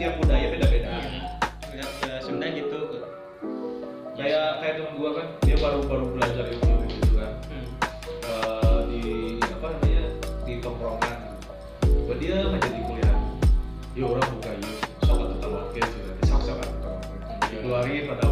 setiap 0.01 0.17
budaya 0.17 0.49
beda-beda. 0.49 0.97
Iya. 0.97 1.21
ya, 1.77 1.85
ya 2.09 2.15
Sunda 2.25 2.49
gitu. 2.57 3.05
Kayak 4.17 4.65
kayak 4.65 4.75
temen 4.81 4.97
gua 4.97 5.13
kan 5.13 5.27
dia 5.45 5.57
baru 5.61 5.85
baru 5.85 6.05
belajar 6.17 6.49
ilmu 6.49 6.89
gitu 6.89 7.21
kan. 7.21 7.37
Hmm. 7.53 7.69
Eh, 8.25 8.81
di 8.89 9.05
apa 9.45 9.77
namanya 9.77 10.05
di 10.49 10.53
tongkrongan. 10.65 11.19
Tiba 11.85 12.15
dia 12.17 12.37
ngajak 12.49 12.73
di 12.73 12.81
kuliah. 12.89 13.19
Ya 13.93 14.05
orang 14.09 14.25
buka 14.41 14.51
yuk 14.57 14.77
sok 15.05 15.21
atau 15.37 15.69
oke 15.69 15.81
sih 15.85 16.03
sok 16.25 16.41
sok 16.49 16.59
atau 16.65 16.77
kalau 16.81 17.01
dikeluarin 17.53 18.09
pada 18.09 18.25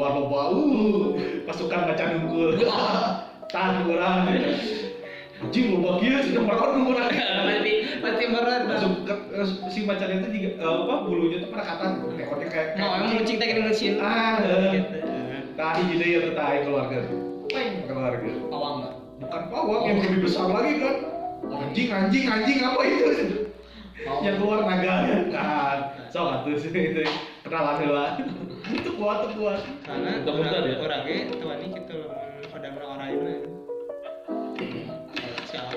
gua 0.00 0.16
lo 0.16 0.22
bau 0.32 0.64
pasukan 1.44 1.92
macan 1.92 2.08
unggul 2.24 2.56
tahan 3.52 3.84
orang 3.84 4.32
anjing 5.44 5.76
lo 5.76 5.78
bagia 5.84 6.24
sudah 6.24 6.40
merawat 6.40 6.72
orang 6.72 7.12
pasti 7.20 7.72
pasti 8.00 8.24
berat 8.32 8.62
langsung 8.64 9.04
ke- 9.04 9.24
ke- 9.28 9.68
si 9.68 9.84
macan 9.84 10.08
itu 10.08 10.28
juga 10.40 10.50
eh, 10.56 10.72
apa 10.88 10.94
bulunya 11.04 11.36
tuh 11.44 11.52
perekatan 11.52 11.90
ekornya 12.16 12.48
kayak 12.48 12.68
mau 12.80 12.96
emang 12.96 13.20
kucing 13.20 13.36
tadi 13.36 13.60
mesin 13.60 13.94
ah 14.00 14.40
gitu. 14.72 14.88
Tahi 15.52 15.82
jadi 15.92 16.06
ya 16.08 16.20
tahi 16.32 16.56
keluarga 16.64 16.98
keluarga. 17.84 18.28
Nggak? 18.32 18.94
bukan 19.20 19.42
pawang 19.52 19.82
yang 19.84 19.98
lebih 20.00 20.20
besar 20.24 20.48
lagi 20.48 20.80
kan. 20.80 20.96
Anjing 21.44 21.88
anjing 21.92 22.24
anjing 22.24 22.58
apa 22.64 22.80
itu? 22.88 23.04
Yang 24.24 24.36
keluar 24.40 24.64
naga 24.64 24.94
kan 25.28 25.78
sok 26.08 26.26
atuh 26.40 26.56
sih 26.56 26.72
itu 26.72 27.04
kenalan 27.50 27.76
heula 27.82 28.06
itu 28.70 28.90
kuat 28.94 29.16
tuh 29.26 29.30
kuat. 29.34 29.60
Karena 29.82 30.22
Bentar-bentar 30.22 30.62
ya. 30.62 30.76
orang 30.78 31.00
ge 31.02 31.16
tuan 31.34 31.58
ini 31.58 31.74
gitu 31.82 31.94
loh 31.98 32.14
pada 32.46 32.66
orang 32.70 32.90
orang 32.94 33.08
ini 33.10 33.34
siapa 35.50 35.74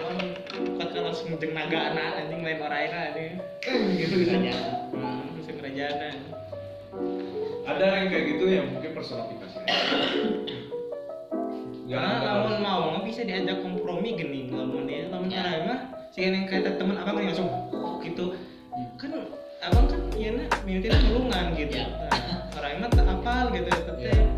kan 0.78 1.02
langsung 1.02 1.34
jeung 1.42 1.54
naga 1.58 1.80
anak 1.90 2.10
anjing 2.22 2.46
lain 2.46 2.60
orang 2.62 2.82
ini 2.86 2.98
anjing 3.10 3.32
eh 3.66 3.78
gitu 3.98 4.14
gitu. 4.22 4.30
Hanya 4.38 4.54
hmm 4.94 5.22
langsung 5.34 5.58
kerajaan. 5.58 6.16
Ada 7.64 7.86
yang 7.90 8.08
kayak 8.14 8.26
gitu 8.38 8.46
yang 8.54 8.66
mungkin 8.70 8.92
personifikasi 8.94 9.58
Nggak, 11.84 12.00
karena 12.00 12.16
nggak 12.22 12.34
lamun 12.38 12.58
mau 12.62 12.84
mah 12.96 13.02
bisa 13.02 13.26
diajak 13.26 13.66
kompromi 13.66 14.14
gini 14.14 14.54
lamun 14.54 14.86
dia 14.86 15.10
lamun 15.10 15.34
Ya. 15.34 15.42
orang 15.42 15.66
mah 15.66 15.80
sih 16.14 16.22
yang 16.30 16.46
kayak 16.46 16.78
temen 16.78 17.02
abang 17.02 17.18
langsung 17.18 17.50
gitu. 18.06 18.38
Kan 19.02 19.26
abang 19.66 19.86
kan 19.90 20.03
iya 20.24 20.32
na 20.34 20.44
minutin 20.64 20.92
tulungan 21.04 21.46
gitu 21.52 21.76
Ya. 21.76 21.86
nah, 21.92 22.48
orang 22.56 22.80
mah 22.80 22.90
tak 22.90 23.04
apal 23.06 23.46
gitu 23.52 23.68
tapi 23.84 24.02
Ya. 24.08 24.16
mun 24.16 24.33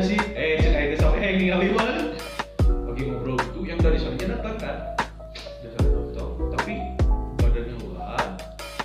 manja 0.00 0.16
sih. 0.16 0.20
Eh 0.32 0.56
aja 0.64 0.96
sama 0.96 1.16
eh 1.20 1.36
ningali 1.36 1.68
mah 1.76 2.16
lagi 2.88 3.02
ngobrol 3.04 3.36
gitu 3.36 3.60
yang 3.68 3.76
dari 3.84 4.00
sana 4.00 4.16
datang 4.16 4.56
kan? 4.56 4.76
Dari 5.60 5.70
sana 5.76 5.88
datang 5.92 6.30
tapi 6.56 6.74
badannya 7.36 7.74
ular 7.84 8.26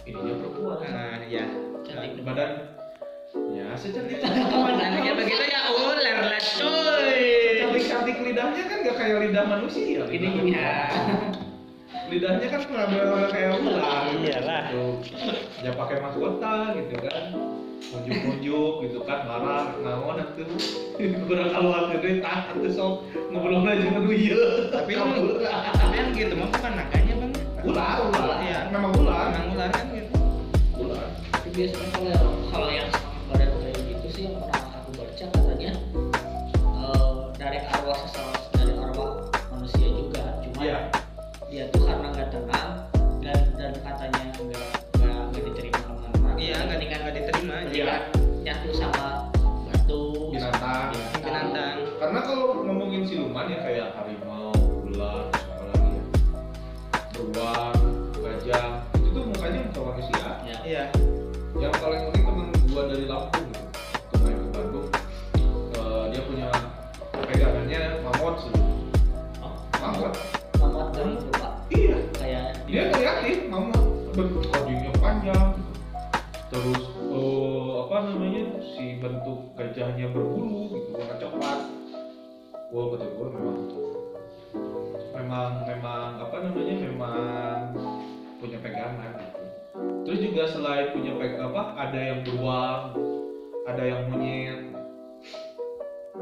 ininya 0.04 0.34
perempuan. 0.44 0.78
Nah 0.92 1.24
ya 1.32 1.46
Cantik. 1.88 2.20
badan. 2.20 2.52
Ya 3.56 3.68
secantik. 3.80 4.20
Anaknya 4.84 5.14
begitu 5.16 5.44
ya 5.48 5.62
ular 5.72 6.20
lah 6.36 6.42
cuy. 6.44 7.24
Cantik 7.64 7.84
cantik 7.88 8.18
lidahnya 8.20 8.64
kan 8.68 8.78
gak 8.84 8.96
kayak 9.00 9.18
lidah 9.24 9.46
manusia. 9.48 10.04
Ini 10.12 10.28
lidah. 10.36 10.88
ini. 10.92 11.28
lidahnya 12.12 12.48
kan 12.52 12.60
pernah 12.68 13.28
kayak 13.32 13.52
ular. 13.64 14.04
Iyalah. 14.20 14.64
gitu. 14.68 15.32
ya 15.64 15.72
pakai 15.72 15.98
mahkota 16.04 16.76
gitu 16.76 16.96
kan 17.00 17.55
munjuk-munjuk 17.96 18.74
gitu 18.84 19.00
kan 19.04 19.20
marah 19.24 19.72
naon 19.80 20.20
atuh. 20.20 20.48
Kurang 21.28 21.50
keluar 21.50 21.84
gede 21.96 22.20
tah 22.20 22.52
atuh 22.52 22.70
sok 22.70 22.94
ngobrol 23.32 23.64
aja 23.64 23.88
kan 23.88 24.04
iya 24.08 24.42
tapi 24.72 24.92
tapi 24.96 25.96
yang 25.96 26.10
gitu 26.12 26.34
mah 26.36 26.48
bukan 26.52 26.72
nakanya 26.76 27.14
bang? 27.20 27.32
Ular 27.66 27.98
ular 28.06 28.38
Iya. 28.44 28.60
memang 28.70 28.92
ular 28.96 29.32
ular 29.32 29.70
kan 29.72 29.86
gitu. 29.90 30.14
Ular 30.76 31.06
Tapi 31.32 31.48
biasanya 31.52 31.88
kalau 32.16 32.32
kalau 32.52 32.70
yang 32.70 32.90
yang 61.56 61.72
paling 61.80 62.02
unik 62.12 62.24
temen 62.28 62.48
gua 62.68 62.84
dari 62.92 63.06
Lampung 63.08 63.48
gitu. 63.48 63.68
Tuh 64.12 64.20
main 64.20 64.36
ke 64.36 64.48
Bandung. 64.52 64.90
Uh, 65.80 66.04
dia 66.12 66.22
punya 66.28 66.48
pegangannya 67.16 67.82
mamot 68.04 68.36
sih. 68.44 68.54
Oh. 69.40 69.56
Mamot? 69.80 70.14
Mamot 70.60 70.88
dari 70.92 71.16
coba 71.16 71.48
iya. 71.72 71.98
Kayak 72.20 72.46
dia 72.68 72.84
kreatif 72.92 73.38
mamot. 73.48 73.84
Bentuk 74.16 74.48
kodingnya 74.52 74.92
panjang 75.00 75.60
gitu. 75.60 75.72
terus 76.52 76.84
uh, 77.12 77.84
apa 77.88 77.96
namanya 78.08 78.64
si 78.64 79.00
bentuk 79.00 79.52
gajahnya 79.60 80.12
berbulu 80.12 80.76
gitu 80.76 80.90
warna 80.92 81.16
coklat. 81.20 81.60
Gua 82.72 82.84
kata 82.96 83.08
gua 83.16 83.28
memang 83.32 83.60
memang 85.16 85.52
memang 85.64 86.12
apa 86.20 86.36
namanya 86.44 86.76
memang 86.84 87.60
punya 88.44 88.60
pegangan 88.60 89.12
gitu 89.24 89.35
terus 90.06 90.20
juga 90.22 90.44
selain 90.48 90.94
punya 90.94 91.18
peg 91.20 91.36
apa 91.36 91.62
ada 91.76 92.00
yang 92.00 92.20
beruang 92.24 92.96
ada 93.66 93.84
yang 93.84 94.02
monyet. 94.08 94.62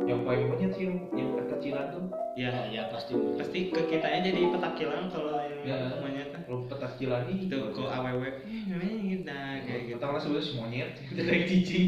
Yang 0.04 0.20
paling 0.26 0.44
monyet 0.50 0.72
sih 0.74 0.84
yang, 0.90 0.98
yang 1.14 1.30
kecilan 1.52 1.86
tuh. 1.92 2.06
Ya 2.34 2.50
ya 2.66 2.90
pasti 2.90 3.14
pasti 3.38 3.70
ke 3.70 3.82
kitanya 3.86 4.26
jadi 4.26 4.50
petakilan 4.50 5.06
kalau 5.14 5.38
yang 5.38 5.62
Ya. 5.64 5.78
namanya 5.96 6.24
kan 6.34 6.42
kalau 6.50 6.60
petakilan 6.66 7.24
ini 7.30 7.46
itu 7.48 7.56
kok 7.72 7.88
aww 7.88 8.04
namanya 8.10 9.16
nah 9.24 9.56
kayak 9.64 9.82
gitu. 9.88 9.96
kita 9.96 10.06
kan 10.10 10.20
sebenarnya 10.20 10.54
monyet. 10.58 10.90
Dari 11.18 11.42
cici. 11.46 11.82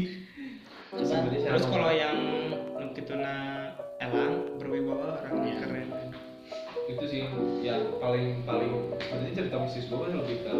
Terus 0.94 1.64
kalau 1.66 1.90
yang 1.92 2.16
gitu 2.94 3.12
na 3.18 3.34
elang 4.00 4.56
berwibawa 4.56 5.20
orang 5.20 5.44
Iya. 5.44 5.56
keren. 5.66 5.88
Itu 6.86 7.04
sih 7.10 7.26
yang 7.66 7.98
paling 7.98 8.46
paling 8.46 8.72
sebenarnya 9.02 9.32
cerita 9.34 9.56
mistis 9.60 9.90
gue 9.90 10.06
lebih 10.06 10.46
ke 10.46 10.52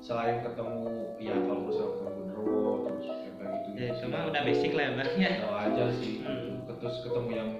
selain 0.00 0.40
ketemu 0.40 0.80
ya 1.20 1.36
kalau 1.44 1.60
misalnya 1.68 1.92
ketemu 1.92 2.10
genderuwo 2.16 2.72
terus 2.88 3.06
kayak 3.12 3.48
gitu 3.52 3.68
ya 3.76 3.86
itu 3.92 4.04
mah 4.08 4.22
udah 4.32 4.42
basic 4.48 4.70
lah 4.72 4.84
ya 4.88 4.92
bang 4.96 5.10
ya 5.20 5.32
aja 5.44 5.84
sih. 6.00 6.14
Hmm. 6.24 6.64
terus 6.80 6.96
ketemu 7.04 7.30
yang 7.36 7.50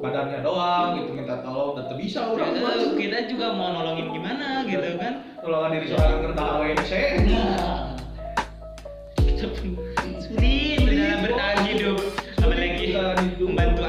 badannya 0.00 0.40
doang 0.40 0.88
gitu 0.96 1.10
minta 1.12 1.44
tolong 1.44 1.76
dan 1.76 1.92
bisa 2.00 2.32
orang 2.32 2.56
kita, 2.56 2.72
kita 2.96 3.18
juga 3.28 3.52
mau 3.52 3.76
nolongin 3.76 4.08
gimana 4.08 4.64
gitu 4.64 4.96
kan? 4.96 5.20
Tolongan 5.44 5.70
diri 5.76 5.86
seorang 5.92 6.18
kerja 6.24 6.42
AWC 6.42 6.92
kita 9.20 9.46
pun 9.58 9.74
sulit 10.22 10.78
dalam 10.86 11.20
bertahan 11.26 11.58
hidup. 11.68 11.98
Apalagi 12.38 12.86
membantu 13.42 13.82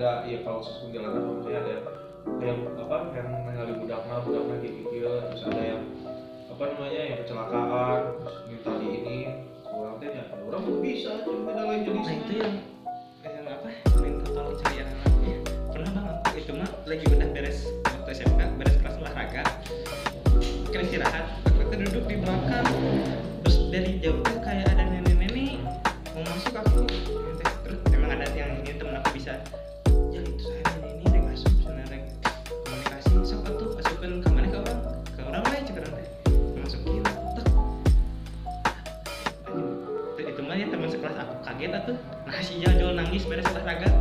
ada 0.00 0.24
ya 0.24 0.40
kalau 0.48 0.64
kuntilanak 0.64 1.12
apa 1.12 1.28
misalnya 1.36 1.60
ada 1.60 1.72
yang 2.40 2.58
apa 2.80 2.94
yang 3.12 3.28
ningali 3.44 3.72
budak 3.84 4.00
mah 4.08 4.24
budak 4.24 4.42
mah 4.48 4.56
gitu 4.64 4.80
terus 4.96 5.44
ada 5.44 5.60
yang 5.60 5.82
apa 6.48 6.62
namanya 6.72 7.00
yang 7.04 7.18
kecelakaan 7.20 8.00
terus 8.24 8.36
minta 8.48 8.70
di 8.80 8.88
ini 8.96 9.16
orang 9.68 9.94
teh 10.00 10.08
ya. 10.08 10.24
Orang 10.48 10.62
bisa 10.80 11.20
cuma 11.20 11.52
ada 11.52 11.68
lain 11.68 11.84
jenis 11.84 12.06
nah 12.08 12.16
itu 12.16 12.32
yang 12.32 12.54
yang 13.28 13.44
apa 13.44 13.68
minta 14.00 14.24
tolong 14.32 14.56
cari 14.56 14.76
pernah 15.68 15.90
bang 15.92 16.06
aku 16.08 16.36
itu 16.40 16.52
mah 16.56 16.70
lagi 16.88 17.04
udah 17.04 17.28
beres 17.36 17.58
waktu 17.84 18.10
SMK 18.24 18.40
beres 18.56 18.76
kelas 18.80 18.96
olahraga. 19.04 19.44
Kan 20.72 20.80
istirahat 20.80 21.24
aku 21.44 21.76
duduk 21.76 22.04
di 22.08 22.16
belakang. 22.16 22.64
Terus 23.44 23.56
dari 23.68 24.00
jauh 24.00 24.24
tuh 24.24 24.40
kayak 24.40 24.64
ada 24.64 24.80
nenek-nenek 24.80 25.60
mau 26.16 26.24
masuk 26.24 26.56
aku. 26.56 26.88
Terus 27.68 27.78
emang 27.92 28.16
ada 28.16 28.24
yang 28.32 28.64
ini 28.64 28.72
temen 28.80 28.96
aku 28.96 29.12
bisa 29.12 29.36
kaget 41.60 41.76
atuh 41.76 41.98
nah 42.24 42.40
si 42.40 42.56
Jajol 42.56 42.96
nangis 42.96 43.28
beres 43.28 43.44
olahraga. 43.52 43.92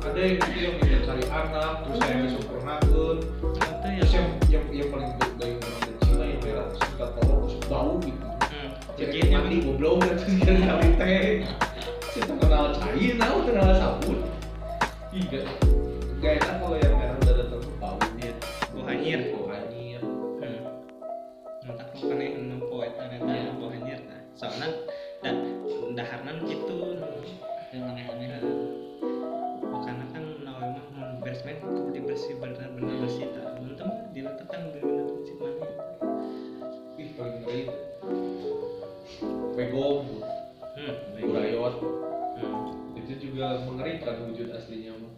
Ada 0.00 0.16
yang 0.16 0.40
gitu 0.40 0.58
yang 0.64 0.74
minta 0.80 0.98
cari 1.04 1.24
anak 1.28 1.72
terus 1.84 1.98
saya 2.00 2.16
disempurnakan 2.24 2.88
itu 2.88 3.04
ya 3.60 3.72
terus 4.00 4.12
yang 4.16 4.28
yang 4.48 4.64
yang 4.72 4.88
paling 4.88 5.12
gayung 5.36 5.60
orang 5.60 5.80
dari 5.84 5.96
Cina 6.08 6.24
yang 6.24 6.40
merah 6.40 6.64
terus 6.72 6.82
minta 6.88 7.06
tolong 7.20 7.38
terus 7.44 7.56
bau 7.68 7.92
gitu. 8.00 8.26
Hmm, 8.48 8.68
jadi 8.96 9.18
mandi 9.28 9.56
goblok 9.60 9.96
dan 10.08 10.16
terus 10.16 10.34
dia 10.40 10.54
kali 10.56 10.88
teh 10.96 11.24
kita 12.16 12.32
kenal 12.40 12.64
cair 12.72 13.12
tahu 13.20 13.36
kenal 13.44 13.68
sabun. 13.76 14.18
Iya 15.12 15.40
gak 16.16 16.32
enak 16.40 16.54
kalau 16.64 16.76
yang 16.80 16.96
merah 16.96 17.16
udah 17.20 17.34
datang 17.44 17.60
tuh 17.60 17.74
bau 17.76 18.00
dia 18.16 18.32
bau 18.72 18.88
hanyir 18.88 19.20
kudu 32.16 32.24
dibersih 32.24 32.40
bener-bener 32.40 32.94
bersih 33.04 33.28
tak 33.36 33.60
diletakkan 34.16 34.60
bener-bener 34.72 35.04
bersih 35.20 35.36
mana 35.36 35.66
ih 36.96 37.08
paling 37.12 37.36
ngeri 37.44 37.60
itu 37.60 38.60
megong 39.52 40.00
hmm, 40.80 40.94
burayot 41.20 41.74
hmm. 42.40 42.96
itu 43.04 43.12
juga 43.20 43.60
mengerikan 43.68 44.16
wujud 44.32 44.48
aslinya 44.48 44.96
mah 44.96 45.12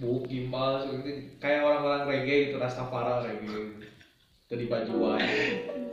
bu 0.00 0.24
gimbal 0.24 0.88
seperti 0.88 1.36
kayak 1.36 1.68
orang-orang 1.68 2.08
reggae 2.08 2.48
gitu 2.48 2.56
rastafara 2.64 3.20
reggae 3.20 3.76
itu 4.48 4.54
di 4.56 4.66
bajuan 4.72 5.20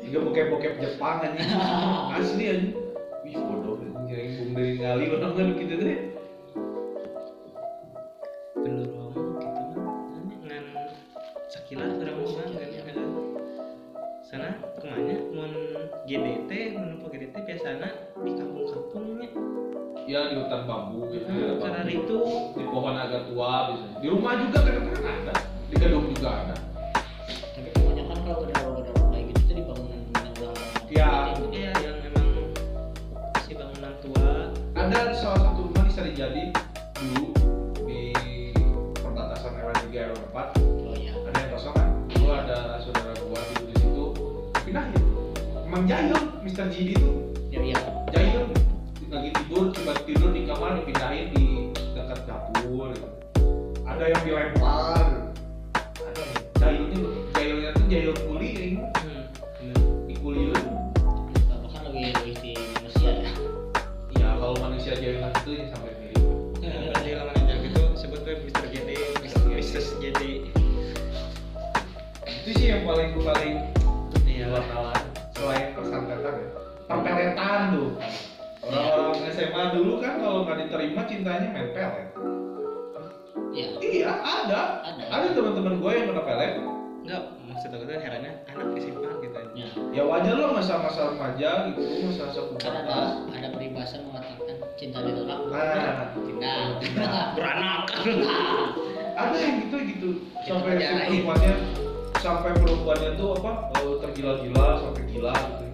juga 0.08 0.18
bokep-bokep 0.24 0.74
Jepang 0.80 1.20
aja 1.20 1.44
asli 2.16 2.44
aja 2.48 2.72
wih 3.28 3.36
bodoh 3.36 3.76
yang 4.08 4.40
bung 4.40 4.52
dari 4.56 4.72
ngali 4.80 5.06
orang 5.20 5.34
kan 5.36 5.48
gitu 5.60 5.76
deh 5.84 6.00
sakilah 11.74 11.90
orang 11.98 12.18
mah 12.22 12.46
kan 12.54 12.70
kan? 12.86 12.98
Sana 14.22 14.48
ke 14.78 14.86
mana? 14.86 15.16
Mun 15.34 15.52
GDT 16.06 16.52
mun 16.78 16.86
apa 17.02 17.06
GDT 17.10 17.36
biasana 17.50 17.88
di 18.22 18.32
kampung-kampungnya 18.38 19.30
ya. 20.06 20.22
Di 20.30 20.36
hutan 20.38 20.62
bambu 20.70 21.10
gitu 21.10 21.26
Hmm, 21.26 21.58
karena 21.58 21.82
itu. 21.90 22.18
Di 22.54 22.64
pohon 22.70 22.94
agak 22.94 23.26
tua 23.26 23.74
biasanya 23.74 23.98
di 23.98 24.08
rumah 24.14 24.34
juga 24.38 24.58
kadang-kadang 24.62 25.18
ada 25.26 25.34
di 25.66 25.76
gedung 25.82 26.06
juga 26.14 26.30
ada. 26.46 26.56
Tapi 27.58 27.70
kebanyakan 27.74 28.18
kalau 28.22 28.38
gedung-gedung 28.46 29.10
kayak 29.10 29.24
gitu 29.34 29.42
tuh 29.42 29.56
di 29.58 29.64
bangunan-bangunan 29.66 30.32
ulang 30.38 30.58
Ya. 30.94 31.10
ya 31.50 31.74
yang 31.82 31.98
emang 32.06 32.30
si 33.42 33.52
bangunan 33.58 33.94
tua. 33.98 34.30
Ada 34.78 35.00
salah 35.18 35.42
satu 35.42 35.74
rumah 35.74 35.84
di 35.90 35.94
Sarijadi 35.94 36.44
dulu 37.02 37.26
di 37.90 38.02
perbatasan 38.94 39.58
RW 39.58 39.72
3 39.90 40.14
RW 40.14 40.22
4 40.30 40.63
emang 45.74 45.90
jahil 45.90 46.14
Mr. 46.46 46.70
GD 46.70 47.02
itu 47.02 47.12
ya 47.50 47.58
iya 47.66 47.82
jahil 48.14 48.46
lagi 49.10 49.34
tidur 49.34 49.74
tiba 49.74 49.98
tidur 50.06 50.30
di 50.30 50.46
kamar 50.46 50.78
dipindahin 50.78 51.34
di 51.34 51.74
dekat 51.98 52.30
dapur 52.30 52.94
ada 53.82 54.06
yang 54.06 54.22
dilempar 54.22 55.34
ada 55.98 56.22
yang 56.22 56.34
jahilnya 56.62 57.00
jahilnya 57.34 57.70
tuh 57.74 57.86
jahil 57.90 58.14
kuli 58.22 58.50
ini 58.54 58.86
hmm, 58.86 59.26
bener. 59.34 59.78
dikuliin 60.14 60.62
bahkan 61.42 61.82
lebih 61.90 62.22
lebih 62.22 62.36
di 62.38 62.54
manusia 62.78 63.12
ya 63.26 63.32
ya 64.22 64.30
kalau 64.38 64.54
manusia 64.62 64.94
jahil 64.94 65.26
itu 65.26 65.52
ya 65.58 65.66
sampai 65.74 65.94
mirip 65.98 66.22
Nah, 66.62 66.80
berarti 66.94 67.10
lawan 67.18 67.50
gitu 67.50 67.82
sebut 67.98 68.22
gue 68.22 68.46
Mr. 68.46 68.66
GD 68.70 68.90
Mrs. 69.26 69.88
GD 69.98 70.22
itu 72.44 72.50
sih 72.62 72.68
yang 72.70 72.86
paling 72.86 73.18
paling 73.26 73.53
perpeletan 77.24 77.60
tuh. 77.72 77.90
Orang-orang 78.64 79.32
SMA 79.32 79.64
dulu 79.76 79.94
kan 80.00 80.14
kalau 80.20 80.48
nggak 80.48 80.58
diterima 80.68 81.02
cintanya 81.08 81.48
main 81.52 81.70
pelet 81.76 81.92
ya? 81.92 82.08
Iya. 83.80 84.12
Ada. 84.12 84.62
Ada. 84.88 85.04
Ada 85.12 85.28
teman-teman 85.36 85.74
gue 85.80 85.92
yang 85.92 86.08
kena 86.12 86.24
pelet 86.24 86.54
Enggak, 87.04 87.24
maksud 87.52 87.68
aku 87.76 87.84
tuh 87.84 88.00
herannya 88.00 88.32
anak 88.48 88.80
SMA 88.80 89.12
gitu 89.20 89.40
ya 89.60 89.68
ya 89.92 90.04
wajar 90.08 90.40
lah 90.40 90.56
masa-masa 90.56 91.12
remaja 91.12 91.68
gitu 91.68 91.84
masa-masa 92.08 92.40
kan 92.64 92.72
ada 92.80 92.88
pubertas 92.88 93.08
ada 93.28 93.48
peribahasa 93.52 93.96
mengatakan 94.08 94.56
cinta 94.80 95.00
ditolak. 95.04 95.40
Nah. 95.52 96.16
Tidak 96.16 96.64
Beranak. 97.36 97.82
ada 99.20 99.36
yang 99.36 99.56
gitu 99.68 99.78
gitu. 99.84 100.10
Sampai 100.48 100.80
perempuannya 100.80 101.54
sampai 102.24 102.52
perempuannya 102.56 103.10
tuh 103.20 103.36
apa 103.36 103.52
eh, 103.84 103.96
tergila-gila 104.00 104.68
sampai 104.80 105.04
gila 105.12 105.36
gitu 105.36 105.73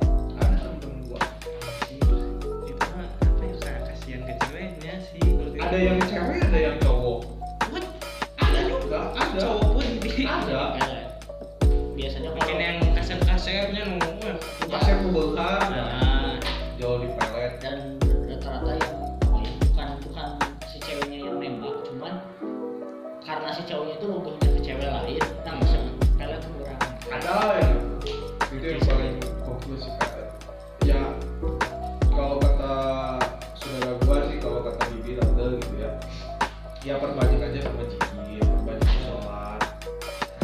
ada 5.69 5.85
yang 5.85 6.01
cewek 6.01 6.41
ada 6.49 6.59
yang 6.65 6.77
cowok. 6.81 7.19
What? 7.69 7.85
ada 8.41 8.59
juga. 8.65 8.99
Ada. 9.13 9.37
cowok 9.37 9.67
pun. 9.77 9.85
Ada. 10.25 10.61
Biasanya 11.93 12.29
kalau 12.33 12.57
yang 12.57 12.77
kaset-kasetnya 12.97 13.83
nunggu. 13.85 14.33
kasih 14.65 14.93
pembelian 15.05 15.61
Nah, 15.69 16.41
jauh 16.81 17.05
di 17.05 17.13
pelet 17.13 17.53
dan 17.61 18.01
rata-rata 18.01 18.81
yang 18.81 18.93
ya, 19.45 19.51
bukan 19.69 19.89
bukan 20.09 20.29
si 20.73 20.77
ceweknya 20.81 21.17
yang 21.29 21.37
nembak 21.37 21.85
cuman 21.85 22.13
karena 23.21 23.49
si 23.53 23.61
cowoknya 23.69 23.93
itu 24.01 24.05
nuduhnya 24.09 24.49
ke 24.49 24.59
cewek 24.65 24.89
lain 24.89 25.21
nah 25.45 25.53
masa 25.53 25.77
pelet 26.17 26.41
kurang. 26.49 26.81
Ada 27.13 27.33
ya 27.61 27.68
ya 36.79 36.95
perbanyak 36.95 37.43
aja 37.43 37.59
sama 37.67 37.83
jiki 37.91 38.39
perbanyak 38.39 38.91
sholat. 39.03 39.61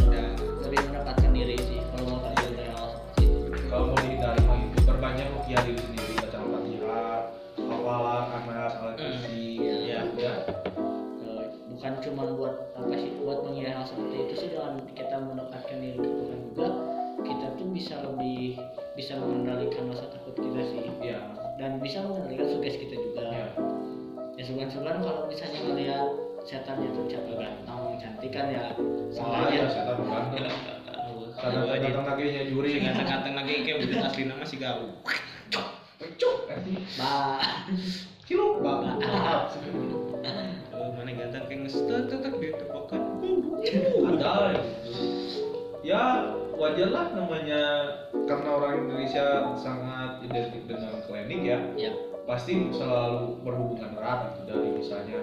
Udah. 0.03 0.27
lebih 0.67 0.79
mendapatkan 0.91 1.31
diri 1.31 1.55
sih 1.63 1.79
kalau 1.95 2.03
mau 2.11 2.19
tampil 2.27 2.51
dari 2.59 2.69
awal 2.75 2.91
seperti 2.91 3.23
itu 3.23 3.59
kalau 3.71 3.85
mau 3.87 3.99
dihindari 4.03 4.41
mah 4.43 4.57
itu 4.59 4.79
perbanyak 4.83 5.27
rukiah 5.31 5.61
diri 5.63 5.79
sendiri 5.79 6.11
baca 6.19 6.37
al-fatihah 6.43 7.19
hafalan 7.55 8.25
anas 8.35 8.73
alat 8.83 8.95
kursi 8.99 9.63
ya 9.63 9.75
iya. 9.79 9.99
ya 10.19 10.33
Eh, 11.25 11.45
bukan 11.71 11.93
cuma 12.03 12.23
buat 12.35 12.55
apa 12.75 12.93
sih 12.99 13.11
buat 13.23 13.39
menghindari 13.47 13.71
hal 13.71 13.87
seperti 13.87 14.15
itu 14.27 14.33
sih 14.35 14.47
dengan 14.51 14.83
kita 14.91 15.15
mendekatkan 15.15 15.77
diri 15.79 15.97
ke 16.03 16.09
Tuhan 16.11 16.39
juga 16.51 16.67
kita 17.23 17.47
tuh 17.55 17.67
bisa 17.71 17.95
lebih 18.03 18.59
bisa 18.99 19.13
mengendalikan 19.17 19.87
rasa 19.87 20.11
takut 20.11 20.35
kita 20.35 20.61
sih. 20.67 20.83
Ya 20.99 21.23
dan 21.55 21.79
bisa 21.79 22.03
mengendalikan 22.03 22.51
sugesti 22.51 22.91
kita 22.91 22.95
juga. 22.99 23.23
Ya 23.31 23.47
ya 24.35 24.43
sugan-sugan 24.43 24.99
kalau 24.99 25.31
misalnya 25.31 25.59
ngeliat 25.63 26.24
setannya 26.45 26.93
tuh 26.93 27.09
cakep 27.09 27.35
ganteng 27.41 27.81
cantik 27.97 28.29
kan 28.29 28.45
ya? 28.53 28.69
Wah, 29.17 29.49
ya 29.49 29.65
sengaja 29.65 29.97
setan 29.97 29.97
aja 31.65 31.87
datang 31.89 32.05
lagi 32.05 32.47
juri 32.47 32.79
kata-kata 32.85 33.29
lagi 33.33 33.53
kayak 33.65 33.77
udah 33.89 33.99
asli 34.07 34.23
nama 34.29 34.45
si 34.45 34.57
gaul. 34.61 34.93
Cuk, 36.15 36.47
bah 37.01 37.65
Ciluk, 38.25 38.61
bang. 38.61 38.81
Oh, 40.75 40.91
mana 40.91 41.07
ganteng 41.17 41.49
kayak 41.49 41.59
ngestet 41.65 42.11
tetep 42.11 42.33
gitu 42.37 42.65
pokoknya. 42.67 44.19
ada 44.21 44.53
ya. 44.53 44.61
ya 45.81 46.03
wajar 46.53 46.89
lah 46.93 47.07
namanya. 47.15 47.63
Karena 48.27 48.49
orang 48.53 48.85
Indonesia 48.85 49.49
sangat 49.57 50.21
identik 50.21 50.67
dengan 50.67 50.99
klinik 51.07 51.41
ya. 51.41 51.59
Ya 51.79 51.91
pasti 52.25 52.73
selalu 52.73 53.37
berhubungan 53.45 54.01
erat 54.01 54.33
gitu 54.33 54.41
dari 54.49 54.69
misalnya 54.73 55.19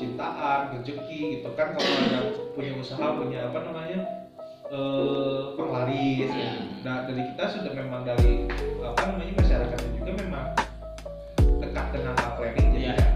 percintaan 0.00 0.80
rezeki 0.80 1.18
gitu 1.44 1.48
kan 1.52 1.76
kalau 1.76 1.92
ada 2.08 2.20
punya 2.56 2.72
usaha 2.80 3.20
punya 3.20 3.52
apa 3.52 3.68
namanya 3.68 4.00
eh 4.72 5.40
penglaris 5.60 6.32
Iya. 6.32 6.50
nah 6.80 7.04
dari 7.04 7.20
kita 7.28 7.44
sudah 7.52 7.72
memang 7.76 8.08
dari 8.08 8.48
apa 8.80 9.02
namanya 9.12 9.32
masyarakatnya 9.36 9.90
juga 10.00 10.12
memang 10.24 10.46
dekat 11.60 11.86
dengan 11.92 12.16
hal 12.16 12.32
klinik 12.40 12.66
jadi 12.72 12.80
Iya. 12.80 12.94
ya 12.96 13.08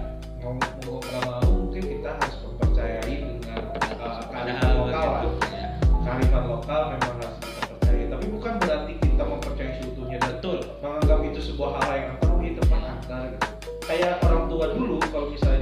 mau 0.44 0.52
mau 0.60 1.00
nggak 1.00 1.22
mau 1.24 1.48
mungkin 1.56 1.82
kita 1.88 2.08
harus 2.20 2.36
mempercayai 2.44 3.16
dengan 3.16 3.60
uh, 4.04 4.20
kearifan 4.28 4.72
lokal 4.76 5.06
lah. 5.08 5.22
Ya. 5.56 5.66
kearifan 5.88 6.44
lokal 6.52 6.80
memang 6.92 7.12
harus 7.16 7.36
kita 7.40 7.62
percayai 7.64 8.04
tapi 8.12 8.24
bukan 8.28 8.52
berarti 8.60 8.92
kita 9.00 9.22
mempercayai 9.24 9.72
seutuhnya 9.80 10.18
Betul. 10.20 10.58
menganggap 10.84 11.18
itu 11.32 11.40
sebuah 11.48 11.80
hal 11.80 11.90
yang 11.96 12.08
apa 12.20 12.24
oh 12.28 12.40
itu 12.44 12.60
gitu 12.60 12.62
kayak 13.84 14.16
orang 14.24 14.48
tua 14.48 14.66
dulu 14.72 14.96
kalau 15.12 15.28
misalnya 15.28 15.53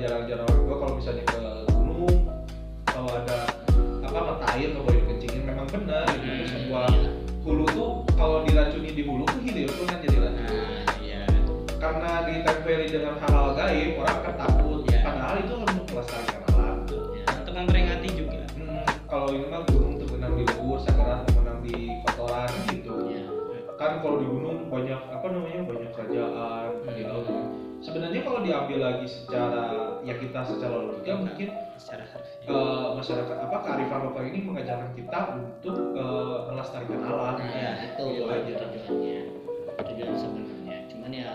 orang 0.00 0.24
tua 0.24 0.76
kalau 0.78 0.94
misalnya 0.96 1.24
ke 1.28 1.36
gunung 1.68 2.08
kalau 2.86 3.10
ada 3.12 3.38
apa 4.00 4.18
mata 4.24 4.44
air 4.56 4.72
nggak 4.72 4.80
boleh 4.82 4.98
dikencingin 5.04 5.42
memang 5.44 5.68
benar 5.68 6.08
gitu. 6.08 6.24
itu 6.24 6.40
Hmm, 6.40 6.48
sebuah 6.48 6.86
iya. 6.88 7.10
hulu 7.40 7.64
tuh 7.68 7.90
kalau 8.16 8.36
diracuni 8.42 8.90
di 8.90 9.02
hulu 9.04 9.24
tuh 9.24 9.40
hilir 9.40 9.68
tuh 9.68 9.84
kan 9.84 9.98
jadi 10.00 10.16
racun 10.18 10.40
Nah, 10.40 10.80
iya. 10.98 11.22
karena 11.76 12.10
ditempeli 12.24 12.86
dengan 12.88 13.14
hal-hal 13.18 13.48
gaib 13.54 13.92
orang 13.96 14.16
akan 14.18 14.34
takut 14.36 14.80
Iya. 14.88 14.98
padahal 15.04 15.36
itu 15.38 15.54
untuk 15.58 15.84
melestarikan 15.86 16.40
alam 16.48 16.76
Ya, 17.12 17.24
untuk 17.36 17.54
memperingati 17.54 18.08
juga. 18.10 18.38
Hmm, 18.56 18.84
kalau 19.04 19.28
ini 19.30 19.46
mah 19.46 19.62
gunung 19.66 19.94
tuh 19.96 20.08
menang 20.10 20.32
di 20.34 20.44
luhur, 20.48 20.78
sakaran 20.80 21.18
tuh 21.22 21.34
menang 21.36 21.58
di 21.60 21.76
kotoran 22.02 22.48
kan 22.48 22.64
gitu. 22.72 22.94
ya 23.06 23.24
Kan 23.76 24.00
kalau 24.00 24.16
di 24.16 24.26
gunung 24.26 24.58
banyak 24.66 25.00
apa 25.02 25.26
namanya 25.28 25.60
banyak 25.62 25.90
kerajaan 25.90 26.68
di 26.88 27.02
laut. 27.02 27.28
Sebenarnya 27.90 28.22
kalau 28.22 28.40
diambil 28.40 28.78
lagi 28.80 29.06
secara 29.10 29.62
ya 30.00 30.14
kita 30.14 30.46
secara 30.46 30.74
logika 30.80 31.12
mungkin 31.18 31.48
Secara 31.74 32.06
harfiah. 32.06 32.46
eh, 32.46 32.88
masyarakat 32.94 33.36
apa 33.40 33.56
kearifan 33.60 34.00
lokal 34.04 34.22
ini 34.24 34.38
mengajarkan 34.40 34.90
kita 34.94 35.18
untuk 35.34 35.76
eh, 35.98 36.38
melestarikan 36.46 37.00
alam. 37.02 37.34
nah 37.34 37.50
Iya, 37.50 37.70
itu 37.82 38.02
gitu 38.14 38.30
aja. 38.30 38.54
tujuannya 38.62 39.18
tujuan 39.80 40.14
sebenarnya 40.14 40.76
cuman 40.86 41.10
ya 41.10 41.30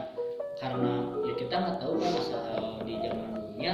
karena 0.55 0.91
ya 1.25 1.33
kita 1.35 1.55
nggak 1.57 1.77
tahu 1.77 1.93
kan 1.97 2.09
masa 2.13 2.39
di 2.79 2.93
zaman 3.01 3.27
dulunya 3.33 3.73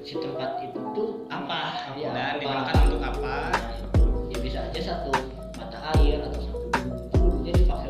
si 0.00 0.14
tempat 0.16 0.50
itu 0.62 0.80
tuh 0.94 1.08
Apa? 1.28 1.60
ya, 1.92 2.08
Dan 2.08 2.16
apa. 2.16 2.38
digunakan 2.40 2.74
untuk 2.86 3.02
apa? 3.04 3.36
Nah, 3.52 3.70
itu 3.76 4.00
ya 4.30 4.38
bisa 4.40 4.58
aja 4.64 4.80
satu 4.80 5.10
mata 5.52 5.78
air 5.94 6.22
atau 6.22 6.40
satu 6.40 6.64
gunung 6.64 6.96
itu 6.96 7.16
dulunya 7.18 7.52
dipakai 7.52 7.85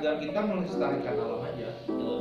agar 0.00 0.16
kita 0.16 0.40
melestarikan 0.40 1.14
alam 1.20 1.44
aja. 1.44 1.68
itu 1.84 2.12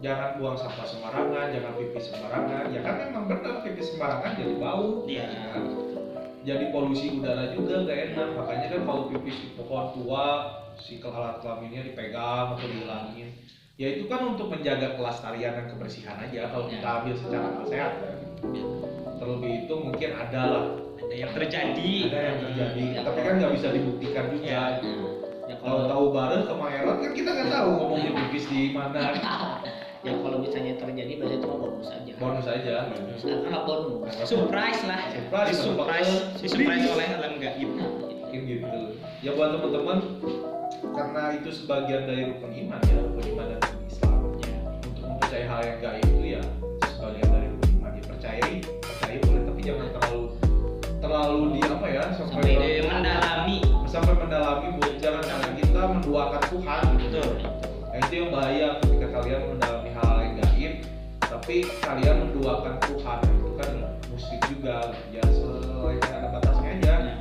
jangan 0.00 0.40
buang 0.40 0.56
sampah 0.56 0.86
sembarangan, 0.88 1.46
jangan 1.52 1.72
pipis 1.76 2.08
sembarangan. 2.08 2.64
Ya 2.72 2.80
kan 2.80 2.94
memang 3.04 3.24
benar 3.28 3.60
pipis 3.60 3.92
sembarangan 3.92 4.32
jadi 4.40 4.54
bau. 4.56 5.04
Iya. 5.04 5.28
ya? 5.28 5.60
Jadi 6.48 6.64
polusi 6.72 7.20
udara 7.20 7.52
juga 7.52 7.84
gak 7.84 7.98
enak. 8.16 8.28
Makanya 8.32 8.66
kan 8.72 8.80
kalau 8.88 9.02
pipis 9.12 9.36
di 9.44 9.48
pohon 9.60 9.92
tua, 9.92 10.26
si 10.80 10.96
alat 11.04 11.44
kelaminnya 11.44 11.84
dipegang 11.84 12.56
atau 12.56 12.64
dihilangin. 12.64 13.28
Ya 13.76 13.94
itu 13.94 14.08
kan 14.08 14.34
untuk 14.34 14.48
menjaga 14.48 14.96
kelestarian 14.96 15.52
dan 15.54 15.66
kebersihan 15.68 16.16
aja 16.18 16.48
kalau 16.50 16.66
Ya. 16.66 16.72
kita 16.80 16.88
ambil 16.88 17.14
secara 17.14 17.48
sehat. 17.68 17.92
Ya. 18.00 18.14
Terlebih 19.18 19.66
itu 19.66 19.74
mungkin 19.74 20.10
ada 20.14 20.42
lah 20.46 20.64
Ada 21.02 21.14
yang 21.26 21.32
terjadi 21.34 21.90
ada 22.06 22.18
yang 22.22 22.38
terjadi 22.38 22.84
Ya, 22.94 23.00
tapi 23.02 23.18
kan 23.26 23.34
nggak 23.42 23.52
bisa 23.58 23.68
dibuktikan 23.74 24.24
juga 24.30 24.46
Ya. 24.46 24.62
Ya 25.48 25.56
kalau 25.64 25.88
tahu 25.88 26.04
bareng 26.12 26.44
ke 26.44 26.54
Maerot 26.54 26.96
kan 27.00 27.10
kita 27.16 27.30
nggak 27.32 27.48
tahu 27.48 27.68
ngomongnya 27.74 28.10
pipis 28.12 28.44
di 28.52 28.60
mana. 28.76 29.00
Ya 30.06 30.14
kalau 30.14 30.38
misalnya 30.38 30.78
terjadi 30.78 31.18
biasanya 31.18 31.42
cuma 31.42 31.56
bonus 31.58 31.90
aja. 31.90 32.12
Bonus 32.22 32.46
aja. 32.46 32.86
Sekarang 33.18 33.66
bonus. 33.66 34.14
Surprise 34.30 34.86
lah. 34.86 35.10
Surprise, 35.10 35.58
surprise 35.58 36.12
di 36.38 36.46
surprise 36.46 36.86
oleh 36.86 37.06
alam 37.18 37.34
gaib 37.42 37.70
Nah, 37.74 37.90
mungkin 38.22 38.40
gitu. 38.46 38.80
Ya 39.26 39.34
buat 39.34 39.58
teman-teman 39.58 39.98
karena 40.94 41.22
itu 41.34 41.50
sebagian 41.50 42.06
dari 42.06 42.30
rukun 42.30 42.52
iman 42.54 42.80
ya 42.86 42.94
rukun 43.02 43.24
iman 43.34 43.46
dan 43.50 43.58
rukun 43.58 43.82
Islam 43.90 44.14
ya. 44.38 44.58
untuk 44.86 45.02
mempercayai 45.02 45.46
hal 45.50 45.60
yang 45.66 45.78
gaib 45.82 46.06
itu 46.06 46.24
ya 46.38 46.42
sebagian 46.94 47.28
dari 47.34 47.46
rukun 47.50 47.70
iman 47.78 47.90
ya 47.90 48.02
percayai 48.06 48.54
percaya 48.78 49.16
boleh 49.26 49.42
tapi 49.42 49.60
jangan 49.66 49.88
terlalu 49.98 50.22
terlalu 50.98 51.40
di 51.54 51.60
apa 51.66 51.86
ya 51.90 52.04
sampai 52.14 52.34
Sampai 52.38 52.54
Ide 52.54 52.70
mendalami 52.86 53.58
sampai 53.98 54.14
mendalami 54.14 54.68
bu 54.78 54.86
jangan 55.02 55.22
sampai 55.26 55.52
kita 55.58 55.82
menduakan 55.90 56.42
Tuhan. 56.46 56.82
Gitu 57.02 57.18
betul. 57.18 57.30
Nah, 57.90 57.98
itu 57.98 58.12
yang 58.14 58.30
bahaya 58.30 58.68
ketika 58.78 59.06
kalian 59.10 59.40
mendalami 59.50 59.90
hal 59.90 60.14
yang 60.22 60.34
gaib 60.38 60.72
tapi 61.18 61.56
kalian 61.82 62.16
menduakan 62.22 62.74
Tuhan. 62.86 63.18
Itu 63.26 63.50
kan 63.58 63.70
musik 64.14 64.40
juga 64.46 64.76
ya 65.10 65.22
selain 65.26 65.98
ada 66.06 66.28
batasnya 66.30 66.70
aja. 66.78 66.94
Nah, 66.94 67.16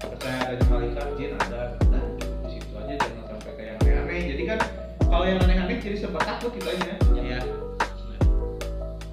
percaya 0.00 0.40
ada 0.56 0.64
malaikat 0.72 1.06
jin 1.20 1.32
ada 1.36 1.60
nah 1.92 2.04
di 2.16 2.48
situ 2.48 2.72
aja 2.80 2.94
jangan 2.96 3.24
sampai 3.36 3.52
kayak 3.60 3.72
aneh-aneh. 3.84 4.20
Jadi 4.32 4.42
kan 4.48 4.58
kalau 5.04 5.24
yang 5.28 5.38
aneh-aneh 5.44 5.76
jadi 5.84 5.96
sempat 6.00 6.24
takut 6.24 6.50
kitanya 6.56 6.96
ya 6.96 7.05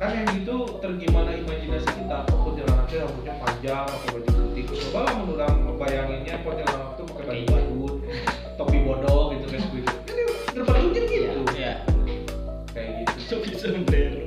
kan 0.04 0.20
yang 0.20 0.28
gitu 0.36 0.58
tergimana 0.84 1.32
imajinasi 1.32 1.90
kita 1.96 2.28
kok 2.28 2.40
kuntilanaknya 2.44 2.98
rambutnya 3.08 3.34
panjang 3.40 3.86
pakai 3.88 4.10
baju 4.12 4.30
putih. 4.36 4.64
Coba 4.68 5.00
lah 5.08 5.14
menurang 5.24 5.56
ngebayanginnya 5.64 6.36
kuntilanak 6.44 6.90
tuh 7.00 7.06
pakai 7.08 7.24
baju 7.24 7.44
badut 7.48 7.94
topi 8.60 8.78
bodol 8.84 9.22
gitu 9.32 9.46
kayak 9.48 9.64
gitu 9.64 9.92
kan 10.04 10.14
dia 10.14 10.26
berbadutnya 10.52 11.02
gitu. 11.08 11.40
Ya 11.56 11.74
kayak 12.76 12.90
gitu. 13.00 13.14
Topi 13.32 13.50
sombrero. 13.56 14.24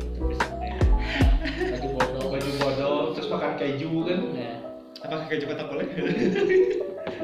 Baju 1.57 1.89
bodoh 1.93 2.25
baju 2.33 2.51
bodol 2.57 2.97
terus 3.13 3.29
makan 3.29 3.53
keju 3.61 3.91
kan. 4.09 4.21
Ya. 4.33 4.53
apakah 4.97 5.29
keju 5.29 5.45
kotak 5.47 5.69
boleh 5.71 5.87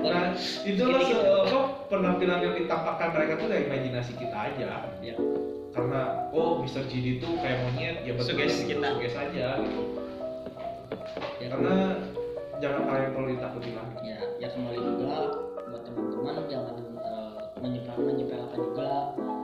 nah 0.02 0.36
itulah 0.62 1.02
apa, 1.02 1.60
penampilan 1.90 2.38
yang 2.44 2.54
ditampakkan 2.54 3.16
mereka 3.16 3.32
tuh 3.42 3.48
dari 3.50 3.64
imajinasi 3.66 4.12
kita 4.18 4.34
aja. 4.34 4.86
Ya. 5.02 5.16
Karena 5.72 6.28
oh 6.36 6.60
Mr. 6.60 6.84
GD 6.84 7.24
tuh 7.24 7.32
kayak 7.40 7.64
monyet 7.64 7.96
ya 8.04 8.12
betul 8.12 8.36
Sugesti 8.36 8.68
kita. 8.68 8.92
suges 8.92 9.16
aja 9.16 9.46
gitu 9.64 9.82
ya. 11.40 11.46
karena 11.48 11.76
jangan 12.60 12.82
hal 12.92 12.96
yang 13.00 13.12
perlu 13.16 13.28
ditakuti 13.32 13.70
lagi 13.72 13.96
ya 14.04 14.18
ya 14.36 14.48
kembali 14.52 14.78
juga 14.78 15.14
buat 15.72 15.82
teman-teman 15.88 16.34
jangan 16.52 16.74
uh, 17.00 17.32
menyepel 17.64 17.96
menyepelekan 18.04 18.58
juga 18.60 18.90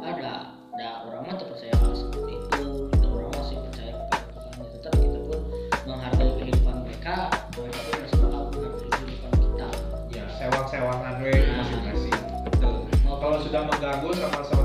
ada 0.04 0.32
ada 0.76 0.88
orang 1.08 1.20
mah 1.26 1.36
percaya 1.40 1.74
seperti 1.96 2.32
itu 2.36 2.64
ada 2.92 3.06
orang 3.08 3.32
masih 3.32 3.56
percaya 3.64 3.92
kepada 3.96 4.26
Tuhan 4.28 4.52
ya 4.60 4.68
tetap 4.76 4.92
kita 5.00 5.18
pun 5.24 5.40
menghargai 5.88 6.32
kehidupan 6.44 6.76
mereka 6.84 7.16
mereka 7.56 7.80
pun 7.80 7.92
harus 7.96 8.12
menghargai 8.20 8.68
kehidupan 8.84 9.32
kita 9.40 9.68
ya 10.12 10.24
sewang-sewangan 10.36 11.14
we 11.24 11.32
Nah. 11.32 11.64
masing-masing 11.64 12.16
betul 12.52 12.76
kalau 13.18 13.38
sudah 13.40 13.62
mengganggu 13.64 14.10
sama 14.12 14.57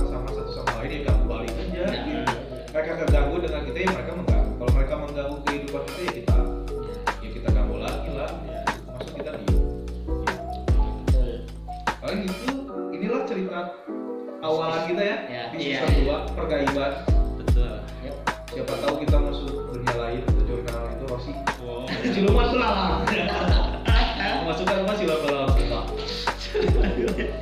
pergaiban 16.33 16.93
betul. 17.39 17.73
Yap. 18.03 18.15
siapa 18.49 18.73
tahu 18.81 18.95
kita 19.05 19.17
masuk 19.17 19.51
dunia 19.73 19.95
lain 19.97 20.21
ke 20.25 20.41
jurnal 20.45 20.83
itu 20.93 21.03
Rosi 21.09 21.33
wow. 21.61 21.85
Siluman 22.03 22.47
belalang 22.53 22.93
masukkan 24.43 24.77
apa 24.83 24.93
siluman 24.97 25.19
belalang 25.23 25.51
semua 25.55 25.81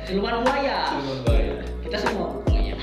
siluman 0.08 0.34
buaya. 0.44 0.78
Siluman 0.88 1.18
buaya. 1.28 1.54
Kita 1.84 1.96
semua. 2.00 2.26
Buaya 2.48 2.74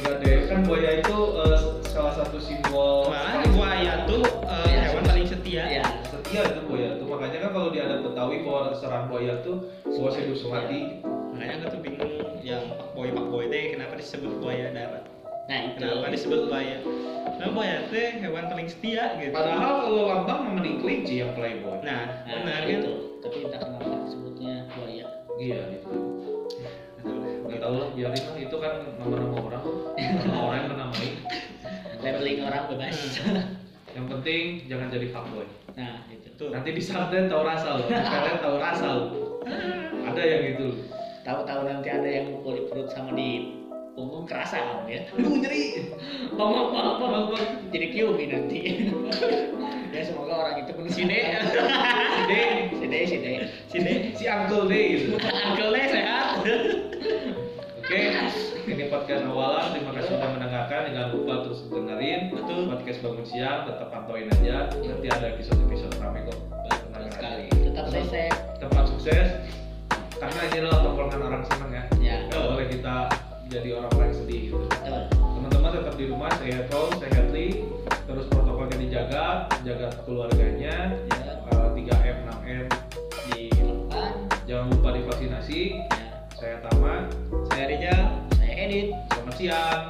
enggak 0.00 0.14
deh 0.24 0.36
kan 0.48 0.58
buaya 0.64 0.90
itu 0.98 1.16
eh, 1.44 1.58
salah 1.92 2.14
satu 2.16 2.40
simbol 2.40 3.12
malah 3.12 3.44
buaya 3.52 4.08
tuh 4.08 4.24
eh, 4.48 4.66
Ya, 4.66 4.80
hewan 4.90 5.04
paling 5.06 5.26
setia. 5.28 5.62
Ya 5.68 5.84
setia 6.08 6.40
itu 6.50 6.60
buaya 6.66 6.96
tuh. 6.98 7.06
Makanya 7.06 7.38
kan 7.46 7.50
kalau 7.54 7.68
di 7.70 7.78
adat 7.78 8.00
Betawi 8.02 8.42
bahwa 8.42 8.74
serang 8.74 9.06
buaya 9.12 9.38
tuh 9.44 9.70
bahwa 9.86 10.10
hidup 10.16 10.36
semati 10.40 10.80
makanya 11.40 11.56
aku 11.56 11.72
tuh 11.72 11.80
bingung 11.80 12.12
yang 12.44 12.68
pak 12.76 12.88
boy 12.92 13.08
pak 13.08 13.26
boy 13.32 13.44
teh 13.48 13.72
kenapa 13.72 13.96
disebut 13.96 14.32
buaya 14.44 14.76
darat? 14.76 15.04
Nah 15.48 15.58
itu. 15.72 15.80
Kenapa 15.80 16.12
disebut 16.12 16.40
buaya? 16.52 16.76
Nah 17.40 17.48
buaya 17.56 17.76
teh 17.88 18.08
hewan 18.20 18.44
paling 18.52 18.68
setia 18.68 19.16
gitu. 19.16 19.32
Padahal 19.32 19.88
kalau 19.88 20.04
lambang 20.04 20.40
mending 20.52 20.84
kelinci 20.84 21.24
yang 21.24 21.32
playboy. 21.32 21.80
Nah 21.80 22.28
nah, 22.28 22.44
benar 22.44 22.68
itu. 22.68 23.24
tapi 23.24 23.48
entah 23.48 23.56
kenapa 23.56 23.88
disebutnya 24.04 24.68
buaya. 24.68 25.06
Iya 25.40 25.60
itu 25.80 25.96
Betul. 27.00 27.16
nggak 27.48 27.60
tahu 27.64 27.74
lah 27.80 27.88
biarin 27.96 28.20
lah 28.20 28.36
itu 28.36 28.56
kan 28.60 28.74
nama-nama 29.00 29.36
orang. 29.40 29.64
Nama 29.96 30.40
orang 30.44 30.58
yang 30.60 30.70
menamai 30.76 31.08
labeling 32.04 32.38
orang 32.44 32.62
bebas. 32.68 32.96
Yang 33.90 34.06
penting 34.06 34.42
jangan 34.70 34.86
jadi 34.86 35.06
fuckboy. 35.10 35.48
Nah 35.74 36.04
itu. 36.12 36.28
Tuh. 36.36 36.48
nanti 36.52 36.72
di 36.72 36.80
sarden 36.80 37.28
tahu 37.28 37.44
rasa 37.44 37.76
loh 37.76 37.84
kalian 37.84 38.38
tahu 38.40 38.56
rasa 38.56 38.86
loh 38.96 39.08
ada 40.08 40.22
yang 40.24 40.56
itu 40.56 40.68
tahu-tahu 41.30 41.60
nanti 41.62 41.88
ada 41.94 42.08
yang 42.10 42.26
mukul 42.34 42.58
di 42.58 42.62
perut 42.66 42.90
sama 42.90 43.14
di 43.14 43.54
punggung 43.94 44.26
kerasa 44.26 44.58
kamu 44.58 44.86
ya 44.90 45.00
aduh 45.14 45.34
nyeri 45.38 45.62
bang 46.34 46.50
bang, 46.74 47.24
bang. 47.30 47.48
jadi 47.70 47.86
kiumi 47.94 48.24
nanti 48.34 48.60
ya 49.94 50.00
semoga 50.02 50.34
orang 50.42 50.56
itu 50.66 50.70
pun 50.74 50.86
sini 50.90 51.18
si 51.22 52.22
D 52.26 52.32
sini 52.82 52.98
sini 53.06 53.30
sini 53.70 53.92
si 54.18 54.24
Uncle 54.26 54.66
D 54.66 54.74
gitu 54.74 55.14
uncle 55.46 55.70
sehat 55.70 56.26
Oke, 57.90 58.06
ini 58.70 58.86
podcast 58.86 59.26
awalan. 59.26 59.74
Terima 59.74 59.90
kasih 59.98 60.14
sudah 60.14 60.30
mendengarkan. 60.30 60.94
Jangan 60.94 61.10
lupa 61.10 61.42
terus 61.42 61.66
dengerin. 61.66 62.30
Betul. 62.30 62.70
Podcast 62.70 62.98
bangun 63.02 63.26
siang. 63.26 63.66
Tetap 63.66 63.90
pantauin 63.90 64.30
aja. 64.30 64.70
Nanti 64.70 65.06
ada 65.10 65.26
episode-episode 65.34 65.98
rame 65.98 66.22
kok. 66.22 66.38
Tenang 66.70 67.10
sekali 67.10 67.50
tetap 67.50 67.90
safe 67.90 68.30
Tempat 68.62 68.84
sukses. 68.94 69.58
Karena 70.20 70.40
ini 70.52 70.58
loh 70.68 70.76
tongkrongan 70.84 71.20
orang 71.32 71.42
seneng 71.48 71.70
ya. 71.72 71.84
ya 71.96 72.16
Gak 72.28 72.44
boleh 72.52 72.66
kita 72.68 73.08
jadi 73.48 73.68
orang-orang 73.80 74.06
yang 74.12 74.18
sedih 74.20 74.40
gitu. 74.52 74.56
Teman-teman 75.16 75.70
tetap 75.80 75.94
di 75.96 76.04
rumah, 76.12 76.28
stay 76.36 76.52
at 76.52 76.68
home, 76.68 76.92
stay 77.00 77.08
healthy. 77.08 77.48
Terus 78.04 78.26
protokolnya 78.28 78.76
dijaga, 78.76 79.48
jaga 79.64 79.88
keluarganya. 80.04 80.92
ya 81.08 81.32
Eh, 81.48 81.68
3M, 81.72 82.16
6M. 82.28 82.66
dilakukan 83.32 84.12
Jangan 84.44 84.66
lupa 84.76 84.88
divaksinasi. 84.92 85.60
ya 85.88 86.08
Saya 86.36 86.56
Tama. 86.68 87.08
saya 87.48 87.64
Rijal 87.72 88.02
saya 88.36 88.52
edit 88.68 88.92
Selamat 89.08 89.34
siang. 89.40 89.80